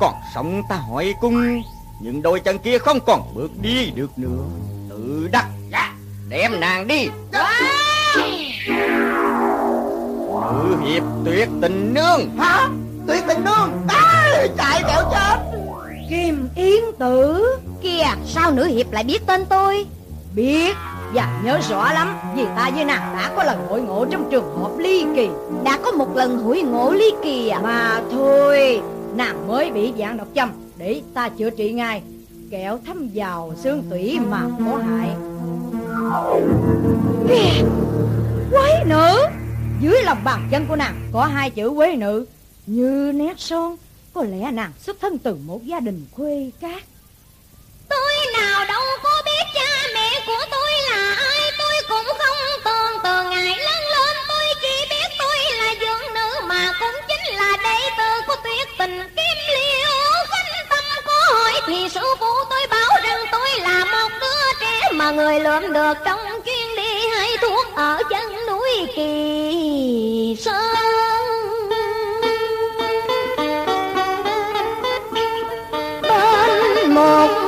Còn 0.00 0.14
sống 0.34 0.62
ta 0.68 0.76
hỏi 0.76 1.14
cung. 1.20 1.62
Nhưng 2.00 2.22
đôi 2.22 2.40
chân 2.40 2.58
kia 2.58 2.78
không 2.78 2.98
còn 3.06 3.34
bước 3.34 3.50
đi 3.60 3.90
được 3.90 4.18
nữa. 4.18 4.44
Tự 4.90 5.28
đắc 5.32 5.46
dạ, 5.72 5.94
Đem 6.28 6.60
nàng 6.60 6.86
đi. 6.86 7.08
Nữ 10.52 10.76
hiệp 10.86 11.02
tuyệt 11.24 11.48
tình 11.62 11.94
nương. 11.94 12.36
Hả? 12.38 12.68
Tuyệt 13.06 13.24
tình 13.28 13.44
nương? 13.44 13.72
À, 13.88 14.36
Chạy 14.56 14.82
kẹo 14.88 15.02
chết. 15.10 15.36
Kim 16.10 16.48
Yến 16.56 16.82
Tử. 16.98 17.46
Kìa 17.82 18.04
sao 18.26 18.50
nữ 18.50 18.64
hiệp 18.64 18.92
lại 18.92 19.04
biết 19.04 19.26
tên 19.26 19.44
tôi? 19.46 19.86
Biết 20.34 20.76
và 21.14 21.40
nhớ 21.44 21.60
rõ 21.70 21.92
lắm 21.92 22.16
Vì 22.36 22.44
ta 22.56 22.70
với 22.74 22.84
nàng 22.84 23.16
đã 23.16 23.30
có 23.36 23.44
lần 23.44 23.66
hội 23.68 23.82
ngộ 23.82 24.06
trong 24.10 24.30
trường 24.30 24.58
hợp 24.62 24.70
ly 24.78 25.06
kỳ. 25.16 25.28
Đã 25.64 25.78
có 25.84 25.92
một 25.92 26.16
lần 26.16 26.38
hủy 26.38 26.62
ngộ 26.62 26.90
ly 26.90 27.10
kỳ 27.22 27.48
à? 27.48 27.60
Mà 27.62 28.02
thôi 28.12 28.82
Nàng 29.16 29.48
mới 29.48 29.70
bị 29.70 29.92
dạng 29.98 30.16
độc 30.16 30.28
châm. 30.34 30.52
Để 30.76 31.02
ta 31.14 31.28
chữa 31.28 31.50
trị 31.50 31.72
ngay 31.72 32.02
Kẹo 32.50 32.80
thâm 32.86 33.10
vào 33.14 33.54
xương 33.62 33.82
tủy 33.90 34.18
mà 34.30 34.42
có 34.58 34.76
hại. 34.76 35.08
Quái 37.28 37.62
Quế 38.50 38.84
nữ! 38.86 39.26
Dưới 39.80 40.02
lòng 40.02 40.18
bàn 40.24 40.48
chân 40.50 40.66
của 40.66 40.76
nàng 40.76 41.08
Có 41.12 41.24
hai 41.24 41.50
chữ 41.50 41.72
quế 41.76 41.96
nữ. 41.96 42.26
Như 42.66 43.12
nét 43.14 43.40
son, 43.40 43.76
Có 44.12 44.22
lẽ 44.22 44.50
nàng 44.50 44.72
xuất 44.80 44.96
thân 45.00 45.18
từ 45.18 45.36
một 45.46 45.64
gia 45.64 45.80
đình 45.80 46.06
quê 46.16 46.50
cát 46.60 46.82
Tôi 47.88 48.12
nào 48.38 48.64
đâu 48.68 48.82
có 49.02 49.22
biết 49.24 49.44
cha 49.54 49.88
mẹ 49.94 50.10
của 50.26 50.46
tôi 50.50 50.70
là 50.90 51.14
ai, 51.14 51.52
Tôi 51.58 51.74
cũng 51.88 52.16
không 52.18 52.36
tưởng 52.64 53.00
từ 53.04 53.30
ngày 53.30 53.48
lớn 53.48 53.83
chính 57.74 57.96
là 57.98 58.20
của 58.26 58.34
tuyệt 58.44 58.68
tình 58.78 58.98
kim 58.98 59.36
liễu 59.48 60.26
Khánh 60.28 60.66
tâm 60.70 60.84
có 61.04 61.12
hỏi 61.32 61.52
thì 61.66 61.88
sư 61.88 62.00
phụ 62.20 62.26
tôi 62.50 62.66
bảo 62.70 63.00
rằng 63.02 63.20
tôi 63.32 63.48
là 63.60 63.84
một 63.84 64.08
đứa 64.20 64.58
trẻ 64.60 64.90
Mà 64.92 65.10
người 65.10 65.40
lượm 65.40 65.72
được 65.72 65.94
trong 66.04 66.20
chuyên 66.46 66.76
đi 66.76 67.08
hay 67.08 67.28
thuốc 67.40 67.74
ở 67.74 68.02
chân 68.10 68.46
núi 68.46 68.86
Kỳ 68.96 70.36
Sơn. 70.40 71.24
Bên 76.02 76.94
một 76.94 77.43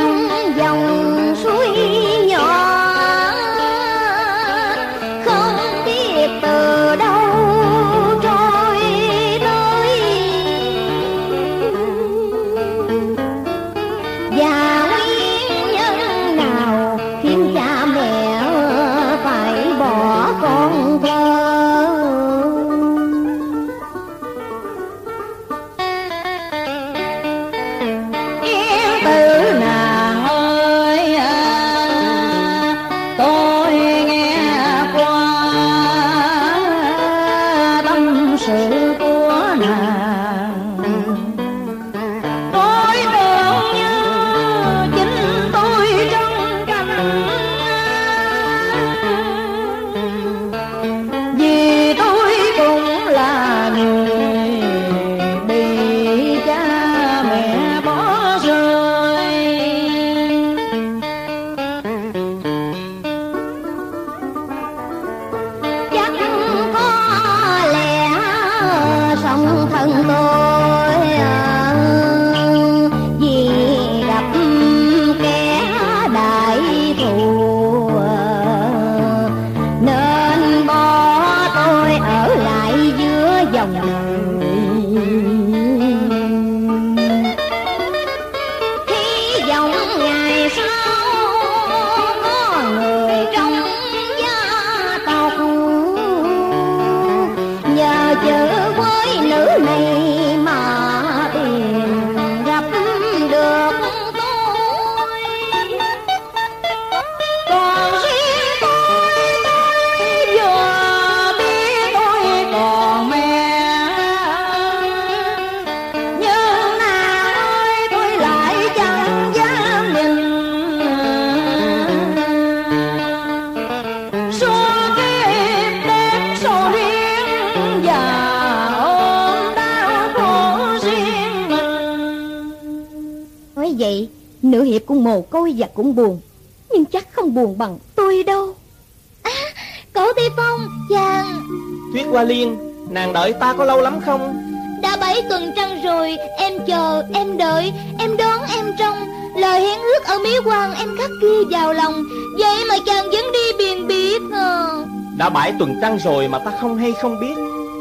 đợi 143.17 143.33
ta 143.33 143.55
có 143.59 143.65
lâu 143.65 143.81
lắm 143.81 144.01
không? 144.01 144.43
Đã 144.83 144.97
bảy 145.01 145.23
tuần 145.29 145.53
trăng 145.57 145.83
rồi 145.83 146.17
Em 146.39 146.53
chờ, 146.67 147.03
em 147.15 147.37
đợi, 147.37 147.73
em 147.99 148.17
đón, 148.17 148.41
em 148.57 148.65
trông. 148.79 148.97
Lời 149.37 149.61
hẹn 149.61 149.81
ước 149.81 150.05
ở 150.07 150.19
mí 150.19 150.31
quan 150.45 150.75
em 150.75 150.89
khắc 150.99 151.11
ghi 151.23 151.45
vào 151.51 151.73
lòng. 151.73 151.95
Vậy 152.39 152.65
mà 152.69 152.75
chàng 152.87 153.05
vẫn 153.05 153.25
đi 153.33 153.53
biền 153.59 153.87
biết 153.87 154.23
à 154.33 154.69
Đã 155.17 155.29
bảy 155.29 155.53
tuần 155.59 155.75
trăng 155.81 155.99
rồi 155.99 156.29
mà 156.29 156.39
ta 156.39 156.53
không 156.61 156.77
hay 156.77 156.93
không 157.03 157.21
biết. 157.21 157.35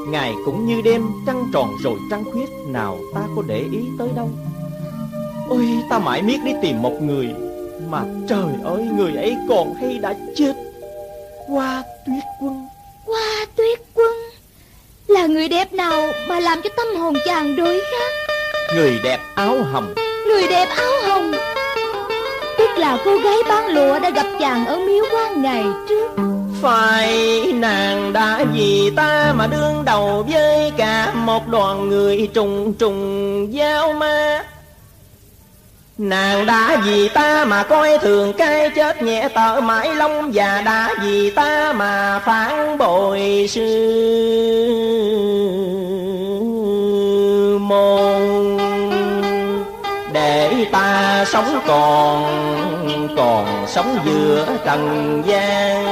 Ngày 0.07 0.33
cũng 0.45 0.65
như 0.65 0.81
đêm 0.81 1.07
trăng 1.27 1.43
tròn 1.53 1.69
rồi 1.83 1.99
trăng 2.11 2.23
khuyết. 2.31 2.49
Nào 2.67 2.97
ta 3.15 3.21
có 3.36 3.41
để 3.47 3.59
ý 3.71 3.79
tới 3.99 4.09
đâu? 4.15 4.29
Ôi 5.49 5.67
ta 5.89 5.99
mãi 5.99 6.21
miết 6.21 6.38
đi 6.43 6.51
tìm 6.61 6.81
một 6.81 7.01
người. 7.01 7.29
Mà 7.89 8.03
trời 8.29 8.53
ơi 8.63 8.88
người 8.97 9.15
ấy 9.15 9.38
còn 9.49 9.73
hay 9.73 9.97
đã 9.97 10.13
chết. 10.36 10.53
Hoa 11.47 11.83
làm 16.55 16.61
cho 16.61 16.69
tâm 16.75 16.87
hồn 17.01 17.13
chàng 17.25 17.55
đổi 17.55 17.81
khác. 17.91 18.33
Người 18.75 18.99
đẹp 19.03 19.19
áo 19.35 19.57
hồng. 19.71 19.93
Người 20.27 20.47
đẹp 20.49 20.67
áo 20.77 20.91
hồng. 21.07 21.31
Tức 22.57 22.69
là 22.77 22.97
cô 23.05 23.17
gái 23.17 23.37
bán 23.49 23.67
lụa 23.67 23.99
đã 23.99 24.09
gặp 24.09 24.25
chàng 24.39 24.65
ở 24.65 24.79
miếu 24.79 25.03
quan 25.13 25.41
ngày 25.41 25.63
trước. 25.89 26.07
Phải 26.61 27.43
nàng 27.53 28.13
đã 28.13 28.45
vì 28.53 28.91
ta 28.95 29.33
mà 29.37 29.47
đương 29.47 29.85
đầu 29.85 30.27
với 30.31 30.71
cả 30.77 31.13
một 31.13 31.47
đoàn 31.47 31.89
người 31.89 32.29
trùng 32.33 32.73
trùng 32.73 33.47
giao 33.53 33.93
ma. 33.93 34.43
Nàng 35.97 36.45
đã 36.45 36.81
vì 36.85 37.09
ta 37.09 37.45
mà 37.45 37.63
coi 37.63 37.97
thường 37.97 38.33
cái 38.33 38.69
chết 38.69 39.03
nhẹ 39.03 39.29
tợ 39.35 39.61
mãi 39.61 39.95
long 39.95 40.31
Và 40.33 40.61
đã 40.61 40.95
vì 41.01 41.29
ta 41.29 41.73
mà 41.73 42.21
phản 42.25 42.77
bội 42.77 43.47
sư 43.49 43.65
môn. 47.68 48.57
Để 50.13 50.66
ta 50.72 51.26
sống 51.28 51.59
còn, 51.68 52.26
còn 53.18 53.66
sống 53.68 53.97
giữa 54.05 54.45
trần 54.66 55.24
gian. 55.26 55.86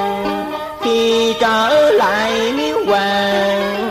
Khi 0.82 1.34
trở 1.40 1.92
lại 1.92 2.54
miếu 2.58 2.78
hoàng 2.86 3.84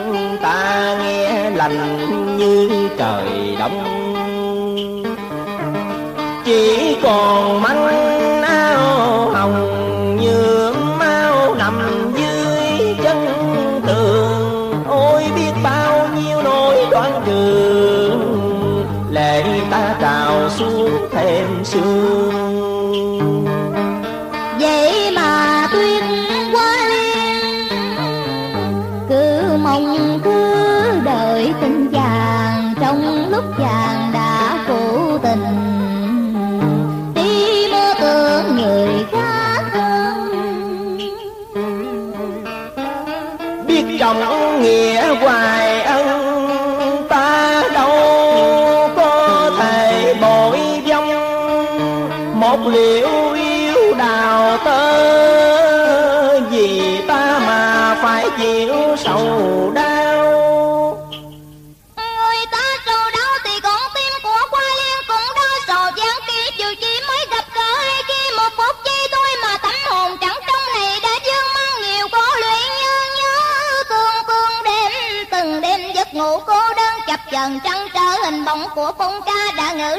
Ta 0.43 0.97
nghe 1.03 1.51
lành 1.51 2.37
như 2.39 2.89
trời 2.99 3.57
đông. 3.59 3.85
Chỉ 6.45 6.97
còn 7.03 7.63
manh 7.63 8.43
áo 8.43 9.31
hồng 9.31 10.17
như 10.21 10.73
máu 10.99 11.55
nằm 11.55 11.83
dưới 12.17 12.95
chân 13.05 13.27
tường. 13.87 14.85
Ôi 14.89 15.25
biết 15.37 15.53
bao 15.63 16.09
nhiêu 16.17 16.43
nỗi 16.43 16.87
đoán 16.91 17.23
đường 17.27 17.62
thêm 21.73 22.32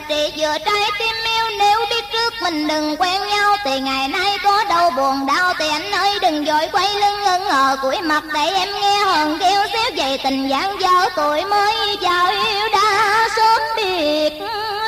ca 0.03 0.15
trị 0.15 0.31
vừa 0.37 0.57
trái 0.65 0.91
tim 0.99 1.15
yêu. 1.25 1.45
Nếu 1.59 1.79
biết 1.89 2.05
trước 2.11 2.33
mình 2.41 2.67
đừng 2.67 2.95
quen 2.99 3.21
nhau, 3.27 3.55
thì 3.65 3.79
ngày 3.79 4.07
nay 4.07 4.37
có 4.43 4.63
đâu 4.69 4.89
buồn 4.89 5.25
đau 5.25 5.53
thì 5.59 5.65
anh 5.67 5.91
ơi 5.91 6.19
đừng 6.21 6.45
vội 6.45 6.67
quay 6.71 6.87
lưng 6.93 7.23
ngẩn 7.23 7.43
ngờ. 7.43 7.77
Cuối 7.81 8.01
mặt 8.01 8.23
để 8.33 8.49
em 8.55 8.69
nghe 8.81 9.03
hờn 9.05 9.37
kêu 9.39 9.61
xéo 9.73 9.91
dày 9.97 10.17
tình 10.23 10.47
dáng 10.47 10.75
dở. 10.79 11.09
Tuổi 11.15 11.45
mới 11.45 11.97
chào 12.01 12.31
yêu 12.31 12.69
đã 12.73 13.29
sớm 13.35 13.61
biệt 13.77 14.33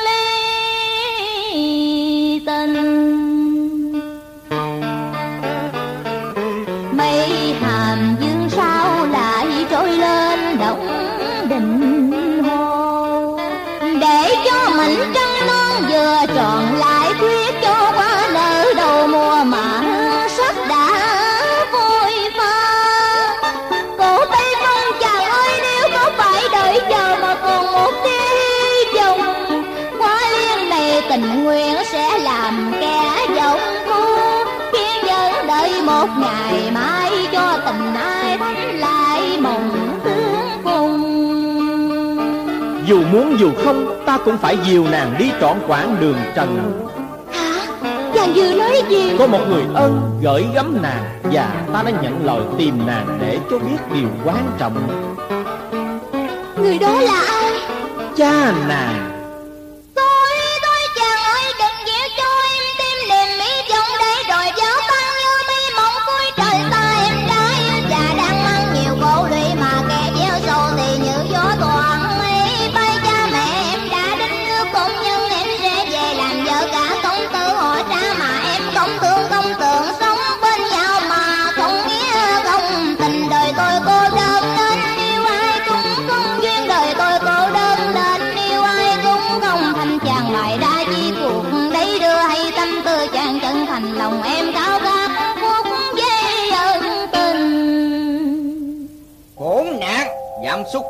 ly 0.04 0.20
tình. 2.46 3.15
Muốn 43.12 43.36
dù 43.38 43.50
không 43.64 44.02
ta 44.06 44.18
cũng 44.24 44.38
phải 44.38 44.56
dìu 44.66 44.84
nàng 44.90 45.14
đi 45.18 45.30
trọn 45.40 45.56
quãng 45.68 45.96
đường 46.00 46.16
trần. 46.34 46.82
Hả? 47.32 47.66
Chàng 48.14 48.32
vừa 48.34 48.54
nói 48.54 48.82
gì? 48.88 49.16
Có 49.18 49.26
một 49.26 49.40
người 49.48 49.62
ân 49.74 50.20
gửi 50.22 50.46
gắm 50.54 50.82
nàng 50.82 51.04
và 51.32 51.64
ta 51.72 51.82
đã 51.82 51.90
nhận 52.02 52.26
lời 52.26 52.40
tìm 52.58 52.86
nàng 52.86 53.18
để 53.20 53.38
cho 53.50 53.58
biết 53.58 53.76
điều 53.94 54.08
quan 54.24 54.46
trọng. 54.58 54.88
Người 56.56 56.78
đó 56.78 57.00
là 57.00 57.22
ai? 57.28 57.52
Cha 58.16 58.52
nàng 58.68 59.15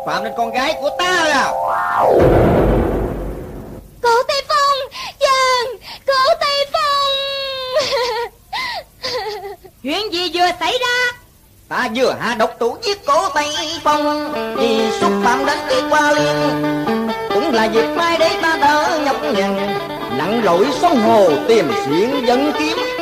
phạm 0.06 0.24
đến 0.24 0.32
con 0.36 0.50
gái 0.50 0.74
của 0.80 0.90
ta 0.98 1.26
à. 1.32 1.52
Cổ 4.02 4.22
Tây 4.28 4.42
Phong 4.48 4.78
Chàng 5.20 5.76
Cổ 6.06 6.34
Tây 6.40 6.66
Phong. 6.72 7.12
Chuyện 9.82 10.12
gì 10.12 10.30
vừa 10.34 10.46
xảy 10.60 10.78
ra? 10.80 11.12
Ta 11.68 11.88
vừa 11.94 12.16
hạ 12.20 12.34
độc 12.38 12.50
thủ 12.60 12.76
giết 12.82 13.06
cổ 13.06 13.28
Tây 13.34 13.46
Phong 13.84 14.32
Vì 14.56 14.80
xúc 15.00 15.12
phạm 15.24 15.46
đến 15.46 15.58
cái 15.68 15.82
qua 15.90 16.12
liên. 16.12 16.62
Cũng 17.34 17.54
là 17.54 17.64
dịp 17.64 17.86
mai 17.96 18.18
để 18.18 18.30
ta 18.42 18.56
đỡ 18.60 18.98
nhọc 19.04 19.16
nhằn 19.22 19.78
nặng 20.18 20.44
lội 20.44 20.66
sông 20.80 21.00
hồ 21.00 21.30
tìm 21.48 21.72
xuyên 21.86 22.26
dân 22.26 22.52
kiếm 22.58 22.95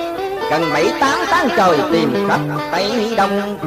gần 0.50 0.72
bảy 0.72 0.92
tám 1.00 1.18
tháng 1.26 1.48
trời 1.56 1.78
tìm 1.92 2.26
khắp 2.28 2.40
tây 2.72 3.14
đông. 3.16 3.58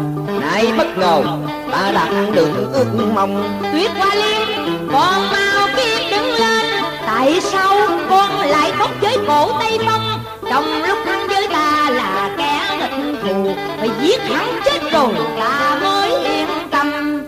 Nay 0.42 0.74
bất 0.78 0.98
ngờ 0.98 1.24
ta 1.72 1.92
đạt 1.94 2.10
được 2.36 2.72
ước 2.74 2.86
mong. 3.16 3.60
Tuyết 3.74 3.92
Hoa 3.92 4.16
Liên 4.16 4.48
Con 4.92 5.32
mau 5.32 5.68
kia 5.78 6.10
đứng 6.12 6.30
lên. 6.30 6.66
Tại 7.06 7.42
sao 7.42 7.88
con 8.10 8.40
lại 8.40 8.72
khóc 8.78 8.90
với 9.02 9.18
cổ 9.28 9.52
Tây 9.60 9.80
Phong? 9.86 10.24
Trong 10.50 10.88
lúc 10.88 10.98
hắn 11.06 11.28
với 11.28 11.48
ta 11.48 11.90
là 11.90 12.36
kẻ 12.38 12.78
nghịch 12.80 13.22
thù 13.24 13.56
Phải 13.80 13.90
giết 14.02 14.22
hắn 14.22 14.60
chết 14.66 14.92
rồi 14.92 15.14
ta 15.40 15.80
mới 15.82 16.26
yên 16.26 16.48
tâm. 16.72 17.22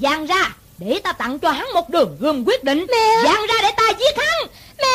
Giang 0.00 0.26
ra 0.26 0.50
để 0.78 1.00
ta 1.04 1.12
tặng 1.12 1.38
cho 1.38 1.50
hắn 1.50 1.66
một 1.74 1.90
đường 1.90 2.16
gươm 2.20 2.44
quyết 2.44 2.64
định. 2.64 2.86
Mẹ 2.90 3.22
Giang 3.24 3.46
ra 3.46 3.54
để 3.62 3.70
ta 3.76 3.84
giết 3.98 4.16
hắn. 4.18 4.48
Mẹ 4.78 4.86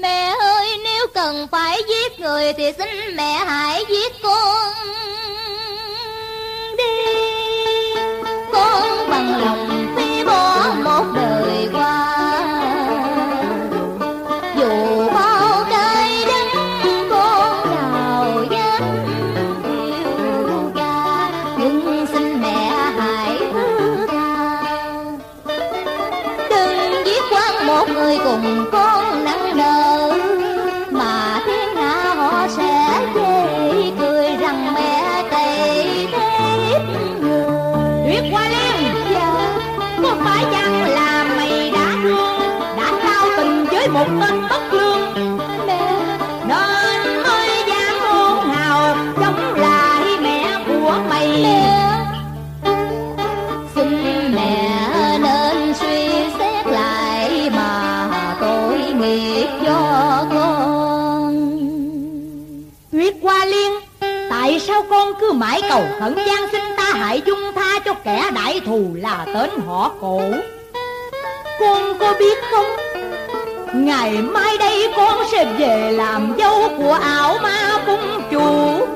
Mẹ 0.00 0.34
ơi, 0.40 0.68
nếu 0.84 1.06
cần 1.14 1.48
phải 1.50 1.82
giết 1.88 2.20
người 2.20 2.52
Thì 2.52 2.72
xin 2.78 3.16
mẹ 3.16 3.32
hãy 3.46 3.84
giết 3.88 4.12
con 4.22 4.72
đi. 6.78 6.84
Con 8.52 9.10
bằng 9.10 9.40
lòng 9.44 9.77
con 64.90 65.12
cứ 65.20 65.32
mãi 65.32 65.62
cầu 65.68 65.84
khẩn 66.00 66.14
gian 66.26 66.48
xin 66.52 66.62
ta 66.76 66.92
hãy 66.94 67.22
dung 67.26 67.52
tha 67.54 67.78
cho 67.84 67.94
kẻ 67.94 68.30
đại 68.34 68.60
thù 68.66 68.90
là 68.94 69.26
tên 69.34 69.50
họ 69.66 69.90
cổ. 70.00 70.20
Con 71.60 71.98
có 71.98 72.14
biết 72.18 72.38
không? 72.50 72.66
Ngày 73.74 74.12
mai 74.12 74.58
đây 74.58 74.92
con 74.96 75.18
sẽ 75.32 75.44
về 75.44 75.92
làm 75.92 76.34
dâu 76.38 76.68
của 76.78 76.92
ảo 76.92 77.38
ma 77.42 77.82
cung 77.86 78.22
chủ. 78.30 78.86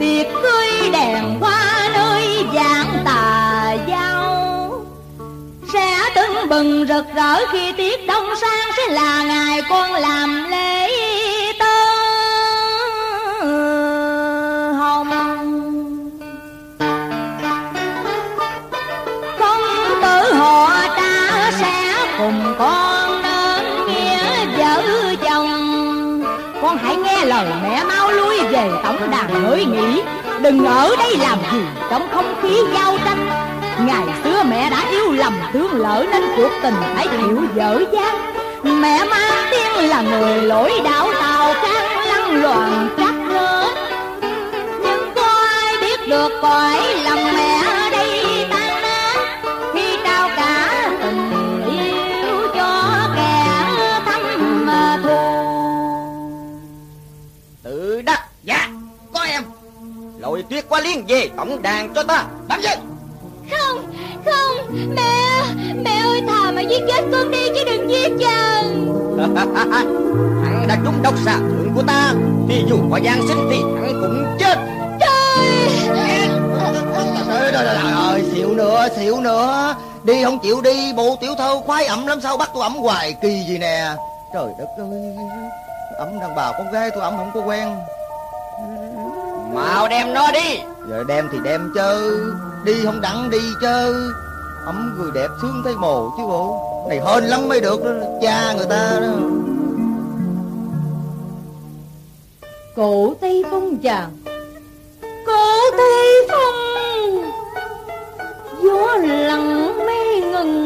Tiệc 0.00 0.26
cưới 0.42 0.90
đèn 0.92 1.40
hoa 1.40 1.88
nơi 1.94 2.44
giảng 2.54 3.02
tà 3.04 3.76
giao 3.88 4.84
Sẽ 5.72 6.00
tưng 6.14 6.48
bừng 6.48 6.86
rực 6.88 7.04
rỡ 7.14 7.46
khi 7.52 7.72
tiết 7.72 8.06
đông 8.06 8.26
sang 8.40 8.70
Sẽ 8.76 8.92
là 8.92 9.22
ngày 9.22 9.62
con 9.68 9.92
làm 9.92 10.50
lễ. 10.50 10.90
Nghe 27.02 27.24
lời 27.24 27.46
mẹ 27.62 27.84
mau 27.84 28.10
lui 28.12 28.38
về 28.38 28.70
tổng 28.84 29.10
đàn 29.10 29.44
hỡi 29.44 29.64
nghỉ. 29.64 30.02
Đừng 30.42 30.64
ở 30.64 30.96
đây 30.98 31.16
làm 31.16 31.38
gì 31.52 31.60
trong 31.90 32.08
không 32.14 32.34
khí 32.42 32.60
giao 32.74 32.98
tranh. 33.04 33.28
Ngày 33.86 34.06
xưa 34.24 34.42
mẹ 34.42 34.70
đã 34.70 34.84
yêu 34.90 35.12
lầm 35.12 35.32
thương 35.52 35.80
lỡ 35.80 36.04
Nên 36.10 36.22
cuộc 36.36 36.50
tình 36.62 36.74
phải 36.94 37.08
chịu 37.08 37.40
dở 37.54 37.84
dang. 37.92 38.32
Mẹ 38.62 39.04
mang 39.04 39.32
tiếng 39.50 39.88
là 39.88 40.02
người 40.02 40.42
lỗi 40.42 40.72
đạo 40.84 41.08
tàu 41.20 41.54
can 41.62 42.06
lăn 42.06 42.42
loạn 42.42 42.88
chắc 42.98 43.14
rớt 43.32 43.74
Nhưng 44.82 45.12
có 45.14 45.44
ai 45.62 45.74
biết 45.80 46.08
được 46.08 46.32
cõi 46.42 46.80
lòng 47.04 47.25
qua 60.76 60.80
liên 60.80 61.04
về 61.08 61.28
tổng 61.36 61.62
đàn 61.62 61.94
cho 61.94 62.02
ta. 62.02 62.24
Làm 62.48 62.62
gì? 62.62 62.68
Không, 63.50 63.92
không, 64.24 64.56
mẹ 64.94 65.42
Mẹ 65.84 66.00
ơi 66.04 66.22
thà 66.28 66.50
mà 66.50 66.60
giết 66.60 66.80
chết 66.88 67.02
con 67.12 67.30
đi 67.30 67.48
chứ 67.54 67.64
đừng 67.64 67.90
giết 67.90 68.12
chàng 68.20 68.86
hắn 69.70 70.66
đã 70.68 70.76
trúng 70.84 71.02
độc 71.02 71.14
xà 71.24 71.38
thượng 71.38 71.72
của 71.74 71.82
ta 71.86 72.12
thì 72.48 72.64
dù 72.68 72.76
có 72.90 72.96
gian 72.96 73.20
sinh 73.28 73.48
thì 73.50 73.56
hắn 73.56 74.00
cũng 74.00 74.36
chết. 74.38 74.58
Trời. 75.00 75.48
Trời 77.28 77.38
ơi, 77.38 77.52
trời 77.52 77.92
ơi, 77.92 78.22
xỉu 78.32 78.54
nữa, 78.54 78.88
xỉu 78.96 79.20
nữa. 79.20 79.74
Đi 80.04 80.24
không 80.24 80.38
chịu 80.38 80.60
đi, 80.60 80.92
bộ 80.92 81.16
tiểu 81.20 81.34
thơ 81.38 81.60
khoái 81.66 81.86
ẩm 81.86 82.06
lắm 82.06 82.20
sao 82.20 82.36
bắt 82.36 82.50
tôi 82.54 82.62
ẩm 82.62 82.74
hoài, 82.74 83.12
kỳ 83.12 83.44
gì 83.48 83.58
nè. 83.58 83.90
Trời 84.34 84.52
đất 84.58 84.68
ơi, 84.78 85.16
ẩm 85.98 86.20
đàn 86.20 86.34
bà 86.36 86.52
con 86.52 86.72
gái 86.72 86.90
tôi 86.90 87.02
ẩm 87.02 87.16
không 87.16 87.30
có 87.34 87.40
quen 87.40 87.68
mau 89.56 89.88
đem 89.88 90.14
nó 90.14 90.32
đi. 90.32 90.58
Giờ 90.90 91.04
đem 91.08 91.28
thì 91.32 91.38
đem 91.44 91.72
chớ, 91.74 92.10
đi 92.64 92.84
không 92.84 93.00
đặng 93.00 93.30
đi 93.30 93.38
chớ. 93.60 93.92
Ẩm 94.66 94.94
người 94.98 95.10
đẹp 95.14 95.28
sướng 95.42 95.62
thấy 95.64 95.74
mồ 95.76 96.10
chứ 96.16 96.22
bộ. 96.26 96.62
Này 96.88 97.00
hên 97.06 97.24
lắm 97.24 97.48
mới 97.48 97.60
được 97.60 97.84
đó, 97.84 97.90
cha 98.22 98.52
người 98.56 98.66
ta 98.66 98.98
đó. 99.00 99.12
Cổ 102.76 103.14
Tây 103.20 103.44
Phong 103.50 103.76
chàng 103.76 104.10
Cổ 105.26 105.70
Tây 105.76 106.28
Phong. 106.28 106.54
Gió 108.62 108.96
lặng 109.06 109.78
mây 109.86 110.20
ngừng 110.20 110.64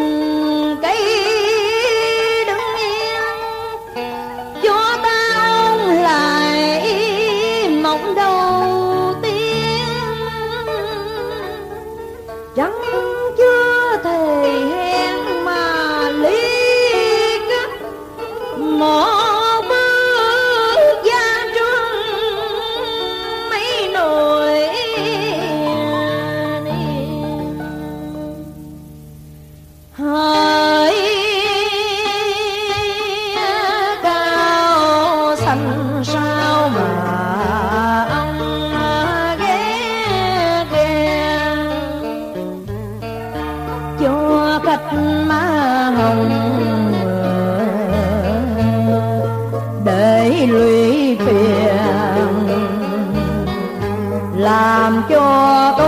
làm 54.41 55.03
cho 55.09 55.80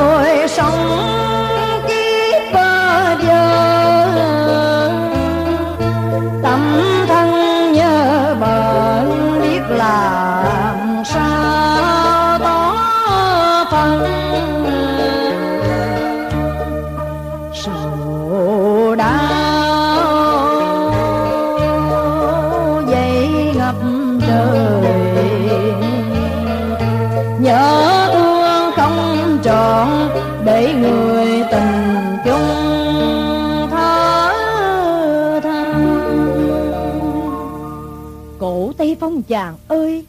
chàng 39.22 39.56
ơi, 39.68 40.06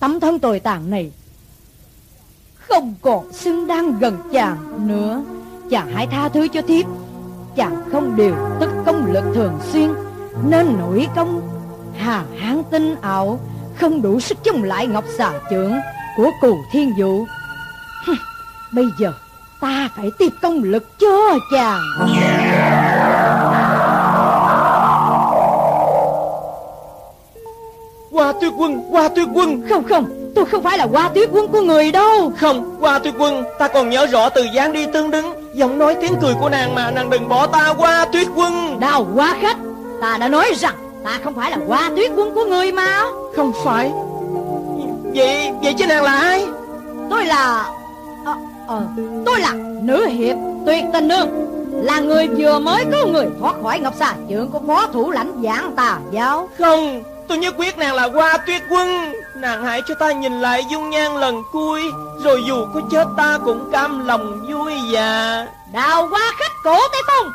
Tấm 0.00 0.20
thân 0.20 0.38
tồi 0.38 0.60
tàn 0.60 0.90
này 0.90 1.12
Không 2.54 2.94
còn 3.02 3.32
xứng 3.32 3.66
đáng 3.66 3.98
gần 4.00 4.18
chàng 4.32 4.86
nữa. 4.88 5.24
Chàng 5.70 5.92
hãy 5.94 6.06
tha 6.06 6.28
thứ 6.28 6.48
cho 6.48 6.62
thiếp. 6.62 6.86
Chàng 7.56 7.82
không 7.92 8.16
điều 8.16 8.36
tức 8.60 8.70
công 8.86 9.12
lực 9.12 9.24
thường 9.34 9.58
xuyên, 9.72 9.90
Nên 10.46 10.78
nổi 10.78 11.08
công, 11.16 11.42
Hà 11.96 12.24
hán 12.38 12.62
tinh 12.70 12.96
ảo, 13.00 13.40
Không 13.80 14.02
đủ 14.02 14.20
sức 14.20 14.38
chống 14.44 14.62
lại 14.62 14.86
ngọc 14.86 15.04
xà 15.18 15.32
trưởng 15.50 15.74
Của 16.16 16.30
cù 16.40 16.56
thiên 16.72 16.92
dụ 16.98 17.26
Bây 18.74 18.84
giờ 18.98 19.12
ta 19.60 19.88
phải 19.96 20.10
tiếp 20.18 20.32
công 20.42 20.62
lực 20.62 20.98
cho 20.98 21.38
chàng. 21.52 21.80
Hoa 28.24 28.32
tuyết 28.32 28.52
quân, 28.56 28.82
hoa 28.90 29.08
tuyết 29.08 29.28
quân. 29.34 29.62
Không 29.68 29.84
không, 29.84 30.04
tôi 30.34 30.44
không 30.44 30.62
phải 30.62 30.78
là 30.78 30.84
hoa 30.84 31.08
tuyết 31.08 31.28
quân 31.32 31.48
của 31.48 31.60
người 31.60 31.92
đâu. 31.92 32.32
Không, 32.40 32.76
hoa 32.80 32.98
tuyết 32.98 33.14
quân 33.18 33.44
Ta 33.58 33.68
còn 33.68 33.90
nhớ 33.90 34.06
rõ 34.06 34.28
từ 34.28 34.44
dáng 34.54 34.72
đi 34.72 34.86
tương 34.92 35.10
đứng 35.10 35.34
Giọng 35.54 35.78
nói 35.78 35.96
tiếng 36.00 36.14
cười 36.22 36.34
của 36.40 36.48
nàng 36.48 36.74
mà 36.74 36.90
Nàng 36.90 37.10
đừng 37.10 37.28
bỏ 37.28 37.46
ta 37.46 37.74
hoa 37.76 38.04
tuyết 38.04 38.26
quân. 38.34 38.80
Đào 38.80 39.06
quá 39.14 39.36
khách 39.40 39.56
Ta 40.00 40.16
đã 40.20 40.28
nói 40.28 40.52
rằng 40.56 40.74
ta 41.04 41.18
không 41.24 41.34
phải 41.34 41.50
là 41.50 41.58
hoa 41.66 41.90
tuyết 41.96 42.10
quân 42.16 42.34
của 42.34 42.44
người 42.44 42.72
mà. 42.72 43.02
Không 43.36 43.52
phải. 43.64 43.92
Vậy, 45.14 45.50
vậy 45.62 45.74
chứ 45.78 45.86
nàng 45.86 46.02
là 46.02 46.12
ai? 46.12 46.46
Tôi 47.10 47.24
là 47.24 47.66
ờ, 48.24 48.34
ờ, 48.66 48.82
Tôi 49.26 49.40
là 49.40 49.52
nữ 49.82 50.06
hiệp 50.06 50.36
tuyệt 50.66 50.84
tình 50.92 51.08
nương 51.08 51.28
Là 51.82 52.00
người 52.00 52.28
vừa 52.28 52.58
mới 52.58 52.84
có 52.92 53.06
người 53.06 53.26
thoát 53.40 53.54
khỏi 53.62 53.80
ngọc 53.80 53.94
xà 53.98 54.14
trưởng 54.28 54.50
của 54.50 54.60
phó 54.66 54.86
thủ 54.86 55.10
lãnh 55.10 55.42
giảng 55.42 55.72
tà 55.76 55.98
giáo. 56.12 56.48
Không, 56.58 57.02
tôi 57.28 57.38
nhất 57.38 57.54
quyết 57.58 57.78
nàng 57.78 57.94
là 57.94 58.08
hoa 58.08 58.38
tuyết 58.46 58.62
quân. 58.70 59.14
Nàng 59.34 59.64
hãy 59.64 59.82
cho 59.86 59.94
ta 59.94 60.12
nhìn 60.12 60.32
lại 60.32 60.64
dung 60.70 60.90
nhan 60.90 61.16
lần 61.16 61.42
cuối 61.52 61.82
Rồi 62.24 62.42
dù 62.48 62.66
có 62.74 62.80
chết 62.90 63.08
ta 63.16 63.38
cũng 63.44 63.70
cam 63.72 64.06
lòng 64.06 64.46
vui 64.52 64.74
và 64.92 65.46
Đào 65.72 66.08
quá 66.10 66.32
khách 66.38 66.52
cổ 66.64 66.78
Tây 66.92 67.02
Phong 67.06 67.32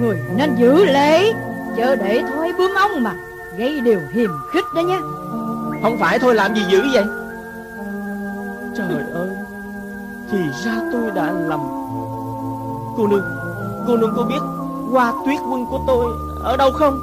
Người 0.00 0.18
nên 0.36 0.56
giữ 0.58 0.84
lễ 0.84 1.32
Chớ 1.76 1.96
để 1.96 2.22
thói 2.34 2.52
bướm 2.58 2.74
ong 2.74 3.02
mà 3.02 3.14
Gây 3.58 3.80
điều 3.80 4.00
hiềm 4.14 4.30
khích 4.52 4.64
đó 4.74 4.82
nha 4.82 5.00
Không 5.82 5.96
phải 6.00 6.18
thôi 6.18 6.34
làm 6.34 6.54
gì 6.54 6.62
dữ 6.70 6.82
vậy? 6.92 7.04
Trời 8.76 9.02
ơi 9.14 9.28
Thì 10.30 10.38
ra 10.64 10.72
tôi 10.92 11.10
đã 11.14 11.32
lầm. 11.48 11.60
Cô 12.96 13.06
nương 13.06 13.24
Cô 13.86 13.96
nương 13.96 14.14
có 14.16 14.22
biết 14.22 14.40
Hoa 14.90 15.12
tuyết 15.26 15.38
quân 15.50 15.66
của 15.70 15.80
tôi 15.86 16.12
ở 16.44 16.56
đâu 16.56 16.70
không? 16.72 17.00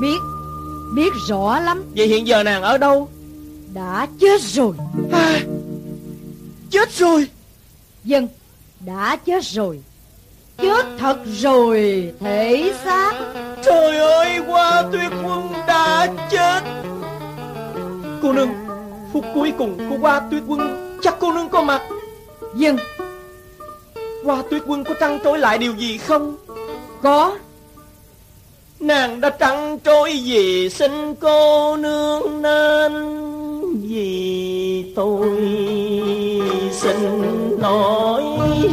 Biết 0.00 0.18
Biết 0.94 1.12
rõ 1.28 1.60
lắm. 1.60 1.84
Vậy 1.96 2.06
hiện 2.06 2.26
giờ 2.26 2.42
nàng 2.42 2.62
ở 2.62 2.78
đâu? 2.78 3.08
Đã 3.74 4.06
chết 4.20 4.40
rồi. 4.40 4.72
À, 5.12 5.40
Chết 6.70 6.92
rồi. 6.92 7.26
Dân 8.04 8.28
Đã 8.80 9.16
chết 9.16 9.44
rồi. 9.44 9.80
Chết 10.58 10.86
thật 10.98 11.18
rồi 11.26 12.12
Thể 12.20 12.72
xác. 12.84 13.12
Trời 13.64 13.96
ơi 13.96 14.38
Hoa 14.38 14.82
tuyết 14.92 15.10
quân 15.24 15.52
đã 15.66 16.06
chết. 16.30 16.60
Cô 18.22 18.32
nương 18.32 18.50
Phút 19.12 19.24
cuối 19.34 19.52
cùng 19.58 19.78
của 19.90 19.96
Hoa 19.98 20.20
tuyết 20.30 20.42
quân 20.46 20.96
Chắc 21.02 21.16
cô 21.20 21.32
nương 21.32 21.48
có 21.48 21.62
mặt. 21.62 21.82
Dân 22.54 22.76
Hoa 24.24 24.42
tuyết 24.50 24.62
quân 24.66 24.84
có 24.84 24.94
trăng 25.00 25.18
trối 25.24 25.38
lại 25.38 25.58
điều 25.58 25.74
gì 25.74 25.98
không? 25.98 26.36
Có 27.02 27.38
Nàng 28.80 29.20
đã 29.20 29.30
trăng 29.30 29.78
trôi 29.84 30.20
vì 30.24 30.68
xin 30.68 31.14
cô 31.20 31.76
nương 31.76 32.42
nên 32.42 32.92
Vì 33.88 34.92
tôi 34.96 35.28
xin 36.72 36.96
nói 37.58 38.22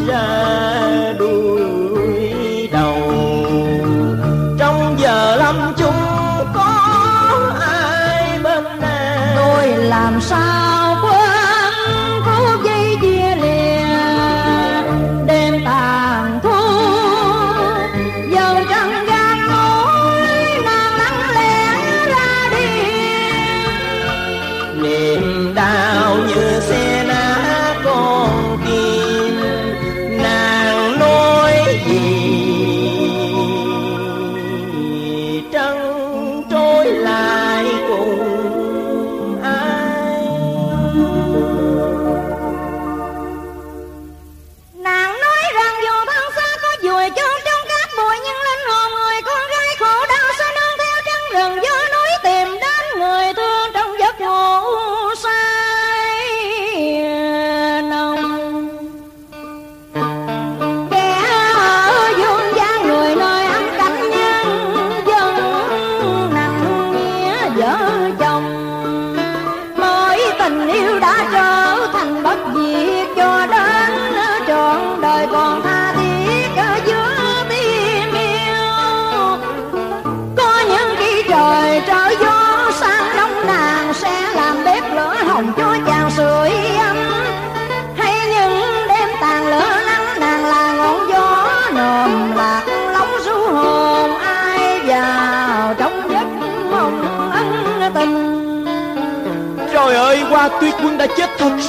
ra 0.08 1.14
đuôi 1.20 1.27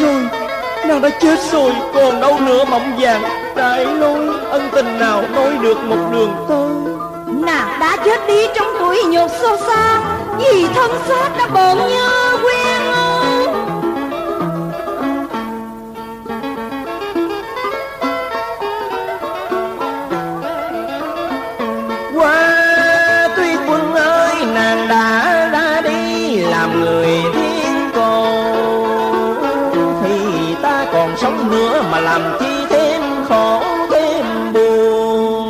rồi. 0.01 0.23
Nàng 0.87 1.03
đã 1.03 1.11
chết 1.21 1.39
rồi, 1.53 1.73
còn 1.95 2.21
đâu 2.21 2.39
nữa 2.41 2.65
mộng 2.65 2.93
vàng. 2.99 3.23
Đại 3.57 3.87
lối 3.87 4.27
ân 4.51 4.69
tình 4.73 4.99
nào 4.99 5.23
nói 5.35 5.51
được 5.63 5.79
một 5.85 6.09
đường 6.13 6.33
tơ 6.49 6.69
Nàng 7.47 7.81
đã 7.81 7.97
chết 8.05 8.21
đi 8.29 8.47
trong 8.55 8.67
tuổi 8.79 9.05
nhột 9.05 9.31
sâu 9.41 9.57
xa, 9.67 10.01
Vì 10.39 10.67
thân 10.75 10.91
xác 11.09 11.31
đã 11.39 11.47
bận 11.47 11.79
nhau 11.79 12.28
mà 31.99 32.05
làm 32.05 32.23
chi 32.41 32.67
thêm 32.71 33.03
khổ 33.29 33.63
thêm 33.91 34.53
buồn. 34.53 35.49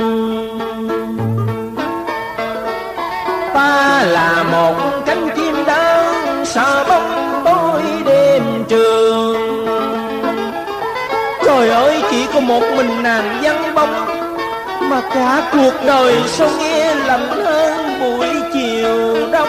Ta 3.55 4.03
là 4.07 4.45
một 4.53 4.75
cánh 5.07 5.29
chim 5.37 5.55
đơn 5.67 6.45
sợ 6.45 6.85
bóng 6.89 7.43
tối 7.45 7.83
đêm 8.07 8.43
trường. 8.69 9.67
Trời 11.45 11.71
ơi, 11.71 12.03
chỉ 12.11 12.27
có 12.35 12.41
một 12.41 12.63
mình 12.77 13.03
nàng 13.03 13.39
vắng 13.43 13.75
bóng, 13.75 14.05
mà 14.81 15.01
cả 15.15 15.43
cuộc 15.53 15.75
đời 15.87 16.15
sao 16.27 16.49
nghe 16.59 16.95
lạnh 16.95 17.29
hơn 17.29 18.01
buổi 18.01 18.29
chiều 18.53 19.29
đông. 19.33 19.49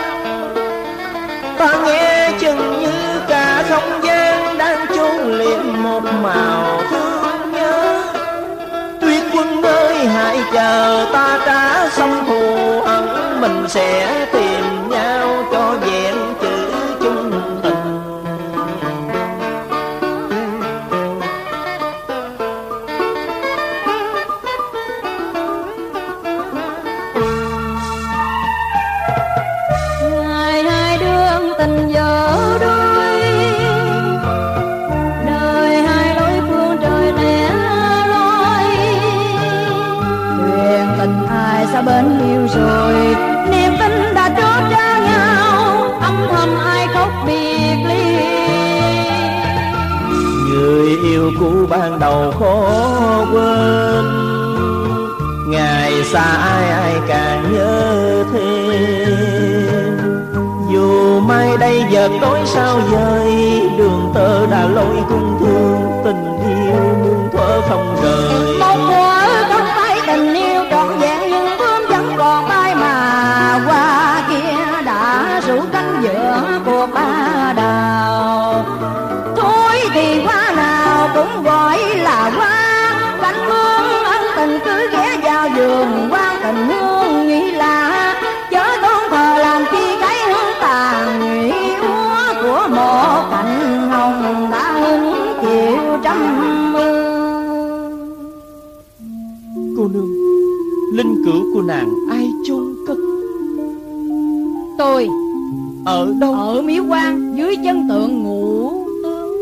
Ta 1.58 1.76
nghe 1.86 2.32
chừng 2.39 2.82
như 2.82 3.20
cả 3.28 3.64
không 3.70 4.00
gian 4.04 4.58
đang 4.58 4.86
chôn 4.95 5.38
liệm 5.38 5.84
một 5.84 6.04
màu 6.24 6.82
hãy 10.08 10.39
chờ 10.54 11.06
ta 11.14 11.39
trả 11.45 11.89
xong 11.89 12.26
thù 12.28 12.82
hận 12.86 13.41
mình 13.41 13.66
sẽ 13.68 14.26
tìm 14.34 14.89
nhau 14.89 15.43
cho 15.52 15.78
về. 15.82 15.99
Cũ 51.39 51.51
ban 51.69 51.99
đầu 51.99 52.33
khó 52.39 53.25
quên. 53.33 54.05
Ngày 55.47 56.03
xa 56.03 56.21
ai 56.21 56.69
ai 56.69 56.95
càng 57.07 57.53
nhớ 57.53 58.23
thêm. 58.33 59.97
Dù 60.73 61.19
mai 61.19 61.57
đây 61.57 61.83
giờ 61.91 62.09
tối 62.21 62.39
sao 62.45 62.79
dời 62.91 63.61
đường 63.77 64.11
tơ 64.13 64.45
đã 64.45 64.67
lối 64.67 64.95
cung 65.09 65.28
của 101.54 101.62
nàng 101.62 101.93
ai 102.10 102.30
chôn 102.47 102.76
cất? 102.88 102.97
Tôi 104.78 105.08
ở 105.86 106.14
đâu? 106.22 106.34
Ở 106.34 106.62
miếu 106.62 106.84
quan 106.89 107.36
dưới 107.38 107.56
chân 107.64 107.89
tượng 107.89 108.24
ngủ 108.24 108.72
tương 109.04 109.38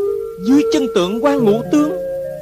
dưới 0.47 0.63
chân 0.73 0.87
tượng 0.95 1.25
quan 1.25 1.43
ngũ 1.43 1.61
tướng? 1.71 1.91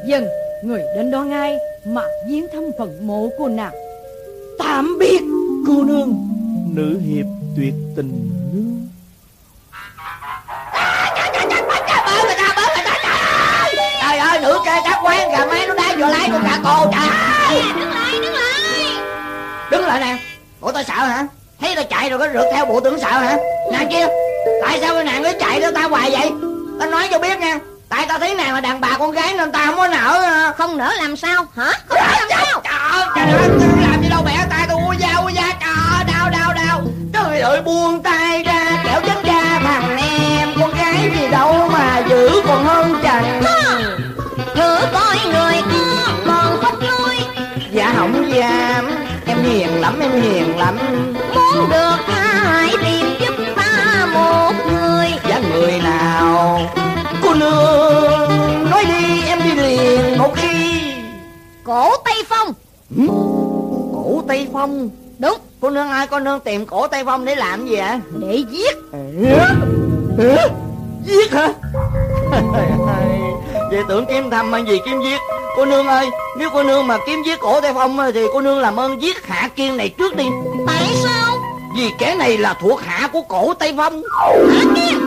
Dân 0.08 0.24
người 0.64 0.82
đến 0.96 1.12
đó 1.12 1.24
ngay 1.24 1.58
mà 1.86 2.02
viếng 2.30 2.46
thăm 2.54 2.64
phần 2.78 3.08
mộ 3.08 3.30
của 3.38 3.48
nàng. 3.48 3.74
Tạm 4.60 4.98
biệt 5.00 5.22
cô 5.68 5.84
nương. 5.84 6.16
Nữ 6.76 6.98
hiệp 7.00 7.26
tuyệt 7.56 7.74
tình 7.96 8.35
tao 20.76 20.84
sợ 20.84 20.94
hả? 20.94 21.28
Thấy 21.62 21.76
tao 21.76 21.86
chạy 21.90 22.10
rồi 22.10 22.20
có 22.20 22.28
rượt 22.34 22.46
theo 22.54 22.66
bộ 22.66 22.80
tưởng 22.80 23.00
sợ 23.00 23.08
hả? 23.08 23.38
Nàng 23.72 23.90
kia 23.92 24.08
Tại 24.62 24.80
sao 24.82 24.96
cái 24.96 25.04
nàng 25.04 25.24
cứ 25.24 25.32
chạy 25.40 25.60
theo 25.62 25.72
tao 25.72 25.90
hoài 25.90 26.12
vậy? 26.12 26.32
Tao 26.80 26.90
nói 26.90 27.08
cho 27.12 27.20
biết 27.20 27.40
nha 27.40 27.60
Tại 27.90 28.06
tao 28.10 28.20
thấy 28.20 28.36
nàng 28.36 28.54
là 28.54 28.62
đàn 28.62 28.82
bà 28.82 28.98
con 29.00 29.12
gái 29.12 29.34
nên 29.38 29.52
tao 29.52 29.66
không 29.66 29.78
có 29.78 29.88
nở 29.88 30.22
à. 30.24 30.54
Không 30.58 30.78
nỡ 30.78 30.94
làm 31.02 31.16
sao? 31.16 31.46
Hả? 31.56 31.72
Không 31.88 31.98
nỡ 31.98 32.14
làm 32.20 32.28
sao? 32.30 32.62
Trời 32.64 32.74
ơi, 32.92 33.08
trời 33.16 33.32
ơi, 33.32 33.50
làm 33.92 34.04
gì 34.04 34.10
đâu 34.10 34.22
bẻ 34.26 34.46
tay 34.50 34.66
tôi 34.70 34.82
ui 34.88 34.96
da 35.00 35.16
ui 35.24 35.34
da 35.34 35.42
Trời 35.62 35.70
ơi, 35.96 36.04
đau 36.14 36.30
đau 36.30 36.54
đau. 36.54 36.82
Trời 37.14 37.40
ơi, 37.40 37.62
buông 37.62 38.04
tay 38.04 38.15
Phong 64.66 64.90
Đúng 65.20 65.38
Cô 65.62 65.70
nương 65.70 65.90
ơi 65.90 66.08
cô 66.08 66.20
nương 66.20 66.40
tìm 66.40 66.66
cổ 66.66 66.88
Tây 66.88 67.04
Phong 67.06 67.26
để 67.26 67.36
làm 67.36 67.68
gì 67.68 67.76
ạ 67.76 68.00
để 68.20 68.44
giết. 68.50 68.78
Giết 71.06 71.32
hả? 71.32 71.48
Vậy 73.72 73.84
tưởng 73.88 74.06
kiếm 74.06 74.30
thăm 74.30 74.52
mang 74.52 74.68
gì 74.68 74.80
kiếm 74.86 75.02
giết. 75.04 75.20
Cô 75.56 75.66
nương 75.66 75.88
ơi 75.88 76.10
Nếu 76.38 76.50
cô 76.54 76.64
nương 76.64 76.88
mà 76.88 76.98
kiếm 77.06 77.24
giết 77.24 77.40
cổ 77.40 77.62
Tây 77.62 77.74
Phong 77.74 77.98
Thì 78.14 78.26
cô 78.34 78.42
nương 78.42 78.60
làm 78.60 78.80
ơn 78.80 79.02
giết 79.02 79.26
Hạ 79.28 79.50
Kiên 79.56 79.78
này 79.78 79.90
trước 79.90 80.16
đi. 80.16 80.26
Tại 80.68 80.96
sao? 81.04 81.36
Vì 81.78 81.92
kẻ 82.00 82.16
này 82.16 82.38
là 82.38 82.54
thuộc 82.54 82.82
hạ 82.82 83.10
của 83.14 83.22
cổ 83.22 83.54
Tây 83.54 83.74
Phong. 83.78 84.02
Hả 84.22 84.62
kia 84.76 84.98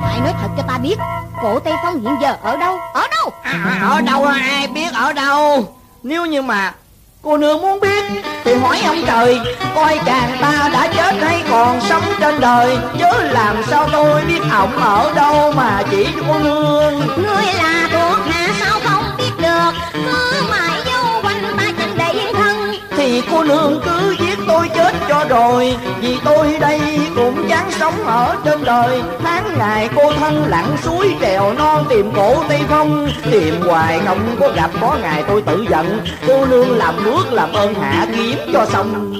Hãy 0.00 0.20
nói 0.20 0.32
thật 0.42 0.48
cho 0.56 0.62
ta 0.68 0.78
biết 0.78 0.96
Cổ 1.42 1.58
Tây 1.58 1.74
Phong 1.84 2.00
hiện 2.00 2.16
giờ 2.22 2.36
ở 2.42 2.56
đâu? 2.56 2.78
Ở 2.94 3.06
đâu? 3.10 3.30
À, 3.42 3.88
Ở 3.90 4.00
đâu 4.00 4.24
ai 4.24 4.68
biết 4.68 4.92
ở 4.94 5.12
đâu? 5.12 5.64
Nếu 6.02 6.26
như 6.26 6.42
mà 6.42 6.74
cô 7.22 7.36
nương 7.36 7.62
muốn 7.62 7.80
biết 7.80 8.04
Thì 8.44 8.54
hỏi 8.54 8.80
ông 8.86 9.02
trời. 9.06 9.40
Coi 9.74 9.98
chàng 10.06 10.36
ta 10.40 10.70
đã 10.72 10.86
chết 10.96 11.14
hay 11.20 11.42
còn 11.50 11.80
sống 11.80 12.02
trên 12.20 12.40
đời 12.40 12.78
Chứ 12.98 13.22
làm 13.22 13.56
sao 13.62 13.88
tôi 13.92 14.22
biết 14.24 14.40
ổng 14.52 14.76
ở 14.76 15.12
đâu 15.14 15.52
mà 15.52 15.82
chỉ 15.90 16.06
cho 16.16 16.22
cô 16.28 16.38
nương. 16.38 16.98
Ngươi 16.98 17.46
là 17.54 17.88
thuộc 17.92 18.26
hạ 18.26 18.48
sao 18.60 18.80
không 18.84 19.04
biết 19.18 19.30
được 19.38 19.72
Cứ 19.92 20.42
mãi 20.50 20.80
dâu 20.86 21.22
quanh 21.22 21.56
ta 21.56 21.72
chẳng 21.78 21.94
để 21.98 22.10
yên 22.12 22.34
thân. 22.34 22.74
Thì 22.90 23.22
cô 23.30 23.44
nương 23.44 23.80
cứ 23.84 24.16
giết 24.18 24.31
tôi 24.48 24.68
chết 24.74 24.94
cho 25.08 25.24
rồi 25.28 25.76
Vì 26.00 26.16
tôi 26.24 26.56
đây 26.60 26.80
cũng 27.16 27.48
chán 27.48 27.70
sống 27.80 28.04
ở 28.06 28.36
trên 28.44 28.64
đời. 28.64 29.02
Tháng 29.24 29.58
ngày 29.58 29.88
cô 29.96 30.12
thân 30.12 30.44
lặn 30.48 30.64
suối 30.84 31.14
trèo 31.20 31.52
non 31.52 31.84
tìm 31.88 32.12
cổ 32.16 32.44
Tây 32.48 32.60
Phong. 32.68 33.08
Tìm 33.32 33.54
hoài 33.60 34.00
không 34.06 34.36
có 34.40 34.52
gặp 34.56 34.70
có 34.80 34.98
ngày 35.02 35.24
tôi 35.28 35.42
tự 35.42 35.66
giận. 35.70 36.00
Cô 36.26 36.46
nương 36.46 36.76
làm 36.78 37.04
nước 37.04 37.24
làm 37.30 37.52
ơn 37.52 37.74
hạ 37.74 38.06
kiếm 38.16 38.38
cho 38.52 38.66
xong. 38.72 39.14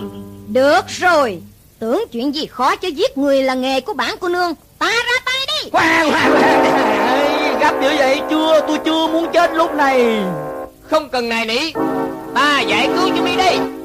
Được 0.49 0.81
rồi 0.89 1.41
Tưởng 1.79 2.05
chuyện 2.13 2.35
gì 2.35 2.47
khó 2.47 2.77
chứ 2.77 2.89
giết 2.89 3.19
người 3.19 3.43
là 3.43 3.55
nghề 3.55 3.81
của 3.81 3.95
bản 3.95 4.15
cô 4.21 4.29
nương. 4.29 4.55
Ta 4.79 4.91
ra 4.91 5.21
tay 5.25 5.41
đi. 5.47 5.71
Khoan 5.71 6.11
khoan 6.11 6.33
khoan. 6.33 7.61
Gấp 7.61 7.83
dữ 7.83 7.97
vậy? 7.97 8.21
Chưa 8.31 8.61
tôi 8.67 8.79
chưa 8.85 9.07
muốn 9.07 9.27
chết 9.33 9.55
lúc 9.55 9.75
này. 9.75 10.23
Không 10.83 11.09
cần 11.09 11.29
nài 11.29 11.47
nỉ. 11.47 11.73
Ta 12.35 12.61
giải 12.61 12.89
cứu 12.97 13.09
cho 13.17 13.23
mi 13.23 13.37
đi 13.37 13.82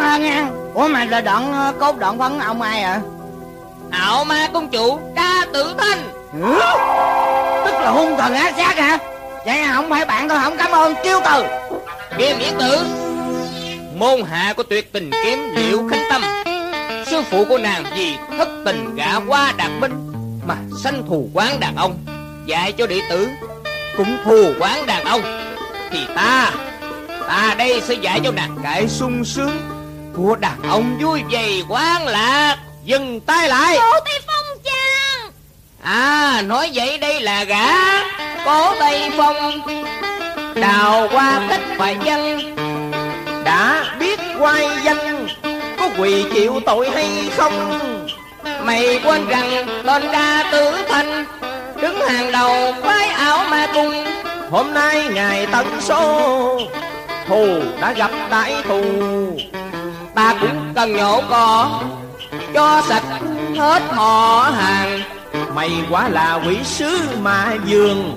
Cảm 0.00 0.08
ơn 0.08 0.22
nha 0.22 0.48
Ủa 0.74 0.88
mà 0.88 1.04
là 1.04 1.20
đoạn 1.20 1.52
ờ, 1.52 1.72
cốt 1.78 1.98
đoạn 1.98 2.18
phấn 2.18 2.38
ông 2.38 2.62
ai 2.62 2.82
ạ? 2.82 3.00
Ảo 3.90 4.24
ma 4.24 4.48
công 4.52 4.70
chủ 4.70 4.98
ca 5.16 5.46
tử 5.52 5.74
thanh. 5.78 5.98
Ừ? 6.42 6.60
Tức 7.64 7.72
là 7.72 7.90
hung 7.90 8.16
thần 8.18 8.34
ác 8.34 8.54
sát 8.56 8.76
hả? 8.78 8.98
Vậy 9.46 9.58
không 9.72 9.90
phải 9.90 10.04
bạn 10.04 10.28
tôi 10.28 10.38
không 10.42 10.56
cảm 10.56 10.70
ơn 10.70 10.94
kêu 11.04 11.20
từ. 11.24 11.44
Kia 12.18 12.34
miễn 12.38 12.58
tử 12.58 12.78
Môn 13.94 14.22
hạ 14.30 14.52
của 14.56 14.62
tuyệt 14.62 14.92
tình 14.92 15.10
kiếm 15.24 15.38
Liễu 15.54 15.88
Khánh 15.90 16.04
Tâm. 16.10 16.22
Sư 17.06 17.22
phụ 17.30 17.44
của 17.48 17.58
nàng 17.58 17.84
vì 17.96 18.14
thất 18.38 18.48
tình 18.64 18.96
gã 18.96 19.20
qua 19.28 19.52
đạt 19.56 19.70
binh 19.80 20.12
Mà 20.46 20.54
sanh 20.84 21.02
thù 21.08 21.28
quán 21.34 21.60
đàn 21.60 21.76
ông 21.76 21.98
Dạy 22.46 22.72
cho 22.72 22.86
đệ 22.86 23.00
tử 23.10 23.28
Cũng 23.96 24.18
thù 24.24 24.44
quán 24.60 24.86
đàn 24.86 25.04
ông. 25.04 25.20
Thì 25.90 25.98
ta 26.16 26.52
Ta 27.28 27.54
đây 27.58 27.80
sẽ 27.80 27.94
dạy 27.94 28.20
cho 28.24 28.30
nàng 28.30 28.56
cái 28.62 28.88
sung 28.88 29.24
sướng 29.24 29.79
Của 30.16 30.36
đàn 30.40 30.62
ông 30.62 30.98
vui 31.02 31.22
vầy 31.30 31.64
quán 31.68 32.06
lạc 32.06 32.56
Dừng 32.84 33.20
tay 33.20 33.48
lại. 33.48 33.78
Cổ 33.78 34.00
Tây 34.04 34.20
Phong 34.26 34.58
chàng. 34.64 35.32
À 35.82 36.42
nói 36.46 36.70
vậy 36.74 36.98
đây 36.98 37.20
là 37.20 37.44
gã 37.44 37.66
Cố 38.44 38.74
Tây 38.80 39.10
Phong. 39.16 39.60
Đào 40.54 41.08
qua 41.12 41.40
cách 41.48 41.60
và 41.78 41.90
dân 41.90 42.54
đã 43.44 43.84
biết 43.98 44.20
quay 44.38 44.68
danh 44.82 45.26
có 45.78 45.88
quỳ 45.98 46.24
chịu 46.34 46.60
tội 46.66 46.90
hay 46.90 47.30
không? 47.36 47.78
Mày 48.62 49.00
quên 49.04 49.28
rằng 49.28 49.66
tên 49.86 50.02
ca 50.12 50.48
tử 50.52 50.76
thanh 50.88 51.24
Đứng 51.82 52.00
hàng 52.00 52.32
đầu 52.32 52.74
phái 52.82 53.08
ảo 53.08 53.44
ma 53.50 53.66
cung 53.74 54.04
hôm 54.50 54.74
nay 54.74 55.08
ngày 55.14 55.46
tận 55.52 55.66
số 55.80 56.60
thù 57.26 57.46
đã 57.80 57.92
gặp 57.92 58.10
đại 58.30 58.54
thù 58.64 58.82
Ta 60.20 60.34
cũng 60.40 60.72
cần 60.74 60.92
nhổ 60.92 61.20
cỏ 61.30 61.80
Cho 62.54 62.82
sạch 62.88 63.02
hết 63.56 63.82
họ 63.90 64.52
hàng. 64.56 65.00
Mày 65.54 65.70
quả 65.90 66.08
là 66.08 66.40
quỷ 66.46 66.58
sứ 66.64 66.98
ma 67.22 67.54
dương 67.64 68.16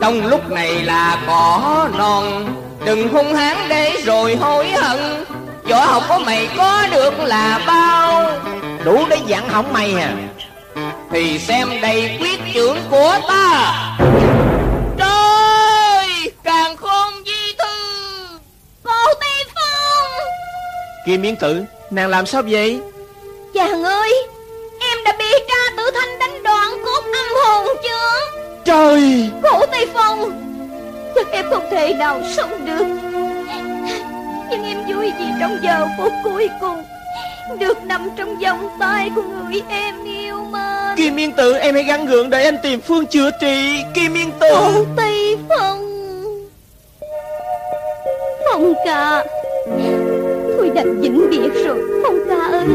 Trong 0.00 0.26
lúc 0.26 0.50
này 0.50 0.82
là 0.82 1.22
cỏ 1.26 1.88
non. 1.98 2.54
Đừng 2.84 3.08
hung 3.08 3.34
hãn 3.34 3.56
để 3.68 3.96
rồi 4.04 4.36
hối 4.36 4.70
hận 4.70 5.24
Võ 5.64 5.84
học 5.84 6.02
của 6.08 6.18
mày 6.26 6.48
có 6.56 6.86
được 6.90 7.18
là 7.18 7.60
bao? 7.66 8.32
Đủ 8.84 9.04
để 9.10 9.18
dặn 9.26 9.48
hỏng 9.48 9.72
mày 9.72 9.94
à? 9.94 10.12
Thì 11.10 11.38
xem 11.38 11.68
đây 11.82 12.18
quyết 12.20 12.40
trưởng 12.54 12.78
của 12.90 13.18
ta. 13.28 13.74
Trời 14.98 16.32
Càng 16.44 16.76
khôn 16.76 17.12
di 17.26 17.52
thư 17.58 17.66
Cổ 18.84 19.14
Tây 19.20 19.44
Phong 19.54 20.10
kim 21.10 21.22
miễn 21.22 21.36
tử 21.36 21.64
nàng 21.90 22.08
làm 22.08 22.26
sao 22.26 22.42
vậy? 22.42 22.80
Chàng 23.54 23.84
ơi 23.84 24.12
Em 24.80 24.98
đã 25.04 25.12
bị 25.18 25.24
tra 25.48 25.76
tử 25.76 25.90
thanh 25.94 26.18
đánh 26.18 26.42
đoạn 26.42 26.70
trời! 28.64 29.30
Cổ 29.42 29.66
Tây 29.66 29.86
Phong 29.94 30.42
Chắc 31.14 31.30
em 31.32 31.44
không 31.50 31.66
thể 31.70 31.94
nào 31.94 32.20
sống 32.36 32.64
được. 32.66 32.84
Nhưng 34.50 34.64
em 34.64 34.78
vui 34.88 35.12
vì 35.18 35.24
trong 35.40 35.58
giờ 35.62 35.86
phút 35.98 36.12
cuối 36.24 36.48
cùng 36.60 36.84
Được 37.58 37.84
nằm 37.84 38.08
trong 38.16 38.36
vòng 38.38 38.68
tay 38.80 39.10
của 39.14 39.22
người 39.22 39.62
em 39.68 40.04
yêu 40.04 40.44
mến. 40.44 40.96
Kim 40.96 41.16
Yên 41.16 41.32
Tử 41.32 41.54
em 41.54 41.74
hãy 41.74 41.84
gắng 41.84 42.06
gượng 42.06 42.30
để 42.30 42.44
anh 42.44 42.56
tìm 42.62 42.80
phương 42.80 43.06
chữa 43.06 43.30
trị 43.40 43.82
Kim 43.94 44.14
Yên 44.14 44.30
Tử. 44.40 44.48
Cổ 44.50 44.84
Tây 44.96 45.36
Phong 45.48 45.86
Phong 48.44 48.74
ca 48.84 49.24
Tôi 50.84 50.94
vĩnh 50.94 51.30
biệt 51.30 51.64
rồi 51.66 51.82
Phong 52.02 52.18
ca 52.28 52.36
ơi. 52.36 52.66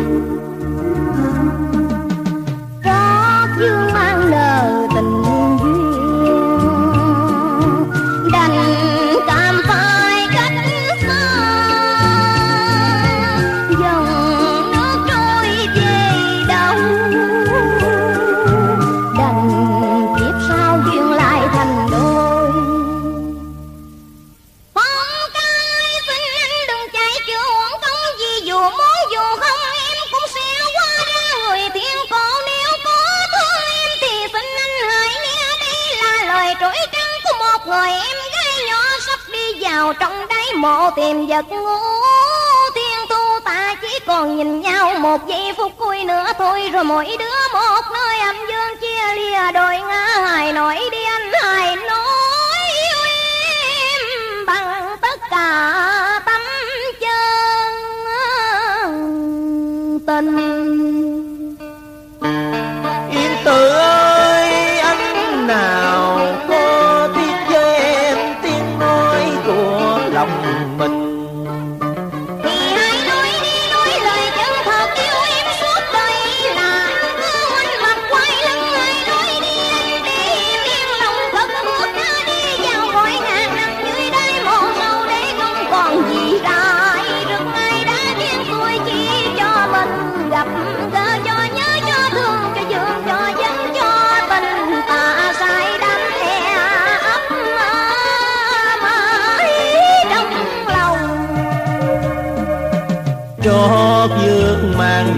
Gió 2.86 3.48
dương 3.60 3.94
mang 3.94 4.32
nợ 4.32 4.88
tình 4.96 5.15
người 37.76 37.90
em 37.90 38.18
gái 38.34 38.68
nhỏ 38.68 38.82
Sắp 39.08 39.20
đi 39.32 39.64
vào 39.64 39.94
trong 39.94 40.28
đáy 40.28 40.54
mộ 40.56 40.90
tìm 40.96 41.28
vật 41.28 41.46
ngủ 41.50 41.78
Thiên 42.76 43.08
thu 43.10 43.40
ta 43.46 43.76
chỉ 43.82 44.00
còn 44.06 44.38
nhìn 44.38 44.62
nhau 44.62 44.94
một 45.00 45.28
giây 45.28 45.54
phút 45.58 45.72
cuối 45.78 46.04
nữa 46.04 46.26
thôi. 46.38 46.70
Rồi 46.74 46.84
mỗi 46.84 47.16
đứa 47.20 47.48
một 47.54 47.82
nơi 47.94 48.20
âm 48.20 48.36
dương 48.36 48.78
chia 48.82 49.16
lìa 49.16 49.52
đôi 49.54 49.80
ngã. 49.80 50.06
Hài 50.26 50.54
nổi 50.54 50.80
đi 50.92 51.04
anh, 51.04 51.32
hài 51.44 51.76
nổi 51.76 52.70
yêu 52.84 53.00
em. 53.08 54.02
Bằng 54.46 54.98
tất 55.02 55.20
cả 55.30 56.22
tâm 56.26 56.42
chân 57.00 57.74
tình. 60.08 60.38
Yên 63.12 63.32
Tử 63.46 63.70
ơi, 63.70 64.80
anh 64.80 65.48
nào 65.48 65.95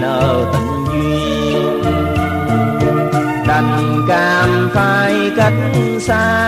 nợ 0.00 0.44
tình 0.52 0.84
duyên 0.92 1.82
đành 3.48 4.02
cam 4.08 4.70
phai 4.74 5.30
cách 5.36 5.52
xa 6.00 6.47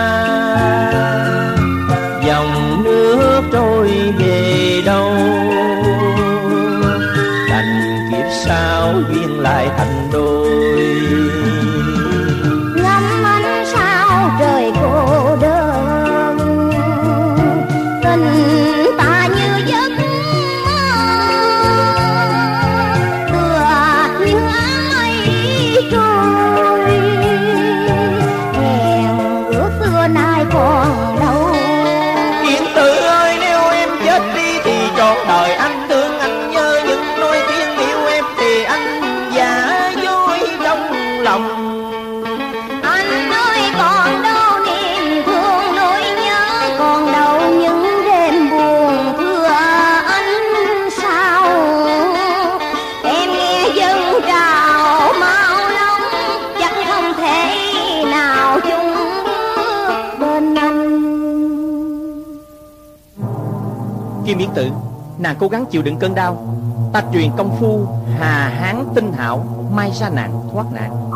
cố 65.41 65.47
gắng 65.47 65.65
chịu 65.65 65.81
đựng 65.81 65.97
cơn 65.99 66.15
đau. 66.15 66.55
Ta 66.93 67.01
truyền 67.13 67.31
công 67.37 67.57
phu 67.59 67.87
Hà 68.19 68.51
hán 68.59 68.85
tinh 68.95 69.13
hảo 69.17 69.45
Mai 69.75 69.91
ra 69.99 70.09
nàng 70.09 70.41
thoát 70.53 70.65
nạn. 70.73 71.11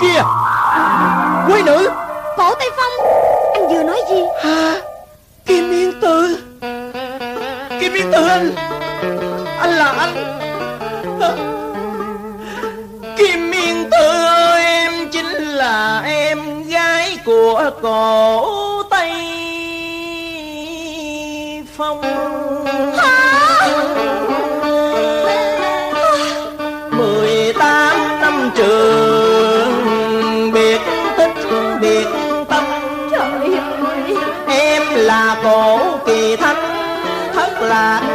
Kia 0.00 0.22
Quý 1.48 1.62
nữ! 1.62 1.90
Cổ 2.36 2.54
tây 2.54 2.70
phong 2.76 3.08
anh 3.54 3.68
vừa 3.68 3.82
nói 3.82 4.00
gì? 4.10 4.22
À, 4.42 4.80
Kim 5.46 5.70
Yến 5.70 6.00
Tử 6.00 6.38
Kim 7.80 7.92
Yến 7.92 8.12
Tử 8.12 8.26
anh! 8.26 8.50
Anh 9.58 9.70
là 9.70 9.92
anh! 9.92 10.14
Kim 13.16 13.50
Yến 13.50 13.90
Tử 13.90 14.24
ơi 14.26 14.64
Em 14.64 14.92
chính 15.12 15.32
là 15.36 16.00
em 16.04 16.62
gái 16.62 17.18
của 17.24 17.70
cổ 17.82 18.51
thất 37.62 37.68
lạc 37.68 38.00
lúc 38.00 38.11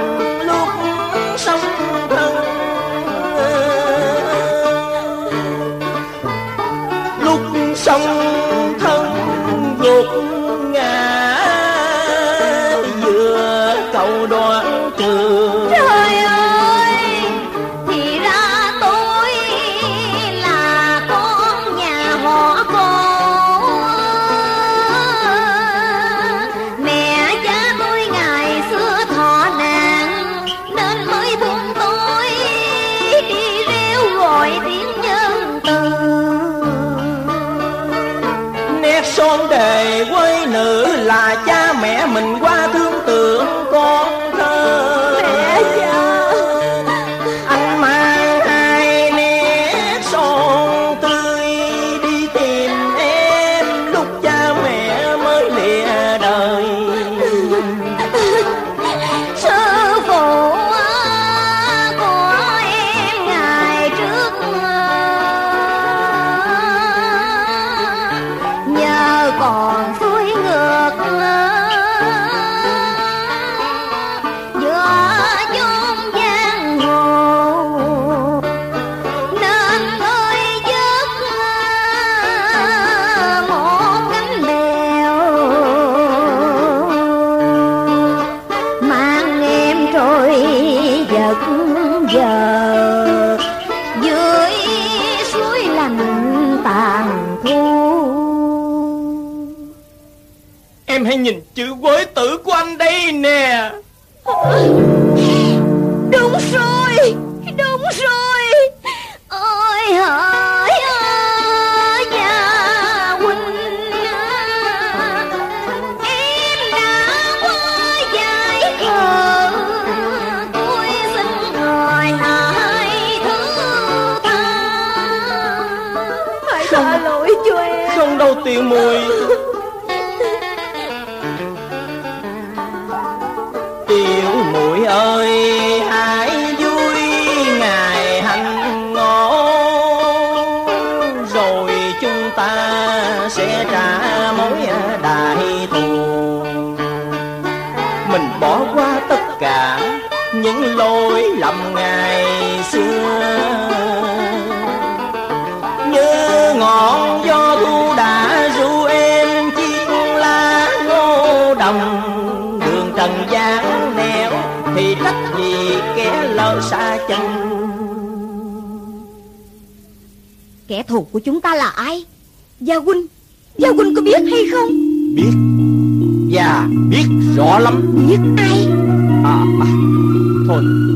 mình 42.17 42.46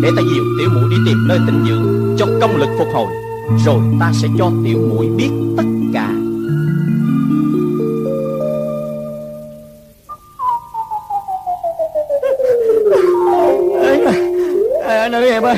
để 0.01 0.09
ta 0.15 0.21
dìu 0.33 0.43
tiểu 0.59 0.69
muội 0.73 0.89
đi 0.89 0.95
tìm 1.05 1.17
nơi 1.27 1.39
tịnh 1.47 1.65
dưỡng 1.67 2.15
Cho 2.17 2.25
công 2.41 2.57
lực 2.57 2.69
phục 2.77 2.87
hồi 2.93 3.07
Rồi 3.65 3.79
ta 3.99 4.11
sẽ 4.21 4.27
cho 4.37 4.51
tiểu 4.65 4.77
muội 4.89 5.07
biết 5.17 5.29
tất 5.57 5.63
cả. 5.93 6.09
À, 14.83 15.07
Nữ 15.11 15.21
hiệp 15.31 15.43
ơi 15.43 15.55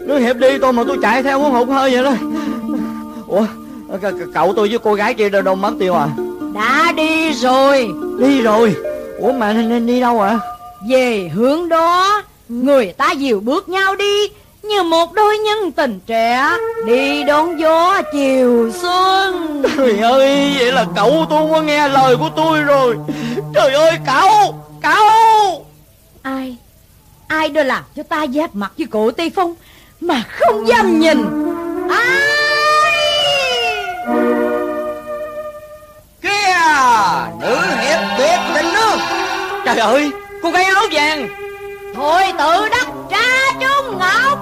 Nữ 0.00 0.18
hiệp 0.18 0.36
đi 0.36 0.58
tôi 0.60 0.72
mà 0.72 0.84
tôi 0.86 0.96
chạy 1.02 1.22
theo 1.22 1.40
muốn 1.40 1.50
hụt 1.52 1.68
hơi 1.68 1.90
vậy 1.94 2.02
đó. 2.04 2.12
Ủa 3.26 3.46
c- 4.02 4.12
c- 4.18 4.32
Cậu 4.34 4.52
tôi 4.56 4.68
với 4.68 4.78
cô 4.78 4.94
gái 4.94 5.14
kia 5.14 5.28
đâu 5.28 5.42
đâu 5.42 5.54
mất 5.54 5.72
tiêu 5.78 5.94
à? 5.94 6.08
Đã 6.54 6.92
đi 6.96 7.32
rồi. 7.32 7.88
Đi 8.20 8.42
rồi? 8.42 8.74
Ủa 9.18 9.32
mà 9.32 9.52
nên, 9.52 9.86
đi 9.86 10.00
đâu 10.00 10.20
ạ? 10.20 10.38
Về 10.88 11.30
hướng 11.34 11.68
đó 11.68 12.22
Người 12.48 12.92
ta 12.92 13.12
dìu 13.12 13.40
bước 13.40 13.68
nhau 13.68 13.96
đi 13.96 14.28
Như 14.62 14.82
một 14.82 15.12
đôi 15.12 15.38
nhân 15.38 15.72
tình 15.72 16.00
trẻ 16.06 16.50
Đi 16.86 17.24
đón 17.24 17.60
gió 17.60 18.02
chiều 18.12 18.70
xuân. 18.82 19.62
Trời 19.76 19.98
ơi 19.98 20.54
Vậy 20.58 20.72
là 20.72 20.86
cậu 20.96 21.26
tôi 21.30 21.50
có 21.52 21.62
nghe 21.62 21.88
lời 21.88 22.16
của 22.16 22.30
tôi 22.36 22.60
rồi. 22.60 22.96
Trời 23.54 23.74
ơi 23.74 23.92
cậu 24.06 24.54
Cậu. 24.82 25.66
Ai 26.22 26.56
Ai 27.28 27.48
đã 27.48 27.62
làm 27.62 27.82
cho 27.96 28.02
ta 28.02 28.26
giáp 28.26 28.54
mặt 28.54 28.72
với 28.78 28.86
cụ 28.86 29.10
Tây 29.10 29.30
Phong 29.34 29.54
Mà 30.00 30.22
không 30.28 30.68
dám 30.68 31.00
nhìn? 31.00 31.24
Ai? 31.90 32.96
Kia 36.22 36.54
Nữ 37.40 37.56
hiệp 37.80 38.00
tuyệt 38.18 38.38
tình 38.54 38.66
nương 38.74 38.98
Trời 39.64 39.76
ơi 39.76 40.10
Cô 40.42 40.50
gái 40.50 40.64
áo 40.64 40.84
vàng 40.92 41.45
Thôi 41.96 42.22
tự 42.38 42.68
đắc 42.68 42.88
ra 43.10 43.52
trung 43.60 43.98
ngọc. 43.98 44.38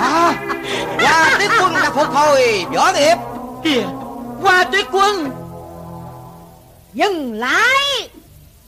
À, 0.00 1.36
tuyết 1.38 1.50
quân 1.60 1.72
đã 1.74 1.90
phục 1.94 2.14
hồi 2.14 2.66
Võ 2.74 2.92
hiệp 2.92 3.18
Kìa 3.64 3.82
Hoa 4.42 4.64
tuyết 4.64 4.86
quân. 4.92 5.30
Dừng 6.92 7.32
lại. 7.32 8.10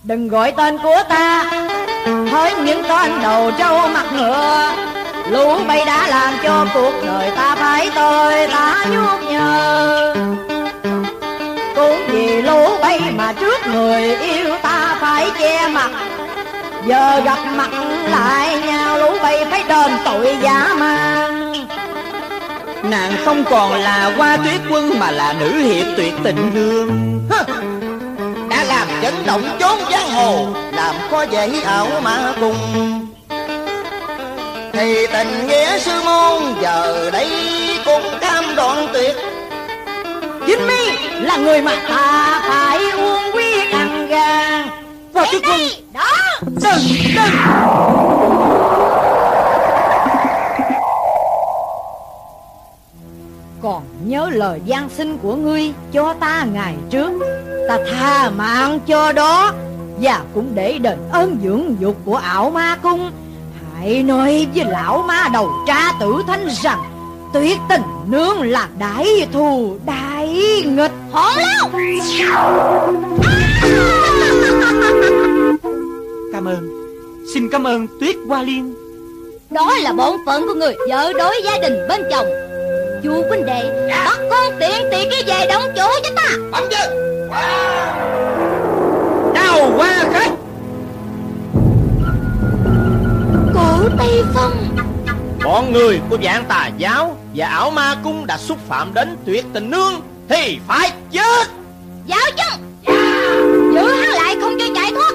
Đừng 0.02 0.28
gọi 0.28 0.52
tên 0.56 0.78
của 0.78 1.02
ta. 1.08 1.44
Hỡi 2.32 2.54
những 2.54 2.82
con 2.88 3.22
đầu 3.22 3.50
trâu 3.58 3.88
mặt 3.88 4.06
ngựa. 4.12 4.72
Lũ 5.30 5.58
bay 5.68 5.84
đã 5.84 6.08
làm 6.08 6.34
cho 6.42 6.66
cuộc 6.74 6.92
đời 7.06 7.30
ta 7.36 7.56
phải 7.56 7.90
tôi 7.94 8.46
ta 8.46 8.84
nhút 8.90 9.30
nhơ. 9.30 10.14
Cũng 11.76 12.06
vì 12.08 12.42
lũ 12.42 12.76
bay 12.80 13.00
mà 13.16 13.32
trước 13.32 13.66
người 13.66 14.16
yêu 14.16 14.56
ta 14.62 14.98
phải 15.00 15.30
che 15.38 15.68
mặt 15.68 15.90
Giờ 16.86 17.20
gặp 17.24 17.38
mặt 17.56 17.70
lại 18.10 18.60
nhau, 18.66 18.98
lũ 18.98 19.18
bay 19.22 19.44
phải 19.50 19.64
đền 19.68 19.92
tội 20.04 20.36
giả 20.42 20.74
man 20.78 21.52
Nàng 22.82 23.12
không 23.24 23.44
còn 23.50 23.72
là 23.72 24.12
hoa 24.16 24.36
tuyết 24.36 24.60
quân 24.70 24.98
Mà 24.98 25.10
là 25.10 25.34
nữ 25.40 25.52
hiệp 25.52 25.86
tuyệt 25.96 26.14
tình 26.22 26.50
hương. 26.54 27.20
Đã 28.50 28.64
làm 28.64 28.88
chấn 29.02 29.14
động 29.26 29.42
chốn 29.60 29.78
giang 29.90 30.10
hồ, 30.10 30.46
Làm 30.72 30.94
có 31.10 31.26
vẻ 31.30 31.48
ảo 31.64 31.86
mà 32.02 32.34
cùng 32.40 32.56
Thì 34.72 35.06
tình 35.12 35.46
nghĩa 35.46 35.78
sư 35.78 35.92
môn 36.04 36.42
Giờ 36.62 37.10
đây 37.12 37.30
cũng 37.84 38.02
cam 38.20 38.44
đoạn 38.56 38.88
tuyệt. 38.92 39.16
Chính 40.46 40.66
mi 40.66 40.90
là 41.20 41.36
người 41.36 41.62
mà 41.62 41.76
ta 41.88 42.40
phải 42.48 42.90
uống 42.90 43.30
quyết 43.34 43.72
ăn 43.72 44.06
gan. 44.06 44.79
Hoa 45.14 45.26
tuyết 45.32 45.42
quân 45.48 45.60
Đó. 45.92 46.06
Đừng 46.42 47.14
đừng. 47.14 47.34
Còn 53.62 53.82
nhớ 54.04 54.30
lời 54.32 54.60
gian 54.64 54.88
sinh 54.88 55.18
của 55.18 55.36
ngươi 55.36 55.72
cho 55.92 56.14
ta 56.20 56.44
ngày 56.52 56.74
trước. 56.90 57.12
Ta 57.68 57.78
tha 57.90 58.30
mạng 58.30 58.80
cho 58.86 59.12
đó 59.12 59.52
Và 60.00 60.20
cũng 60.34 60.54
để 60.54 60.78
đền 60.78 60.98
ơn 61.12 61.36
dưỡng 61.42 61.76
dục 61.80 61.96
của 62.04 62.16
ảo 62.16 62.50
ma 62.50 62.76
cung. 62.82 63.10
Hãy 63.74 64.02
nói 64.02 64.46
với 64.54 64.64
lão 64.64 65.02
ma 65.02 65.28
đầu 65.32 65.50
tra 65.66 65.92
tử 66.00 66.22
thanh 66.26 66.48
rằng 66.62 66.99
Tuyết 67.32 67.58
tình 67.68 67.82
nương 68.06 68.42
là 68.42 68.68
đại 68.78 69.28
thù 69.32 69.76
đại 69.86 70.28
nghịch. 70.66 70.92
Hổ 71.12 71.28
lâu 71.36 71.70
Cảm 76.32 76.44
ơn. 76.44 76.70
Xin 77.34 77.48
cảm 77.52 77.64
ơn 77.64 77.86
tuyết 78.00 78.16
hoa 78.28 78.42
liên. 78.42 78.74
Đó 79.50 79.74
là 79.82 79.92
bổn 79.92 80.16
phận 80.26 80.46
của 80.46 80.54
người 80.54 80.74
vợ 80.88 81.12
đối 81.12 81.34
gia 81.44 81.58
đình 81.58 81.88
bên 81.88 82.02
chồng. 82.10 82.26
Chú 83.02 83.22
huynh 83.28 83.46
đệ 83.46 83.88
Bắt 83.88 84.18
con 84.30 84.52
tiện 84.60 84.88
tiện 84.90 85.08
cái 85.10 85.22
về 85.26 85.46
đóng 85.48 85.62
chỗ 85.76 85.88
cho 86.02 86.10
ta. 86.16 86.28
Bấm 86.52 86.64
chứ 86.70 86.76
Chào 89.34 89.70
hoa 89.70 90.04
khách. 90.12 90.32
Cụ 93.54 93.88
Tây 93.98 94.22
Phong 94.34 94.52
Bọn 95.50 95.72
người 95.72 96.00
của 96.10 96.18
dạng 96.24 96.44
tà 96.44 96.70
giáo 96.78 97.16
Và 97.34 97.46
ảo 97.46 97.70
ma 97.70 97.96
cung 98.04 98.26
đã 98.26 98.38
xúc 98.38 98.58
phạm 98.68 98.94
đến 98.94 99.16
tuyệt 99.26 99.44
tình 99.52 99.70
nương 99.70 100.00
Thì 100.28 100.58
phải 100.68 100.92
chết. 101.12 101.48
Giáo 102.06 102.20
chân 102.36 102.80
Giữ 103.74 103.94
hắn 103.94 104.08
lại 104.10 104.36
không 104.40 104.58
cho 104.58 104.64
chạy 104.74 104.92
thoát. 104.92 105.12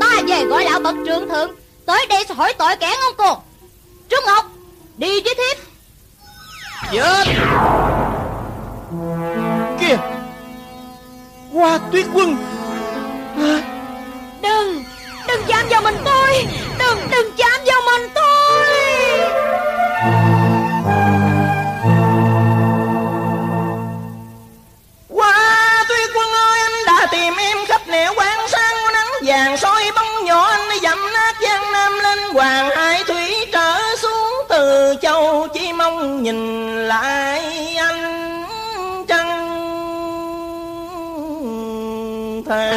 Ta 0.00 0.22
về 0.28 0.44
gọi 0.44 0.64
lão 0.64 0.80
bậc 0.80 0.94
trượng 1.06 1.28
thượng 1.28 1.50
Tới 1.86 2.06
đây 2.08 2.24
sẽ 2.28 2.34
hỏi 2.34 2.54
tội 2.58 2.76
kẻ 2.80 2.94
ngông 3.00 3.16
cuồng. 3.16 3.38
Trúc 4.10 4.24
Ngọc 4.26 4.44
Đi 4.96 5.20
với 5.20 5.34
thiếp. 5.34 5.64
Chết! 6.92 7.24
Kìa! 9.80 9.96
Hoa 11.52 11.78
tuyết 11.92 12.06
quân! 12.14 12.36
Đừng! 14.42 14.84
Đừng 15.28 15.42
chạm 15.48 15.66
vào 15.70 15.82
mình 15.82 15.96
tôi! 16.04 16.46
Đừng! 16.78 16.98
Đừng 17.10 17.32
chạm 17.36 17.60
vào 17.66 17.80
mình 17.86 18.10
tôi 18.14 18.47
hoàng 32.38 32.70
hải 32.70 33.04
thủy 33.06 33.46
trở 33.52 33.78
xuống 33.96 34.32
từ 34.48 34.94
châu, 35.02 35.46
chỉ 35.54 35.72
mong 35.72 36.22
nhìn 36.22 36.66
lại 36.88 37.40
anh 37.76 38.44
trăng. 39.08 39.28
Thầy. 42.48 42.70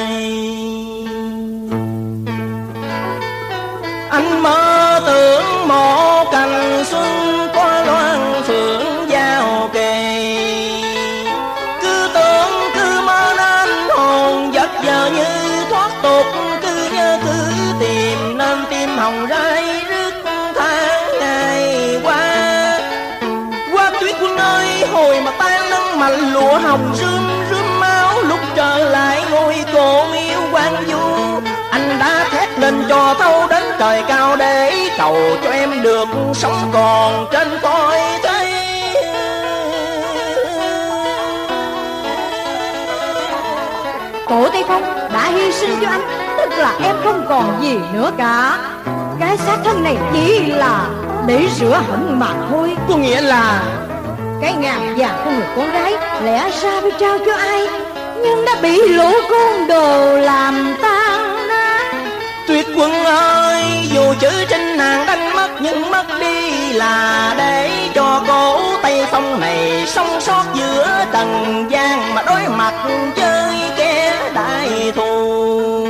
Anh 4.10 4.44
mơ 4.44 5.02
tưởng 5.06 5.68
một 5.68 6.26
cành 6.32 6.84
xuân 6.86 7.50
có 7.56 7.84
loan 7.86 8.44
phượng 8.48 9.10
giao 9.10 9.70
kề. 9.74 10.36
Cứ 11.82 12.10
tưởng, 12.14 12.52
cứ 12.76 13.02
mơ 13.06 13.34
nên 13.38 13.90
hồn 13.90 14.54
giấc 14.54 14.70
giờ 14.86 15.10
như 15.16 15.66
thoát 15.70 15.92
tục, 16.04 16.26
cứ 16.62 16.90
nhớ, 16.94 17.20
cứ 17.26 17.32
tìm 17.80 18.38
nên 18.38 18.58
tim 18.70 18.90
hồng 18.98 19.26
ra 19.26 19.41
mạnh 26.02 26.34
lụa 26.34 26.60
hồng 26.60 26.94
rươm 26.96 27.22
rươm 27.50 27.80
máu 27.80 28.22
lúc 28.22 28.40
trở 28.56 28.78
lại 28.78 29.24
ngôi 29.32 29.56
cổ 29.74 30.06
miếu 30.12 30.40
quan 30.52 30.74
du. 30.88 31.00
Anh 31.72 32.00
đã 32.00 32.28
thét 32.32 32.60
lên 32.60 32.84
cho 32.90 33.16
thâu 33.20 33.48
đến 33.50 33.64
trời 33.80 34.04
cao 34.08 34.36
để 34.36 34.90
cầu 34.98 35.18
cho 35.44 35.50
em 35.50 35.82
được 35.84 36.08
sống 36.34 36.70
còn 36.74 37.28
trên 37.32 37.48
cõi 37.62 38.00
thế. 38.24 38.48
Cổ 44.30 44.50
Tây 44.50 44.64
Phong 44.68 44.84
đã 45.14 45.30
hy 45.30 45.52
sinh 45.52 45.76
cho 45.82 45.88
anh 45.90 46.02
Tức 46.38 46.50
là 46.58 46.78
em 46.84 46.96
không 47.04 47.26
còn 47.30 47.62
gì 47.62 47.80
nữa 47.94 48.12
cả. 48.18 48.58
Cái 49.20 49.38
xác 49.38 49.58
thân 49.64 49.84
này 49.84 49.98
chỉ 50.14 50.46
là 50.46 50.90
để 51.28 51.48
rửa 51.56 51.82
hận 51.90 52.20
mà 52.20 52.34
thôi. 52.50 52.76
Có 52.90 52.96
nghĩa 52.96 53.22
là 53.22 53.64
cái 54.42 54.54
ngàn 54.54 54.96
vàng 54.98 55.22
của 55.26 55.32
người 55.32 55.48
con 55.56 55.72
gái 55.72 55.94
Lẽ 56.24 56.50
ra 56.62 56.82
phải 56.82 56.92
trao 57.00 57.18
cho 57.26 57.36
ai? 57.36 57.68
Nhưng 58.24 58.46
đã 58.46 58.56
bị 58.62 58.78
lũ 58.88 59.12
côn 59.30 59.68
đồ 59.68 60.18
làm 60.18 60.76
tan 60.82 61.48
nát. 61.48 61.94
Tuyệt 62.48 62.68
quân 62.76 63.04
ơi, 63.04 63.64
Dù 63.94 64.14
chữ 64.20 64.32
trên 64.50 64.78
nàng 64.78 65.06
đánh 65.06 65.36
mất, 65.36 65.50
Nhưng 65.62 65.92
mất 65.92 66.06
đi 66.20 66.74
là 66.74 67.34
để 67.38 67.70
cho 67.96 68.24
cổ 68.28 68.62
Tây 68.82 69.06
Phong 69.12 69.40
này 69.40 69.84
Sống 69.88 70.22
sót 70.22 70.44
giữa 70.54 71.06
trần 71.14 71.66
gian 71.70 72.16
Mà 72.16 72.24
đối 72.26 72.42
mặt 72.58 72.74
với 73.16 73.56
kẻ 73.78 74.18
đại 74.34 74.92
thù. 74.96 75.88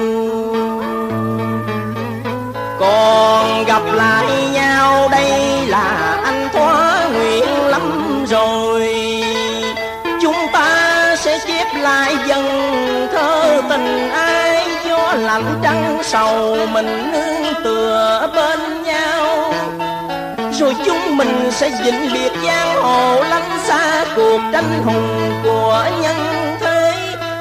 Còn 2.80 3.66
gặp 3.66 3.82
lại 3.94 4.26
nhau, 4.54 5.08
đây 5.12 5.32
là 5.68 6.11
Gió 15.42 15.56
trăng 15.64 16.00
sầu 16.04 16.58
mình 16.74 17.12
nương 17.12 17.64
tựa 17.64 18.30
bên 18.36 18.84
nhau. 18.84 19.54
Rồi 20.60 20.76
chúng 20.86 21.18
mình 21.18 21.52
sẽ 21.52 21.70
vĩnh 21.84 22.14
biệt 22.14 22.32
giang 22.46 22.82
hồ, 22.82 23.24
lánh 23.24 23.60
xa 23.64 24.06
cuộc 24.16 24.40
tranh 24.54 24.84
hùng 24.86 25.32
của 25.44 25.86
nhân 26.02 26.18
thế. 26.60 26.94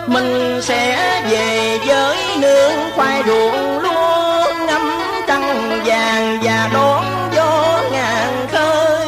Mình 0.06 0.60
sẽ 0.62 1.20
về 1.30 1.78
với 1.86 2.16
nương 2.40 2.72
khoai 2.96 3.22
ruộng 3.26 3.78
lúa 3.78 4.46
ngắm 4.66 5.00
trăng 5.26 5.80
vàng 5.84 6.38
và 6.42 6.70
đón 6.72 7.04
gió 7.34 7.82
ngàn 7.92 8.46
khơi. 8.52 9.06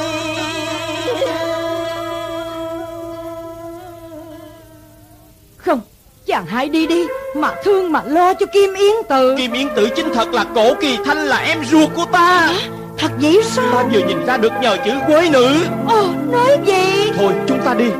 Không, 5.56 5.80
Chàng 6.26 6.46
hãy 6.46 6.68
đi 6.68 6.86
đi. 6.86 7.06
Mà 7.34 7.50
thương 7.64 7.92
mà 7.92 8.02
lo 8.06 8.34
cho 8.34 8.46
Kim 8.46 8.74
Yến 8.74 8.92
Từ 9.08 9.34
Kim 9.38 9.52
Yến 9.52 9.68
Tử 9.76 9.88
chính 9.96 10.14
thật 10.14 10.34
là 10.34 10.44
cổ 10.54 10.74
kỳ 10.80 10.98
thanh 11.04 11.18
là 11.18 11.36
em 11.36 11.64
ruột 11.64 11.90
của 11.94 12.04
ta. 12.12 12.52
Thật 12.98 13.08
vậy 13.20 13.40
sao? 13.44 13.64
Ta 13.72 13.82
vừa 13.92 13.98
nhìn 13.98 14.26
ra 14.26 14.36
được 14.36 14.52
nhờ 14.60 14.76
chữ 14.84 14.92
quế 15.06 15.28
nữ. 15.30 15.64
Ồ 15.88 16.06
nói 16.32 16.58
gì? 16.66 17.12
Thôi 17.18 17.32
chúng 17.48 17.60
ta 17.64 17.74
đi. 17.74 17.90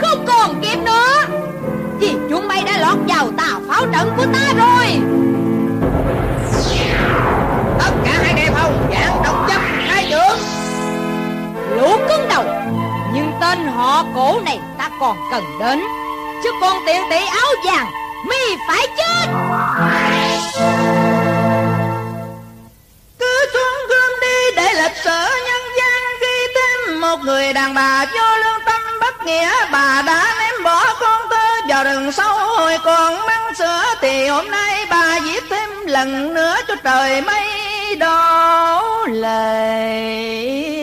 Không 0.00 0.24
còn 0.26 0.60
kịp 0.62 0.78
nữa. 0.84 1.36
Vì 2.00 2.14
chúng 2.30 2.48
bay 2.48 2.62
đã 2.66 2.78
lọt 2.78 2.98
vào 3.08 3.30
tà 3.36 3.60
pháo 3.68 3.86
trận 3.92 4.10
của 4.16 4.26
ta 4.32 4.54
rồi. 4.56 4.86
Tất 7.78 7.90
cả 8.04 8.12
hãy 8.22 8.34
đề 8.36 8.52
phòng 8.54 8.88
Dạng 8.90 9.22
độc 9.24 9.48
chấp 9.48 9.60
hai 9.86 10.06
trưởng. 10.10 10.38
Lũ 11.76 11.96
cứng 12.08 12.28
đầu. 12.28 12.44
Nhưng 13.14 13.30
tên 13.40 13.58
họ 13.66 14.04
cổ 14.14 14.40
này 14.44 14.60
ta 14.78 14.90
còn 15.00 15.16
cần 15.30 15.44
đến. 15.60 15.80
Chứ 16.44 16.50
con 16.60 16.76
tiện 16.86 17.02
tỷ 17.10 17.16
áo 17.16 17.48
vàng 17.64 17.86
Mi 18.24 18.56
phải 18.68 18.86
chết. 18.96 19.26
Cứ 23.18 23.46
xuống 23.52 23.88
gươm 23.88 24.12
đi 24.20 24.50
để 24.56 24.74
lịch 24.74 24.96
sử 25.04 25.20
nhân 25.46 25.62
gian, 25.78 26.02
ghi 26.20 26.52
thêm 26.54 27.00
một 27.00 27.16
người 27.24 27.52
đàn 27.52 27.74
bà 27.74 28.04
vô 28.04 28.36
lương 28.36 28.60
tâm 28.66 28.80
bất 29.00 29.26
nghĩa. 29.26 29.50
Bà 29.72 30.02
đã 30.06 30.34
ném 30.38 30.64
bỏ 30.64 30.84
con 31.00 31.22
thơ 31.30 31.60
vào 31.68 31.84
rừng 31.84 32.12
sâu, 32.12 32.38
hồi 32.38 32.78
còn 32.84 33.26
mang 33.26 33.54
sữa. 33.54 33.82
Thì 34.00 34.26
hôm 34.26 34.50
nay 34.50 34.86
bà 34.90 35.16
giết 35.16 35.44
thêm 35.50 35.86
lần 35.86 36.34
nữa 36.34 36.56
cho 36.68 36.74
trời 36.84 37.22
mây 37.22 37.48
đổ 38.00 39.06
lệ 39.06 40.77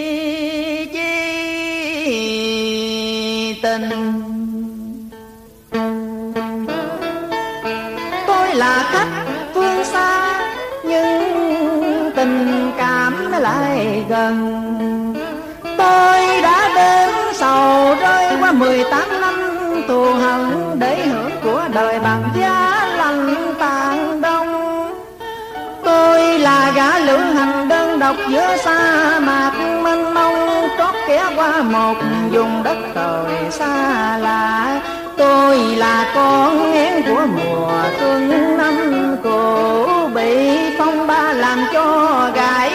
lại 13.40 14.06
gần. 14.10 14.36
Tôi 15.78 16.42
đã 16.42 16.72
đến 16.76 17.10
sầu 17.34 17.96
rơi 18.02 18.38
qua 18.42 18.52
18 18.52 19.22
năm 19.22 19.36
thù 19.88 20.06
hận 20.06 20.80
để 20.80 21.06
hưởng 21.06 21.32
của 21.44 21.64
đời 21.74 22.00
bằng 22.00 22.24
giá 22.40 22.88
lành 22.98 23.54
tàn 23.60 24.22
đông. 24.22 24.52
Tôi 25.84 26.40
là 26.40 26.72
gã 26.76 27.00
lữ 27.00 27.18
hành 27.18 27.68
đơn 27.68 28.00
độc 28.00 28.16
giữa 28.30 28.58
sa 28.58 29.20
mạc 29.20 29.52
mênh 29.84 30.14
mông, 30.14 30.68
trót 30.78 30.96
ghé 31.08 31.24
qua 31.36 31.62
một 31.62 31.96
vùng 32.32 32.64
đất 32.64 32.78
trời 32.96 33.52
xa 33.52 34.18
lạ. 34.18 34.82
Tôi 35.18 35.58
là 35.58 36.12
con 36.16 36.74
én 36.74 37.04
của 37.08 37.26
mùa 37.36 37.84
xuân 38.00 38.58
năm 38.58 39.16
cũ, 39.24 39.86
bị 40.14 40.58
phong 40.78 41.08
ba 41.08 41.34
làm 41.34 41.60
cho 41.74 42.30
gãy 42.36 42.75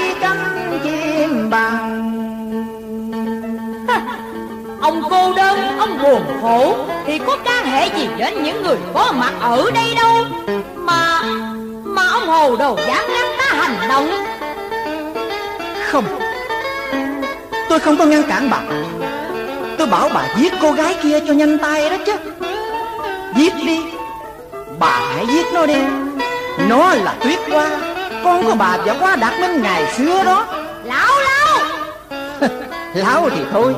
bằng 1.51 2.11
Ông 4.81 5.03
cô 5.11 5.33
đơn, 5.37 5.79
ông 5.79 5.99
buồn 6.03 6.23
khổ 6.43 6.75
Thì 7.07 7.19
có 7.19 7.37
can 7.45 7.67
hệ 7.67 7.89
gì 7.99 8.09
đến 8.19 8.43
những 8.43 8.63
người 8.63 8.77
có 8.95 9.13
mặt 9.17 9.33
ở 9.41 9.71
đây 9.75 9.95
đâu? 9.97 10.25
Mà, 10.75 11.23
mà 11.85 12.07
ông 12.07 12.27
hồ 12.27 12.57
đồ 12.57 12.79
dám 12.87 13.05
ngăn 13.13 13.27
ta 13.39 13.55
hành 13.55 13.89
động. 13.89 14.11
Không 15.91 16.05
tôi 17.69 17.79
không 17.79 17.97
có 17.97 18.05
ngăn 18.05 18.23
cản 18.23 18.51
bà. 18.51 18.59
Tôi 19.79 19.87
bảo 19.87 20.09
bà 20.15 20.29
giết 20.37 20.53
cô 20.63 20.73
gái 20.73 20.97
kia 21.03 21.21
cho 21.27 21.33
nhanh 21.33 21.59
tay 21.59 21.91
đó 21.91 21.97
chứ. 22.07 22.13
Giết 23.37 23.55
đi 23.67 23.81
bà 24.79 25.01
hãy 25.15 25.27
giết 25.27 25.47
nó 25.55 25.67
đi. 25.67 25.79
Nó 26.69 26.95
là 26.95 27.15
tuyết 27.25 27.39
hoa 27.51 27.71
con 28.25 28.45
của 28.45 28.55
bà 28.55 28.79
và 28.87 28.93
hoa 29.01 29.17
đạt 29.17 29.41
minh 29.41 29.63
ngày 29.63 29.93
xưa 29.97 30.25
đó. 30.25 30.47
Lão 30.85 31.20
lão 32.95 33.31
thì 33.31 33.41
thôi, 33.53 33.75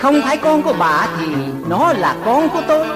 Không 0.00 0.20
phải 0.24 0.36
con 0.36 0.62
của 0.62 0.74
bà 0.78 1.08
thì 1.18 1.26
nó 1.68 1.92
là 1.92 2.14
con 2.24 2.48
của 2.48 2.62
tôi. 2.68 2.86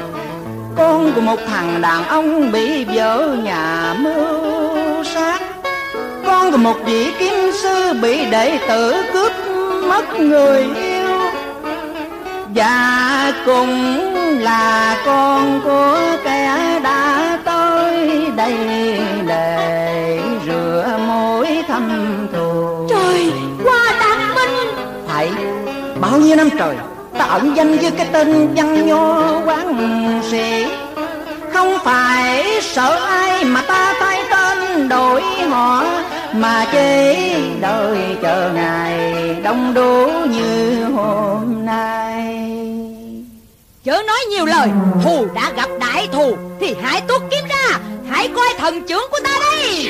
Con 0.76 1.12
của 1.14 1.20
một 1.20 1.40
thằng 1.46 1.80
đàn 1.82 2.08
ông 2.08 2.52
bị 2.52 2.84
vợ 2.84 3.36
nhà 3.42 3.94
mưu 3.98 5.04
sát. 5.04 5.40
Con 6.26 6.52
của 6.52 6.56
một 6.56 6.76
vị 6.84 7.12
kiếm 7.18 7.52
sư 7.62 7.94
bị 8.02 8.30
đệ 8.30 8.58
tử 8.68 8.94
cướp 9.12 9.32
mất 9.88 10.20
người 10.20 10.66
yêu. 10.76 11.18
Và 12.54 13.32
cùng 13.46 14.00
là 14.40 14.96
con 15.06 15.60
của 15.64 16.13
nhiêu 26.24 26.36
năm 26.36 26.48
trời 26.58 26.76
ta 27.18 27.24
ẩn 27.24 27.56
danh 27.56 27.78
với 27.78 27.90
cái 27.90 28.08
tên 28.12 28.54
văn 28.56 28.86
nho 28.86 29.40
quán 29.46 30.20
sĩ 30.30 30.66
không 31.52 31.78
phải 31.84 32.60
sợ 32.62 32.96
ai 32.96 33.44
mà 33.44 33.62
ta 33.68 33.94
thay 34.00 34.22
tên 34.30 34.88
đổi 34.88 35.22
họ 35.50 35.84
mà 36.32 36.66
chỉ 36.72 37.34
đợi 37.60 37.98
chờ 38.22 38.50
ngày. 38.54 39.14
đông 39.42 39.74
đủ 39.74 40.10
như 40.30 40.84
hôm 40.84 41.66
nay 41.66 42.50
Chớ 43.84 44.02
nói 44.06 44.18
nhiều 44.30 44.46
lời, 44.46 44.68
Thù 45.04 45.26
đã 45.34 45.52
gặp 45.56 45.68
đại 45.80 46.08
thù, 46.12 46.36
Thì 46.60 46.74
hãy 46.82 47.00
tuốt 47.00 47.22
kiếm 47.30 47.44
ra, 47.48 47.78
Hãy 48.10 48.28
coi 48.28 48.48
thần 48.58 48.82
trưởng 48.86 49.06
của 49.10 49.18
ta 49.24 49.30
đây 49.40 49.88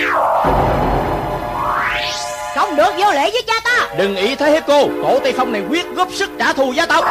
không 2.54 2.76
được 2.76 2.90
vô 2.98 3.12
lễ 3.12 3.30
với 3.30 3.42
cha 3.46 3.54
ta. 3.64 3.94
Đừng 3.98 4.16
ý 4.16 4.34
thế 4.34 4.50
hết 4.50 4.64
cô. 4.66 4.88
Tổ 5.02 5.18
Tây 5.22 5.32
Phong 5.36 5.52
này 5.52 5.62
quyết 5.70 5.86
góp 5.94 6.08
sức 6.12 6.30
trả 6.38 6.52
thù 6.52 6.72
gia 6.72 6.86
tộc. 6.86 7.04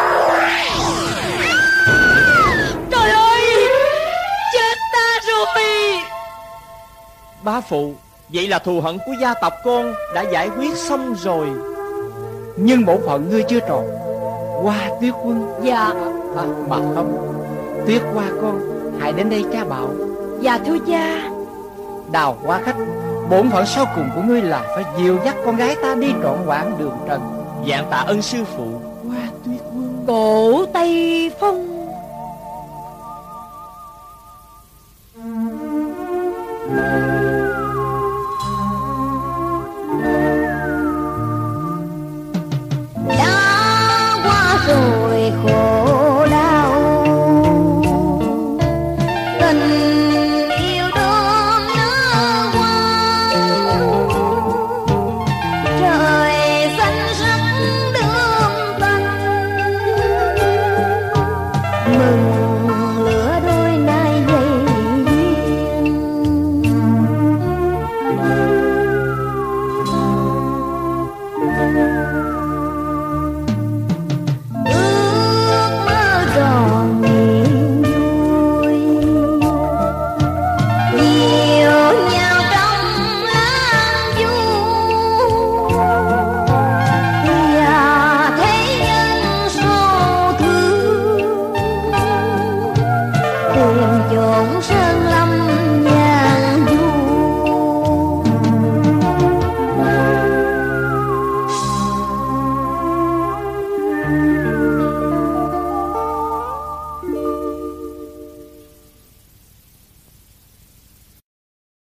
Trời 2.92 3.10
ơi! 3.10 3.42
Chết 4.54 4.78
ta 4.94 5.20
rồi. 5.28 5.64
Bá 7.44 7.62
phụ 7.62 7.94
Vậy 8.30 8.48
là 8.48 8.60
thù 8.60 8.82
hận 8.82 8.98
của 8.98 9.14
gia 9.22 9.34
tộc 9.34 9.54
con 9.64 9.94
Đã 10.16 10.22
giải 10.22 10.50
quyết 10.58 10.76
xong 10.76 11.16
rồi. 11.24 11.48
Nhưng 12.58 12.86
bổn 12.86 12.98
phận 13.08 13.30
ngươi 13.30 13.44
chưa 13.44 13.60
tròn. 13.60 13.88
Qua 14.64 14.90
tuyết 15.02 15.14
quân. 15.24 15.54
Dạ. 15.64 15.92
À, 16.38 16.44
Mà 16.70 16.76
không. 16.76 17.34
Tuyết 17.88 18.02
qua 18.14 18.24
con. 18.42 18.60
Hãy 19.00 19.14
đến 19.14 19.30
đây 19.30 19.44
cha 19.54 19.64
bảo. 19.64 19.90
Dạ 20.42 20.60
thưa 20.66 20.78
cha. 20.88 21.30
Đào 22.12 22.38
qua 22.46 22.62
khách 22.66 22.76
Bổn 23.30 23.50
phận 23.50 23.66
sau 23.66 23.86
cùng 23.96 24.10
của 24.16 24.22
ngươi 24.22 24.42
là 24.42 24.62
Phải 24.76 24.84
dìu 24.98 25.20
dắt 25.26 25.36
con 25.46 25.56
gái 25.56 25.76
ta 25.82 25.96
đi 25.96 26.08
trọn 26.24 26.38
quãng 26.46 26.78
đường 26.78 26.98
trần. 27.08 27.22
Dạng 27.70 27.88
tạ 27.90 27.98
ơn 27.98 28.22
sư 28.22 28.44
phụ. 28.56 28.82
Qua 29.08 29.28
tuyết 29.46 29.62
quân 29.62 30.04
Cổ 30.08 30.66
Tây 30.74 31.32
Phong. 31.40 31.74
đã 36.76 37.23